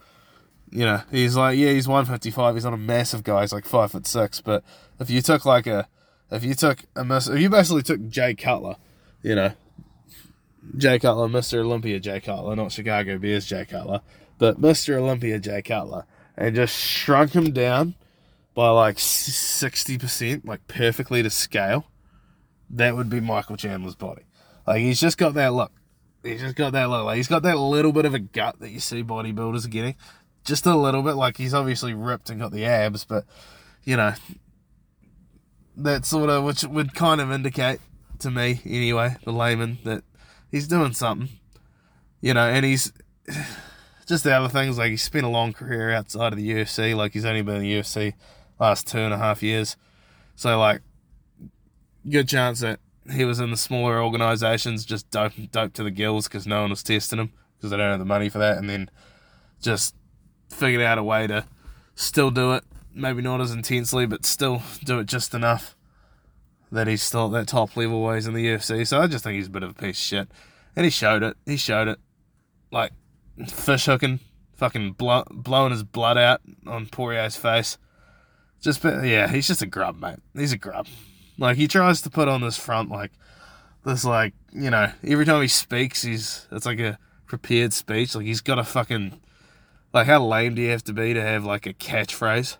You 0.69 0.85
know, 0.85 1.01
he's 1.09 1.35
like, 1.35 1.57
yeah, 1.57 1.71
he's 1.71 1.87
155. 1.87 2.55
He's 2.55 2.63
not 2.63 2.73
a 2.73 2.77
massive 2.77 3.23
guy. 3.23 3.41
He's 3.41 3.53
like 3.53 3.65
five 3.65 3.91
foot 3.91 4.05
six. 4.05 4.41
But 4.41 4.63
if 4.99 5.09
you 5.09 5.21
took 5.21 5.45
like 5.45 5.65
a, 5.65 5.87
if 6.31 6.43
you 6.43 6.53
took 6.53 6.83
a, 6.95 7.15
if 7.15 7.39
you 7.39 7.49
basically 7.49 7.81
took 7.81 8.07
Jay 8.09 8.35
Cutler, 8.35 8.75
you 9.23 9.35
know, 9.35 9.53
Jay 10.77 10.99
Cutler, 10.99 11.27
Mr. 11.27 11.59
Olympia 11.59 11.99
Jay 11.99 12.19
Cutler, 12.19 12.55
not 12.55 12.71
Chicago 12.71 13.17
Bears 13.17 13.45
Jay 13.45 13.65
Cutler, 13.65 14.01
but 14.37 14.59
Mr. 14.59 14.97
Olympia 14.97 15.39
Jay 15.39 15.61
Cutler, 15.61 16.05
and 16.35 16.55
just 16.55 16.75
shrunk 16.75 17.33
him 17.33 17.51
down 17.51 17.95
by 18.53 18.69
like 18.69 18.97
60%, 18.97 20.45
like 20.45 20.67
perfectly 20.67 21.23
to 21.23 21.29
scale, 21.29 21.85
that 22.69 22.95
would 22.95 23.09
be 23.09 23.19
Michael 23.19 23.57
Chandler's 23.57 23.95
body. 23.95 24.23
Like, 24.65 24.81
he's 24.81 24.99
just 24.99 25.17
got 25.17 25.33
that 25.35 25.53
look. 25.53 25.71
He's 26.23 26.41
just 26.41 26.55
got 26.55 26.71
that 26.73 26.89
look. 26.89 27.05
Like, 27.05 27.17
he's 27.17 27.27
got 27.27 27.43
that 27.43 27.57
little 27.57 27.91
bit 27.91 28.05
of 28.05 28.13
a 28.13 28.19
gut 28.19 28.59
that 28.59 28.71
you 28.71 28.79
see 28.79 29.03
bodybuilders 29.03 29.69
getting. 29.69 29.95
Just 30.45 30.65
a 30.65 30.75
little 30.75 31.03
bit. 31.03 31.13
Like, 31.13 31.37
he's 31.37 31.53
obviously 31.53 31.93
ripped 31.93 32.29
and 32.29 32.39
got 32.39 32.51
the 32.51 32.65
abs, 32.65 33.03
but, 33.03 33.25
you 33.83 33.97
know, 33.97 34.13
that 35.75 36.05
sort 36.05 36.29
of, 36.29 36.43
which 36.43 36.63
would 36.63 36.93
kind 36.93 37.19
of 37.19 37.31
indicate 37.31 37.79
to 38.19 38.31
me, 38.31 38.61
anyway, 38.65 39.17
the 39.25 39.33
layman, 39.33 39.79
that 39.83 40.03
he's 40.53 40.67
doing 40.67 40.93
something, 40.93 41.29
you 42.21 42.33
know, 42.33 42.47
and 42.47 42.63
he's 42.63 42.93
just 44.05 44.23
the 44.23 44.31
other 44.31 44.47
things 44.47 44.77
like 44.77 44.91
he 44.91 44.97
spent 44.97 45.25
a 45.25 45.29
long 45.29 45.51
career 45.51 45.91
outside 45.91 46.31
of 46.31 46.37
the 46.37 46.47
UFC, 46.47 46.95
like 46.95 47.13
he's 47.13 47.25
only 47.25 47.41
been 47.41 47.55
in 47.55 47.61
the 47.63 47.73
UFC 47.79 48.13
last 48.59 48.87
two 48.87 48.99
and 48.99 49.13
a 49.13 49.17
half 49.17 49.41
years, 49.41 49.75
so 50.35 50.57
like 50.59 50.81
good 52.07 52.29
chance 52.29 52.59
that 52.59 52.79
he 53.11 53.25
was 53.25 53.39
in 53.39 53.49
the 53.49 53.57
smaller 53.57 54.01
organizations 54.01 54.85
just 54.85 55.09
dope 55.09 55.33
dope 55.51 55.73
to 55.73 55.83
the 55.83 55.91
gills 55.91 56.27
because 56.27 56.45
no 56.45 56.61
one 56.61 56.69
was 56.69 56.83
testing 56.83 57.19
him 57.19 57.33
because 57.57 57.71
they 57.71 57.77
don't 57.77 57.89
have 57.89 57.99
the 57.99 58.05
money 58.05 58.29
for 58.29 58.37
that, 58.37 58.57
and 58.59 58.69
then 58.69 58.91
just 59.59 59.95
figured 60.49 60.83
out 60.83 60.99
a 60.99 61.03
way 61.03 61.25
to 61.25 61.45
still 61.95 62.29
do 62.29 62.53
it, 62.53 62.63
maybe 62.93 63.23
not 63.23 63.41
as 63.41 63.51
intensely, 63.51 64.05
but 64.05 64.23
still 64.23 64.61
do 64.83 64.99
it 64.99 65.07
just 65.07 65.33
enough 65.33 65.75
that 66.73 66.87
he's 66.87 67.03
still 67.03 67.27
at 67.27 67.31
that 67.31 67.47
top 67.47 67.77
level 67.77 68.11
he's 68.13 68.25
in 68.25 68.33
the 68.33 68.45
UFC. 68.45 68.85
So 68.85 68.99
I 68.99 69.07
just 69.07 69.23
think 69.23 69.35
he's 69.35 69.47
a 69.47 69.51
bit 69.51 69.61
of 69.63 69.69
a 69.69 69.73
piece 69.73 69.97
of 69.97 70.03
shit. 70.03 70.27
And 70.75 70.83
he 70.83 70.89
showed 70.89 71.21
it. 71.21 71.37
He 71.45 71.55
showed 71.55 71.87
it. 71.87 71.99
Like, 72.71 72.91
fish 73.47 73.85
hooking, 73.85 74.19
fucking 74.55 74.93
blow, 74.93 75.23
blowing 75.29 75.71
his 75.71 75.83
blood 75.83 76.17
out 76.17 76.41
on 76.65 76.87
Poirier's 76.87 77.35
face. 77.35 77.77
Just, 78.59 78.83
yeah, 78.83 79.27
he's 79.27 79.47
just 79.47 79.61
a 79.61 79.67
grub, 79.67 80.01
mate. 80.01 80.17
He's 80.35 80.51
a 80.51 80.57
grub. 80.57 80.87
Like, 81.37 81.57
he 81.57 81.67
tries 81.67 82.01
to 82.01 82.09
put 82.09 82.27
on 82.27 82.41
this 82.41 82.57
front, 82.57 82.89
like, 82.89 83.11
this, 83.85 84.03
like, 84.03 84.33
you 84.51 84.71
know, 84.71 84.91
every 85.03 85.25
time 85.25 85.43
he 85.43 85.47
speaks, 85.47 86.01
he's, 86.01 86.47
it's 86.51 86.65
like 86.65 86.79
a 86.79 86.97
prepared 87.27 87.73
speech. 87.73 88.15
Like, 88.15 88.25
he's 88.25 88.41
got 88.41 88.57
a 88.57 88.63
fucking, 88.63 89.21
like, 89.93 90.07
how 90.07 90.25
lame 90.25 90.55
do 90.55 90.63
you 90.63 90.71
have 90.71 90.83
to 90.85 90.93
be 90.93 91.13
to 91.13 91.21
have, 91.21 91.45
like, 91.45 91.67
a 91.67 91.73
catchphrase 91.73 92.57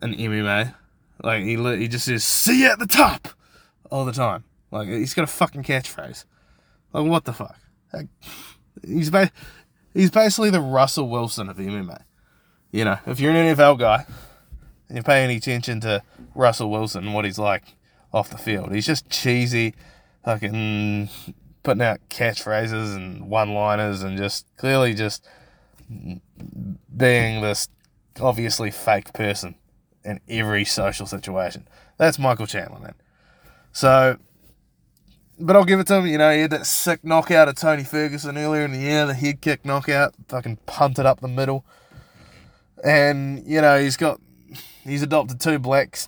in 0.00 0.14
MMA? 0.14 0.74
Like 1.22 1.44
he 1.44 1.56
he 1.56 1.88
just 1.88 2.04
says 2.04 2.24
"see 2.24 2.62
you 2.62 2.70
at 2.70 2.78
the 2.78 2.86
top" 2.86 3.28
all 3.90 4.04
the 4.04 4.12
time. 4.12 4.44
Like 4.70 4.88
he's 4.88 5.14
got 5.14 5.22
a 5.22 5.28
fucking 5.28 5.62
catchphrase. 5.62 6.24
Like 6.92 7.06
what 7.06 7.24
the 7.24 7.32
fuck? 7.32 7.58
Like, 7.92 8.08
he's 8.84 9.10
ba- 9.10 9.30
he's 9.94 10.10
basically 10.10 10.50
the 10.50 10.60
Russell 10.60 11.08
Wilson 11.08 11.48
of 11.48 11.56
MMA. 11.56 12.02
You 12.72 12.84
know, 12.84 12.98
if 13.06 13.20
you're 13.20 13.32
an 13.32 13.54
NFL 13.54 13.78
guy 13.78 14.06
and 14.88 14.98
you 14.98 15.02
pay 15.02 15.22
any 15.22 15.36
attention 15.36 15.80
to 15.80 16.02
Russell 16.34 16.70
Wilson, 16.70 17.04
and 17.04 17.14
what 17.14 17.24
he's 17.24 17.38
like 17.38 17.64
off 18.12 18.30
the 18.30 18.38
field, 18.38 18.72
he's 18.72 18.86
just 18.86 19.08
cheesy, 19.08 19.74
fucking 20.24 21.08
putting 21.62 21.82
out 21.82 22.00
catchphrases 22.08 22.96
and 22.96 23.28
one-liners 23.28 24.02
and 24.02 24.18
just 24.18 24.46
clearly 24.56 24.94
just 24.94 25.24
being 26.96 27.40
this 27.40 27.68
obviously 28.20 28.70
fake 28.70 29.12
person 29.12 29.54
in 30.04 30.20
every 30.28 30.64
social 30.64 31.06
situation. 31.06 31.66
That's 31.96 32.18
Michael 32.18 32.46
Chandler, 32.46 32.80
man. 32.80 32.94
So, 33.72 34.18
but 35.38 35.56
I'll 35.56 35.64
give 35.64 35.80
it 35.80 35.86
to 35.88 35.96
him. 35.96 36.06
You 36.06 36.18
know, 36.18 36.32
he 36.32 36.42
had 36.42 36.50
that 36.50 36.66
sick 36.66 37.04
knockout 37.04 37.48
of 37.48 37.56
Tony 37.56 37.84
Ferguson 37.84 38.36
earlier 38.36 38.64
in 38.64 38.72
the 38.72 38.78
year, 38.78 39.06
the 39.06 39.14
head 39.14 39.40
kick 39.40 39.64
knockout, 39.64 40.14
fucking 40.28 40.58
punted 40.66 41.06
up 41.06 41.20
the 41.20 41.28
middle. 41.28 41.64
And, 42.84 43.46
you 43.46 43.60
know, 43.60 43.80
he's 43.80 43.96
got, 43.96 44.20
he's 44.82 45.02
adopted 45.02 45.40
two 45.40 45.58
black 45.58 45.98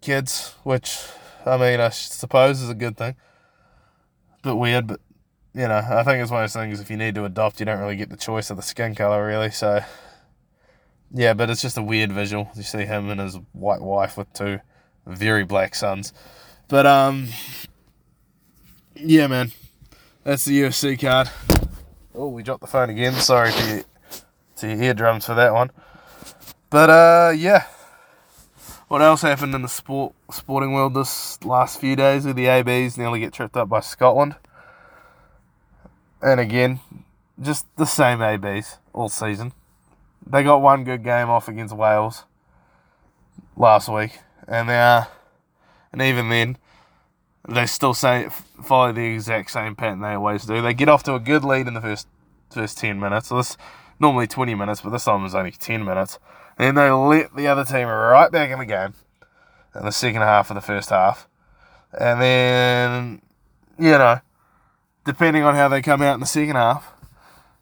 kids, 0.00 0.54
which, 0.62 0.98
I 1.44 1.56
mean, 1.58 1.80
I 1.80 1.90
suppose 1.90 2.62
is 2.62 2.70
a 2.70 2.74
good 2.74 2.96
thing. 2.96 3.14
A 4.40 4.48
bit 4.48 4.56
weird, 4.56 4.86
but, 4.86 5.00
you 5.54 5.68
know, 5.68 5.82
I 5.88 6.02
think 6.02 6.22
it's 6.22 6.30
one 6.30 6.42
of 6.42 6.52
those 6.52 6.60
things 6.60 6.80
if 6.80 6.90
you 6.90 6.96
need 6.96 7.14
to 7.16 7.24
adopt, 7.24 7.60
you 7.60 7.66
don't 7.66 7.80
really 7.80 7.96
get 7.96 8.10
the 8.10 8.16
choice 8.16 8.50
of 8.50 8.56
the 8.56 8.62
skin 8.62 8.94
colour, 8.94 9.26
really. 9.26 9.50
So, 9.50 9.80
yeah, 11.12 11.34
but 11.34 11.50
it's 11.50 11.62
just 11.62 11.78
a 11.78 11.82
weird 11.82 12.12
visual. 12.12 12.50
You 12.54 12.62
see 12.62 12.84
him 12.84 13.08
and 13.10 13.20
his 13.20 13.38
white 13.52 13.80
wife 13.80 14.16
with 14.16 14.32
two 14.32 14.60
very 15.06 15.44
black 15.44 15.74
sons. 15.74 16.12
But 16.68 16.86
um 16.86 17.28
yeah 18.94 19.26
man. 19.26 19.52
That's 20.24 20.44
the 20.44 20.62
UFC 20.62 21.00
card. 21.00 21.30
Oh, 22.14 22.28
we 22.28 22.42
dropped 22.42 22.62
the 22.62 22.66
phone 22.66 22.90
again. 22.90 23.12
Sorry 23.14 23.52
to 23.52 23.68
your, 23.68 23.84
to 24.56 24.68
your 24.68 24.82
eardrums 24.82 25.26
for 25.26 25.34
that 25.34 25.52
one. 25.52 25.70
But 26.70 26.90
uh 26.90 27.32
yeah. 27.36 27.66
What 28.88 29.02
else 29.02 29.22
happened 29.22 29.54
in 29.54 29.62
the 29.62 29.68
sport 29.68 30.14
sporting 30.30 30.72
world 30.72 30.94
this 30.94 31.44
last 31.44 31.80
few 31.80 31.96
days 31.96 32.24
with 32.24 32.36
the 32.36 32.46
ABs 32.46 32.96
nearly 32.96 33.20
get 33.20 33.32
tripped 33.32 33.56
up 33.56 33.68
by 33.68 33.80
Scotland? 33.80 34.36
And 36.22 36.40
again, 36.40 36.80
just 37.40 37.66
the 37.76 37.84
same 37.84 38.22
ABs 38.22 38.78
all 38.92 39.08
season. 39.08 39.52
They 40.26 40.42
got 40.42 40.60
one 40.60 40.84
good 40.84 41.04
game 41.04 41.30
off 41.30 41.48
against 41.48 41.74
Wales 41.74 42.24
last 43.56 43.88
week, 43.88 44.18
and 44.48 44.68
they 44.68 44.78
are, 44.78 45.08
and 45.92 46.02
even 46.02 46.28
then, 46.28 46.58
they 47.48 47.66
still 47.66 47.94
say 47.94 48.28
follow 48.62 48.92
the 48.92 49.14
exact 49.14 49.52
same 49.52 49.76
pattern 49.76 50.00
they 50.00 50.14
always 50.14 50.44
do. 50.44 50.60
They 50.60 50.74
get 50.74 50.88
off 50.88 51.04
to 51.04 51.14
a 51.14 51.20
good 51.20 51.44
lead 51.44 51.68
in 51.68 51.74
the 51.74 51.80
first 51.80 52.08
first 52.50 52.78
ten 52.78 52.98
minutes. 52.98 53.28
So 53.28 53.36
this 53.36 53.56
normally 54.00 54.26
twenty 54.26 54.56
minutes, 54.56 54.80
but 54.80 54.90
this 54.90 55.04
time 55.04 55.22
was 55.22 55.34
only 55.34 55.52
ten 55.52 55.84
minutes. 55.84 56.18
And 56.58 56.76
they 56.76 56.90
let 56.90 57.36
the 57.36 57.46
other 57.46 57.64
team 57.64 57.86
right 57.86 58.32
back 58.32 58.50
in 58.50 58.58
the 58.58 58.66
game 58.66 58.94
in 59.74 59.84
the 59.84 59.92
second 59.92 60.22
half 60.22 60.50
of 60.50 60.54
the 60.54 60.60
first 60.60 60.90
half, 60.90 61.28
and 61.98 62.20
then 62.20 63.22
you 63.78 63.90
know, 63.90 64.18
depending 65.04 65.44
on 65.44 65.54
how 65.54 65.68
they 65.68 65.82
come 65.82 66.02
out 66.02 66.14
in 66.14 66.20
the 66.20 66.26
second 66.26 66.56
half, 66.56 66.92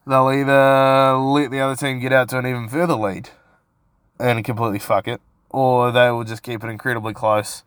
they'll 0.06 0.30
either 0.30 1.16
let 1.16 1.50
the 1.50 1.60
other 1.60 1.76
team 1.76 2.00
get 2.00 2.12
out 2.12 2.28
to 2.30 2.38
an 2.38 2.46
even 2.46 2.68
further 2.68 2.94
lead 2.94 3.30
and 4.18 4.44
completely 4.44 4.78
fuck 4.78 5.08
it, 5.08 5.20
or 5.50 5.90
they 5.90 6.10
will 6.10 6.24
just 6.24 6.42
keep 6.42 6.62
it 6.62 6.68
incredibly 6.68 7.12
close 7.12 7.62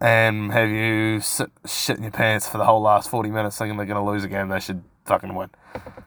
and 0.00 0.52
have 0.52 0.68
you 0.68 1.20
sit, 1.20 1.50
shit 1.66 1.96
in 1.96 2.04
your 2.04 2.12
pants 2.12 2.48
for 2.48 2.58
the 2.58 2.64
whole 2.64 2.80
last 2.80 3.10
40 3.10 3.30
minutes 3.30 3.58
thinking 3.58 3.76
they're 3.76 3.86
going 3.86 4.02
to 4.02 4.10
lose 4.10 4.24
a 4.24 4.28
game 4.28 4.48
they 4.48 4.60
should 4.60 4.82
fucking 5.04 5.34
win. 5.34 5.50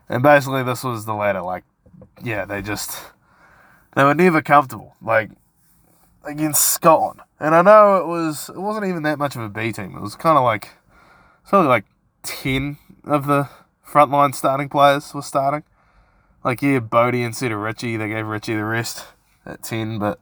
And 0.08 0.24
basically, 0.24 0.64
this 0.64 0.84
was 0.84 1.06
the 1.06 1.14
latter. 1.14 1.42
Like, 1.42 1.64
yeah, 2.24 2.46
they 2.46 2.62
just, 2.62 2.98
they 3.96 4.04
were 4.04 4.16
never 4.16 4.42
comfortable. 4.42 4.96
Like, 5.02 5.32
against 6.24 6.68
Scotland. 6.68 7.22
And 7.40 7.56
I 7.56 7.62
know 7.62 7.98
it 7.98 8.08
was 8.08 8.50
it 8.50 8.60
wasn't 8.60 8.86
even 8.86 9.04
that 9.04 9.18
much 9.18 9.36
of 9.36 9.42
a 9.42 9.50
B 9.50 9.72
team. 9.72 9.96
It 9.96 10.02
was 10.02 10.16
kind 10.16 10.38
of 10.38 10.44
like 10.44 10.70
it's 11.44 11.54
only 11.54 11.68
like 11.68 11.86
ten 12.24 12.78
of 13.04 13.26
the 13.26 13.50
frontline 13.92 14.34
starting 14.34 14.70
players 14.70 15.14
were 15.14 15.22
starting. 15.22 15.64
Like 16.44 16.62
yeah, 16.62 16.80
Bodie 16.80 17.24
instead 17.24 17.52
of 17.52 17.60
Richie. 17.60 17.98
They 17.98 18.08
gave 18.08 18.26
Richie 18.26 18.56
the 18.56 18.64
rest 18.64 19.06
at 19.46 19.64
ten, 19.64 20.00
but 20.00 20.20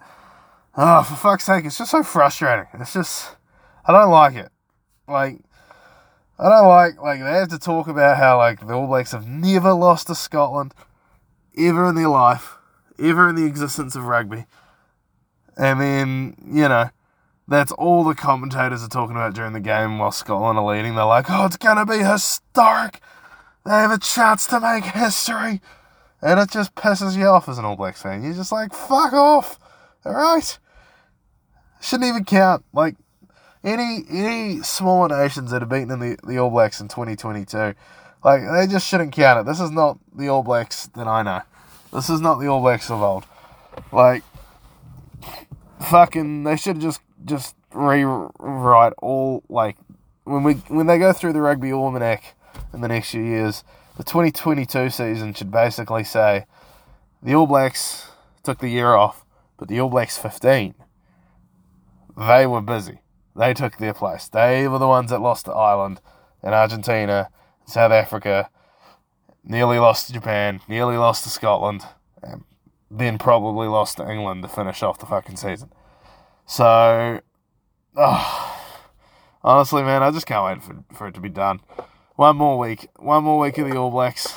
oh 0.76 1.03
for 1.03 1.15
fuck's 1.15 1.45
sake, 1.45 1.65
it's 1.65 1.78
just 1.78 1.91
so 1.91 2.03
frustrating. 2.03 2.67
It's 2.74 2.93
just 2.93 3.36
I 3.86 3.93
don't 3.93 4.11
like 4.11 4.36
it. 4.36 4.49
Like 5.07 5.39
I 6.38 6.49
don't 6.49 6.67
like 6.67 7.01
like 7.01 7.20
they 7.20 7.32
have 7.32 7.49
to 7.49 7.59
talk 7.59 7.88
about 7.88 8.17
how 8.17 8.38
like 8.38 8.65
the 8.65 8.74
All 8.74 8.88
Blacks 8.88 9.11
have 9.11 9.28
never 9.28 9.74
lost 9.74 10.07
to 10.07 10.15
Scotland 10.15 10.74
ever 11.57 11.89
in 11.89 11.95
their 11.95 12.09
life, 12.09 12.57
ever 12.97 13.30
in 13.30 13.36
the 13.36 13.45
existence 13.45 13.95
of 13.95 14.05
rugby. 14.05 14.45
And 15.57 15.82
then, 15.82 16.36
you 16.45 16.70
know, 16.70 16.89
that's 17.47 17.72
all 17.74 18.03
the 18.03 18.15
commentators 18.15 18.84
are 18.84 18.88
talking 18.88 19.15
about 19.17 19.34
during 19.34 19.53
the 19.53 19.59
game 19.59 19.97
while 19.99 20.11
Scotland 20.11 20.57
are 20.57 20.65
leading. 20.65 20.95
They're 20.95 21.03
like, 21.03 21.26
oh, 21.30 21.45
it's 21.45 21.57
going 21.57 21.78
to 21.78 21.86
be 21.86 21.97
historic. 21.97 23.01
They 23.66 23.72
have 23.72 23.91
a 23.91 23.99
chance 23.99 24.45
to 24.47 24.60
make 24.60 24.86
history. 24.86 25.62
And 26.22 26.39
it 26.39 26.51
just 26.51 26.76
pisses 26.76 27.18
you 27.18 27.26
off 27.28 27.47
as 27.47 27.57
an 27.57 27.66
All 27.66 27.76
Blacks 27.76 28.01
fan. 28.01 28.24
You're 28.24 28.34
just 28.34 28.51
like, 28.51 28.74
fuck 28.74 29.14
off. 29.14 29.60
All 30.05 30.14
right. 30.14 30.57
Shouldn't 31.82 32.10
even 32.10 32.26
count. 32.26 32.66
Like, 32.74 32.95
any 33.64 34.03
any 34.10 34.62
smaller 34.62 35.10
nations 35.10 35.51
that 35.51 35.62
have 35.62 35.70
beaten 35.70 35.88
the, 35.99 36.18
the 36.24 36.38
All 36.38 36.49
Blacks 36.49 36.82
in 36.82 36.88
2022, 36.88 37.74
like, 38.24 38.41
they 38.51 38.68
just 38.68 38.88
shouldn't 38.88 39.14
count 39.14 39.39
it. 39.39 39.45
This 39.45 39.60
is 39.60 39.72
not 39.72 39.97
the 40.14 40.28
All 40.28 40.43
Blacks 40.43 40.88
that 40.88 41.07
I 41.07 41.24
know. 41.24 41.41
This 41.93 42.10
is 42.10 42.22
not 42.22 42.39
the 42.39 42.47
All 42.47 42.62
Blacks 42.62 42.89
of 42.89 43.01
old. 43.01 43.26
Like, 43.91 44.24
fucking, 45.80 46.43
they 46.43 46.57
should 46.57 46.82
just 46.82 47.01
just 47.26 47.55
rewrite 47.74 48.93
all 48.99 49.43
like 49.49 49.78
when 50.24 50.43
we 50.43 50.53
when 50.70 50.88
they 50.88 50.97
go 50.97 51.14
through 51.14 51.34
the 51.34 51.41
rugby 51.41 51.72
almanac 51.72 52.36
in 52.74 52.82
the 52.82 52.88
next 52.88 53.12
few 53.12 53.24
years. 53.24 53.64
The 53.97 54.04
2022 54.04 54.89
season 54.89 55.34
should 55.34 55.52
basically 55.52 56.04
say 56.04 56.45
the 57.22 57.36
All 57.36 57.47
Blacks 57.47 58.10
took 58.43 58.60
the 58.60 58.70
year 58.70 58.93
off, 58.93 59.26
but 59.58 59.68
the 59.68 59.80
All 59.80 59.89
Blacks 59.89 60.18
15 60.18 60.76
they 62.20 62.45
were 62.45 62.62
busy. 62.62 63.00
They 63.36 63.54
took 63.54 63.78
their 63.78 63.93
place. 63.93 64.28
They 64.28 64.68
were 64.68 64.80
the 64.80 64.88
ones 64.88 65.10
that 65.10 65.22
lost 65.22 65.45
to 65.45 65.54
Ireland 65.54 66.02
and 66.43 66.54
Argentina, 66.54 67.30
South 67.66 67.91
Africa, 67.91 68.50
nearly 69.43 69.80
lost 69.80 70.08
to 70.08 70.14
Japan, 70.14 70.60
nearly 70.68 70.97
lost 70.97 71.24
to 71.24 71.30
Scotland, 71.30 71.86
and 72.22 72.43
then 72.91 73.18
probably 73.18 73.68
lost 73.68 73.97
to 73.97 74.10
England 74.10 74.43
to 74.43 74.50
finish 74.50 74.84
off 74.84 75.00
the 75.00 75.06
fucking 75.06 75.38
season. 75.38 75.72
So, 76.45 77.22
oh, 77.95 78.62
honestly, 79.43 79.84
man, 79.84 80.04
I 80.04 80.12
just 80.12 80.26
can't 80.26 80.45
wait 80.45 80.64
for, 80.64 80.84
for 80.93 81.08
it 81.08 81.14
to 81.14 81.22
be 81.22 81.30
done. 81.30 81.62
One 82.20 82.36
more 82.36 82.57
week. 82.57 82.89
One 82.97 83.24
more 83.24 83.39
week 83.39 83.57
of 83.59 83.70
the 83.70 83.78
All 83.78 83.91
Blacks. 83.91 84.34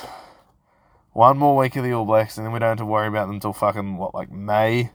One 1.11 1.37
more 1.37 1.57
week 1.57 1.75
of 1.75 1.83
the 1.83 1.91
All 1.91 2.05
Blacks, 2.05 2.37
and 2.37 2.45
then 2.45 2.53
we 2.53 2.59
don't 2.59 2.69
have 2.69 2.77
to 2.77 2.85
worry 2.85 3.09
about 3.09 3.25
them 3.25 3.35
until 3.35 3.51
fucking, 3.51 3.97
what, 3.97 4.15
like 4.15 4.31
May 4.31 4.91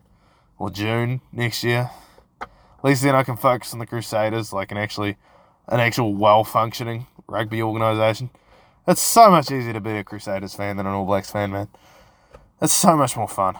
or 0.58 0.70
June 0.70 1.20
next 1.30 1.62
year. 1.62 1.90
At 2.40 2.48
least 2.82 3.02
then 3.02 3.14
I 3.14 3.24
can 3.24 3.36
focus 3.36 3.74
on 3.74 3.78
the 3.78 3.84
Crusaders, 3.84 4.54
like 4.54 4.72
an 4.72 4.78
actually, 4.78 5.18
an 5.66 5.80
actual 5.80 6.14
well-functioning 6.14 7.06
rugby 7.26 7.60
organisation. 7.60 8.30
It's 8.86 9.02
so 9.02 9.30
much 9.30 9.52
easier 9.52 9.74
to 9.74 9.82
be 9.82 9.98
a 9.98 10.02
Crusaders 10.02 10.54
fan 10.54 10.78
than 10.78 10.86
an 10.86 10.94
All 10.94 11.04
Blacks 11.04 11.30
fan, 11.30 11.50
man. 11.50 11.68
It's 12.62 12.72
so 12.72 12.96
much 12.96 13.18
more 13.18 13.28
fun. 13.28 13.58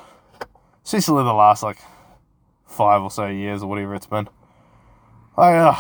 Especially 0.83 1.23
the 1.23 1.35
last, 1.35 1.63
like, 1.63 1.77
five 2.65 3.03
or 3.03 3.11
so 3.11 3.27
years 3.27 3.63
or 3.63 3.69
whatever 3.69 3.95
it's 3.95 4.07
been. 4.07 4.31
Like, 5.37 5.55
uh, 5.55 5.75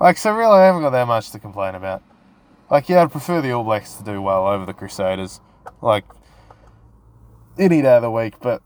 like, 0.00 0.16
so 0.16 0.32
really 0.32 0.58
I 0.60 0.66
haven't 0.66 0.82
got 0.82 0.90
that 0.90 1.06
much 1.06 1.30
to 1.30 1.38
complain 1.38 1.74
about. 1.74 2.02
Like, 2.70 2.88
yeah, 2.88 3.02
I'd 3.02 3.10
prefer 3.10 3.40
the 3.40 3.52
All 3.52 3.64
Blacks 3.64 3.94
to 3.94 4.04
do 4.04 4.20
well 4.20 4.46
over 4.46 4.66
the 4.66 4.74
Crusaders. 4.74 5.40
Like, 5.80 6.04
any 7.58 7.82
day 7.82 7.96
of 7.96 8.02
the 8.02 8.10
week, 8.10 8.34
but 8.40 8.62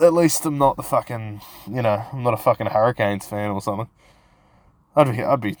at 0.00 0.12
least 0.12 0.44
I'm 0.44 0.58
not 0.58 0.76
the 0.76 0.82
fucking, 0.82 1.40
you 1.66 1.82
know, 1.82 2.04
I'm 2.12 2.22
not 2.22 2.34
a 2.34 2.38
fucking 2.38 2.68
Hurricanes 2.68 3.26
fan 3.26 3.50
or 3.50 3.60
something. 3.60 3.88
I'd 4.94 5.10
be, 5.10 5.22
I'd 5.22 5.40
be, 5.40 5.56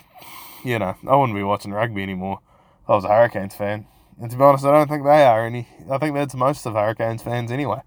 you 0.64 0.78
know, 0.78 0.96
I 1.08 1.16
wouldn't 1.16 1.36
be 1.36 1.42
watching 1.42 1.72
rugby 1.72 2.02
anymore 2.02 2.40
if 2.82 2.90
I 2.90 2.94
was 2.94 3.04
a 3.04 3.08
Hurricanes 3.08 3.54
fan. 3.54 3.86
And 4.20 4.30
to 4.30 4.36
be 4.36 4.42
honest, 4.42 4.64
I 4.64 4.72
don't 4.72 4.88
think 4.88 5.04
they 5.04 5.24
are 5.24 5.46
any. 5.46 5.68
I 5.90 5.98
think 5.98 6.14
that's 6.14 6.34
most 6.34 6.66
of 6.66 6.74
Hurricanes 6.74 7.22
fans 7.22 7.52
anyway. 7.52 7.80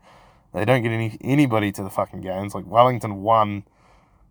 They 0.54 0.66
don't 0.66 0.82
get 0.82 0.92
any 0.92 1.18
anybody 1.22 1.72
to 1.74 1.84
the 1.84 1.90
fucking 1.90 2.22
games. 2.22 2.56
Like 2.56 2.66
Wellington 2.66 3.22
won 3.22 3.64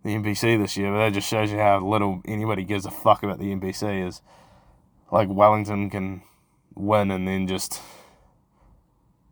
the 0.03 0.15
NPC 0.15 0.59
this 0.59 0.77
year, 0.77 0.91
but 0.91 0.97
that 0.99 1.13
just 1.13 1.27
shows 1.27 1.51
you 1.51 1.57
how 1.57 1.79
little 1.79 2.21
anybody 2.25 2.63
gives 2.63 2.85
a 2.85 2.91
fuck 2.91 3.23
about 3.23 3.39
the 3.39 3.53
NPC. 3.53 4.07
Is 4.07 4.21
like 5.11 5.29
Wellington 5.29 5.89
can 5.89 6.23
win 6.75 7.11
and 7.11 7.27
then 7.27 7.47
just 7.47 7.81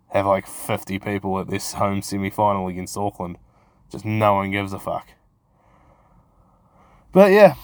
have 0.10 0.26
like 0.26 0.48
50 0.48 1.00
people 1.00 1.40
at 1.40 1.48
this 1.48 1.74
home 1.74 2.02
semi 2.02 2.30
final 2.30 2.68
against 2.68 2.98
Auckland. 2.98 3.38
Just 3.92 4.06
no 4.06 4.36
one 4.36 4.52
gives 4.52 4.74
a 4.74 4.80
fuck. 4.80 5.08
But 7.12 7.32
yeah. 7.32 7.56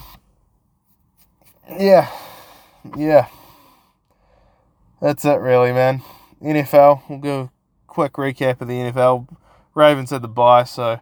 Yeah. 1.70 2.10
Yeah. 2.95 3.28
That's 5.01 5.26
it, 5.26 5.39
really, 5.39 5.72
man. 5.72 6.01
NFL, 6.41 7.03
we'll 7.10 7.20
do 7.20 7.39
a 7.41 7.51
quick 7.88 8.14
recap 8.14 8.62
of 8.62 8.68
the 8.68 8.76
NFL. 8.76 9.28
Ravens 9.74 10.12
had 10.12 10.22
the 10.22 10.28
bye, 10.28 10.64
so 10.64 10.99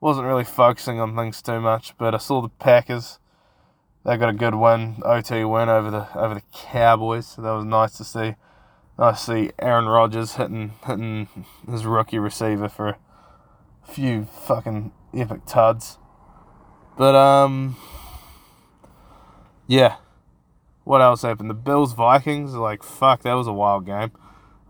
wasn't 0.00 0.26
really 0.26 0.44
focusing 0.44 1.00
on 1.00 1.16
things 1.16 1.42
too 1.42 1.60
much. 1.60 1.96
But 1.98 2.14
I 2.14 2.18
saw 2.18 2.40
the 2.40 2.48
Packers; 2.48 3.18
they 4.04 4.16
got 4.16 4.28
a 4.28 4.32
good 4.32 4.54
win, 4.54 5.02
OT 5.04 5.44
win 5.44 5.68
over 5.68 5.90
the 5.90 6.18
over 6.18 6.34
the 6.34 6.42
Cowboys. 6.52 7.26
So 7.26 7.42
that 7.42 7.52
was 7.52 7.64
nice 7.64 7.96
to 7.98 8.04
see. 8.04 8.36
Nice 8.98 9.26
to 9.26 9.32
see 9.32 9.50
Aaron 9.58 9.86
Rodgers 9.86 10.34
hitting 10.34 10.72
hitting 10.86 11.28
his 11.70 11.84
rookie 11.84 12.18
receiver 12.18 12.68
for 12.68 12.88
a 12.88 12.96
few 13.86 14.24
fucking 14.24 14.92
epic 15.14 15.40
tuds. 15.46 15.98
But 16.96 17.14
um, 17.14 17.76
yeah. 19.66 19.96
What 20.84 21.02
else 21.02 21.22
happened? 21.22 21.50
The 21.50 21.54
Bills 21.54 21.94
Vikings 21.94 22.54
like 22.54 22.84
fuck. 22.84 23.22
That 23.22 23.34
was 23.34 23.48
a 23.48 23.52
wild 23.52 23.86
game. 23.86 24.12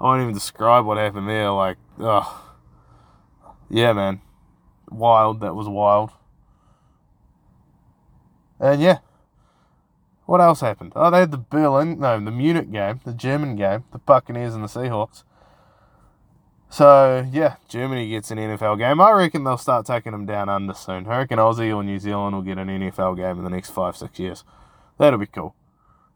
I 0.01 0.05
won't 0.05 0.23
even 0.23 0.33
describe 0.33 0.87
what 0.87 0.97
happened 0.97 1.29
there. 1.29 1.51
Like, 1.51 1.77
ugh. 2.01 2.27
Yeah, 3.69 3.93
man. 3.93 4.23
Wild. 4.91 5.41
That 5.41 5.55
was 5.55 5.69
wild. 5.69 6.11
And 8.61 8.81
yeah. 8.81 8.99
What 10.27 10.41
else 10.41 10.61
happened? 10.61 10.93
Oh, 10.97 11.11
they 11.11 11.21
had 11.21 11.31
the 11.31 11.39
Berlin, 11.39 12.01
no, 12.01 12.19
the 12.19 12.33
Munich 12.33 12.73
game, 12.73 13.01
the 13.05 13.13
German 13.13 13.55
game, 13.55 13.85
the 13.93 13.99
Buccaneers 13.99 14.55
and 14.55 14.65
the 14.65 14.69
Seahawks. 14.69 15.23
So, 16.69 17.29
yeah, 17.31 17.57
Germany 17.69 18.09
gets 18.09 18.33
an 18.33 18.39
NFL 18.39 18.79
game. 18.79 19.01
I 19.01 19.13
reckon 19.13 19.45
they'll 19.45 19.57
start 19.57 19.87
taking 19.87 20.11
them 20.11 20.27
down 20.27 20.49
under 20.49 20.75
soon. 20.75 21.07
I 21.07 21.19
reckon 21.19 21.39
Aussie 21.39 21.75
or 21.75 21.85
New 21.85 22.01
Zealand 22.01 22.35
will 22.35 22.43
get 22.43 22.59
an 22.59 22.67
NFL 22.67 23.17
game 23.17 23.39
in 23.39 23.45
the 23.45 23.51
next 23.51 23.71
five, 23.71 23.97
six 23.97 24.19
years. 24.19 24.43
That'll 24.99 25.19
be 25.21 25.27
cool. 25.27 25.55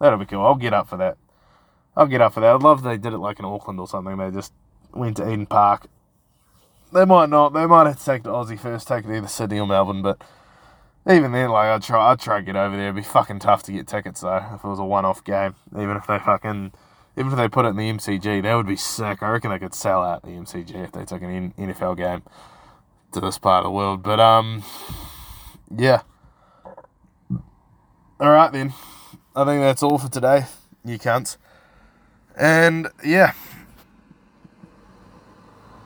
That'll 0.01 0.19
be 0.19 0.27
cool. 0.27 0.45
I'll 0.45 0.57
get 0.57 0.75
up 0.75 0.89
for 0.89 0.97
that. 0.97 1.17
I'll 1.97 2.09
get 2.09 2.21
up 2.21 2.35
for 2.35 2.41
that. 2.41 2.55
I'd 2.55 2.63
love 2.63 2.79
if 2.79 2.85
they 2.85 2.99
did 2.99 3.13
it 3.13 3.19
like 3.19 3.39
in 3.39 3.45
Auckland 3.45 3.79
or 3.79 3.87
something. 3.87 4.17
They 4.17 4.31
just 4.33 4.53
went 4.93 5.19
to 5.19 5.29
Eden 5.29 5.47
Park. 5.47 5.87
They 6.93 7.05
might 7.05 7.29
not. 7.29 7.53
They 7.53 7.67
might 7.67 7.87
have 7.87 7.99
to 7.99 8.05
take 8.05 8.23
the 8.25 8.31
Aussie 8.31 8.59
first, 8.59 8.89
take 8.89 9.05
it 9.05 9.17
either 9.17 9.29
Sydney 9.29 9.61
or 9.61 9.67
Melbourne. 9.67 10.03
But 10.03 10.23
even 11.09 11.33
then, 11.33 11.51
like 11.51 11.67
I'd 11.67 11.83
try, 11.83 12.11
I'd 12.11 12.21
try 12.21 12.39
to 12.41 12.45
get 12.45 12.57
over 12.57 12.77
there. 12.77 12.87
It'd 12.87 12.97
be 12.97 13.03
fucking 13.03 13.39
tough 13.39 13.63
to 13.65 13.73
get 13.73 13.87
tickets 13.87 14.21
though 14.21 14.45
if 14.55 14.65
it 14.65 14.69
was 14.69 14.79
a 14.79 14.85
one-off 14.85 15.23
game. 15.25 15.55
Even 15.73 15.97
if 15.97 16.07
they 16.07 16.19
fucking, 16.19 16.73
even 17.17 17.33
if 17.33 17.39
they 17.39 17.49
put 17.49 17.65
it 17.65 17.69
in 17.69 17.77
the 17.77 17.91
MCG, 17.91 18.43
that 18.43 18.55
would 18.55 18.67
be 18.67 18.77
sick. 18.77 19.23
I 19.23 19.31
reckon 19.31 19.51
they 19.51 19.59
could 19.59 19.75
sell 19.75 20.03
out 20.03 20.23
the 20.23 20.31
MCG 20.31 20.75
if 20.85 20.93
they 20.93 21.05
took 21.05 21.23
an 21.23 21.53
NFL 21.57 21.97
game 21.97 22.23
to 23.13 23.21
this 23.21 23.39
part 23.39 23.65
of 23.65 23.71
the 23.71 23.71
world. 23.71 24.03
But 24.03 24.19
um, 24.19 24.65
yeah. 25.75 26.03
All 28.19 28.31
right 28.31 28.53
then. 28.53 28.75
I 29.35 29.45
think 29.45 29.63
that's 29.63 29.83
all 29.83 29.99
for 29.99 30.11
today. 30.11 30.47
You 30.85 30.99
cunts. 30.99 31.37
And 32.37 32.89
yeah, 33.05 33.35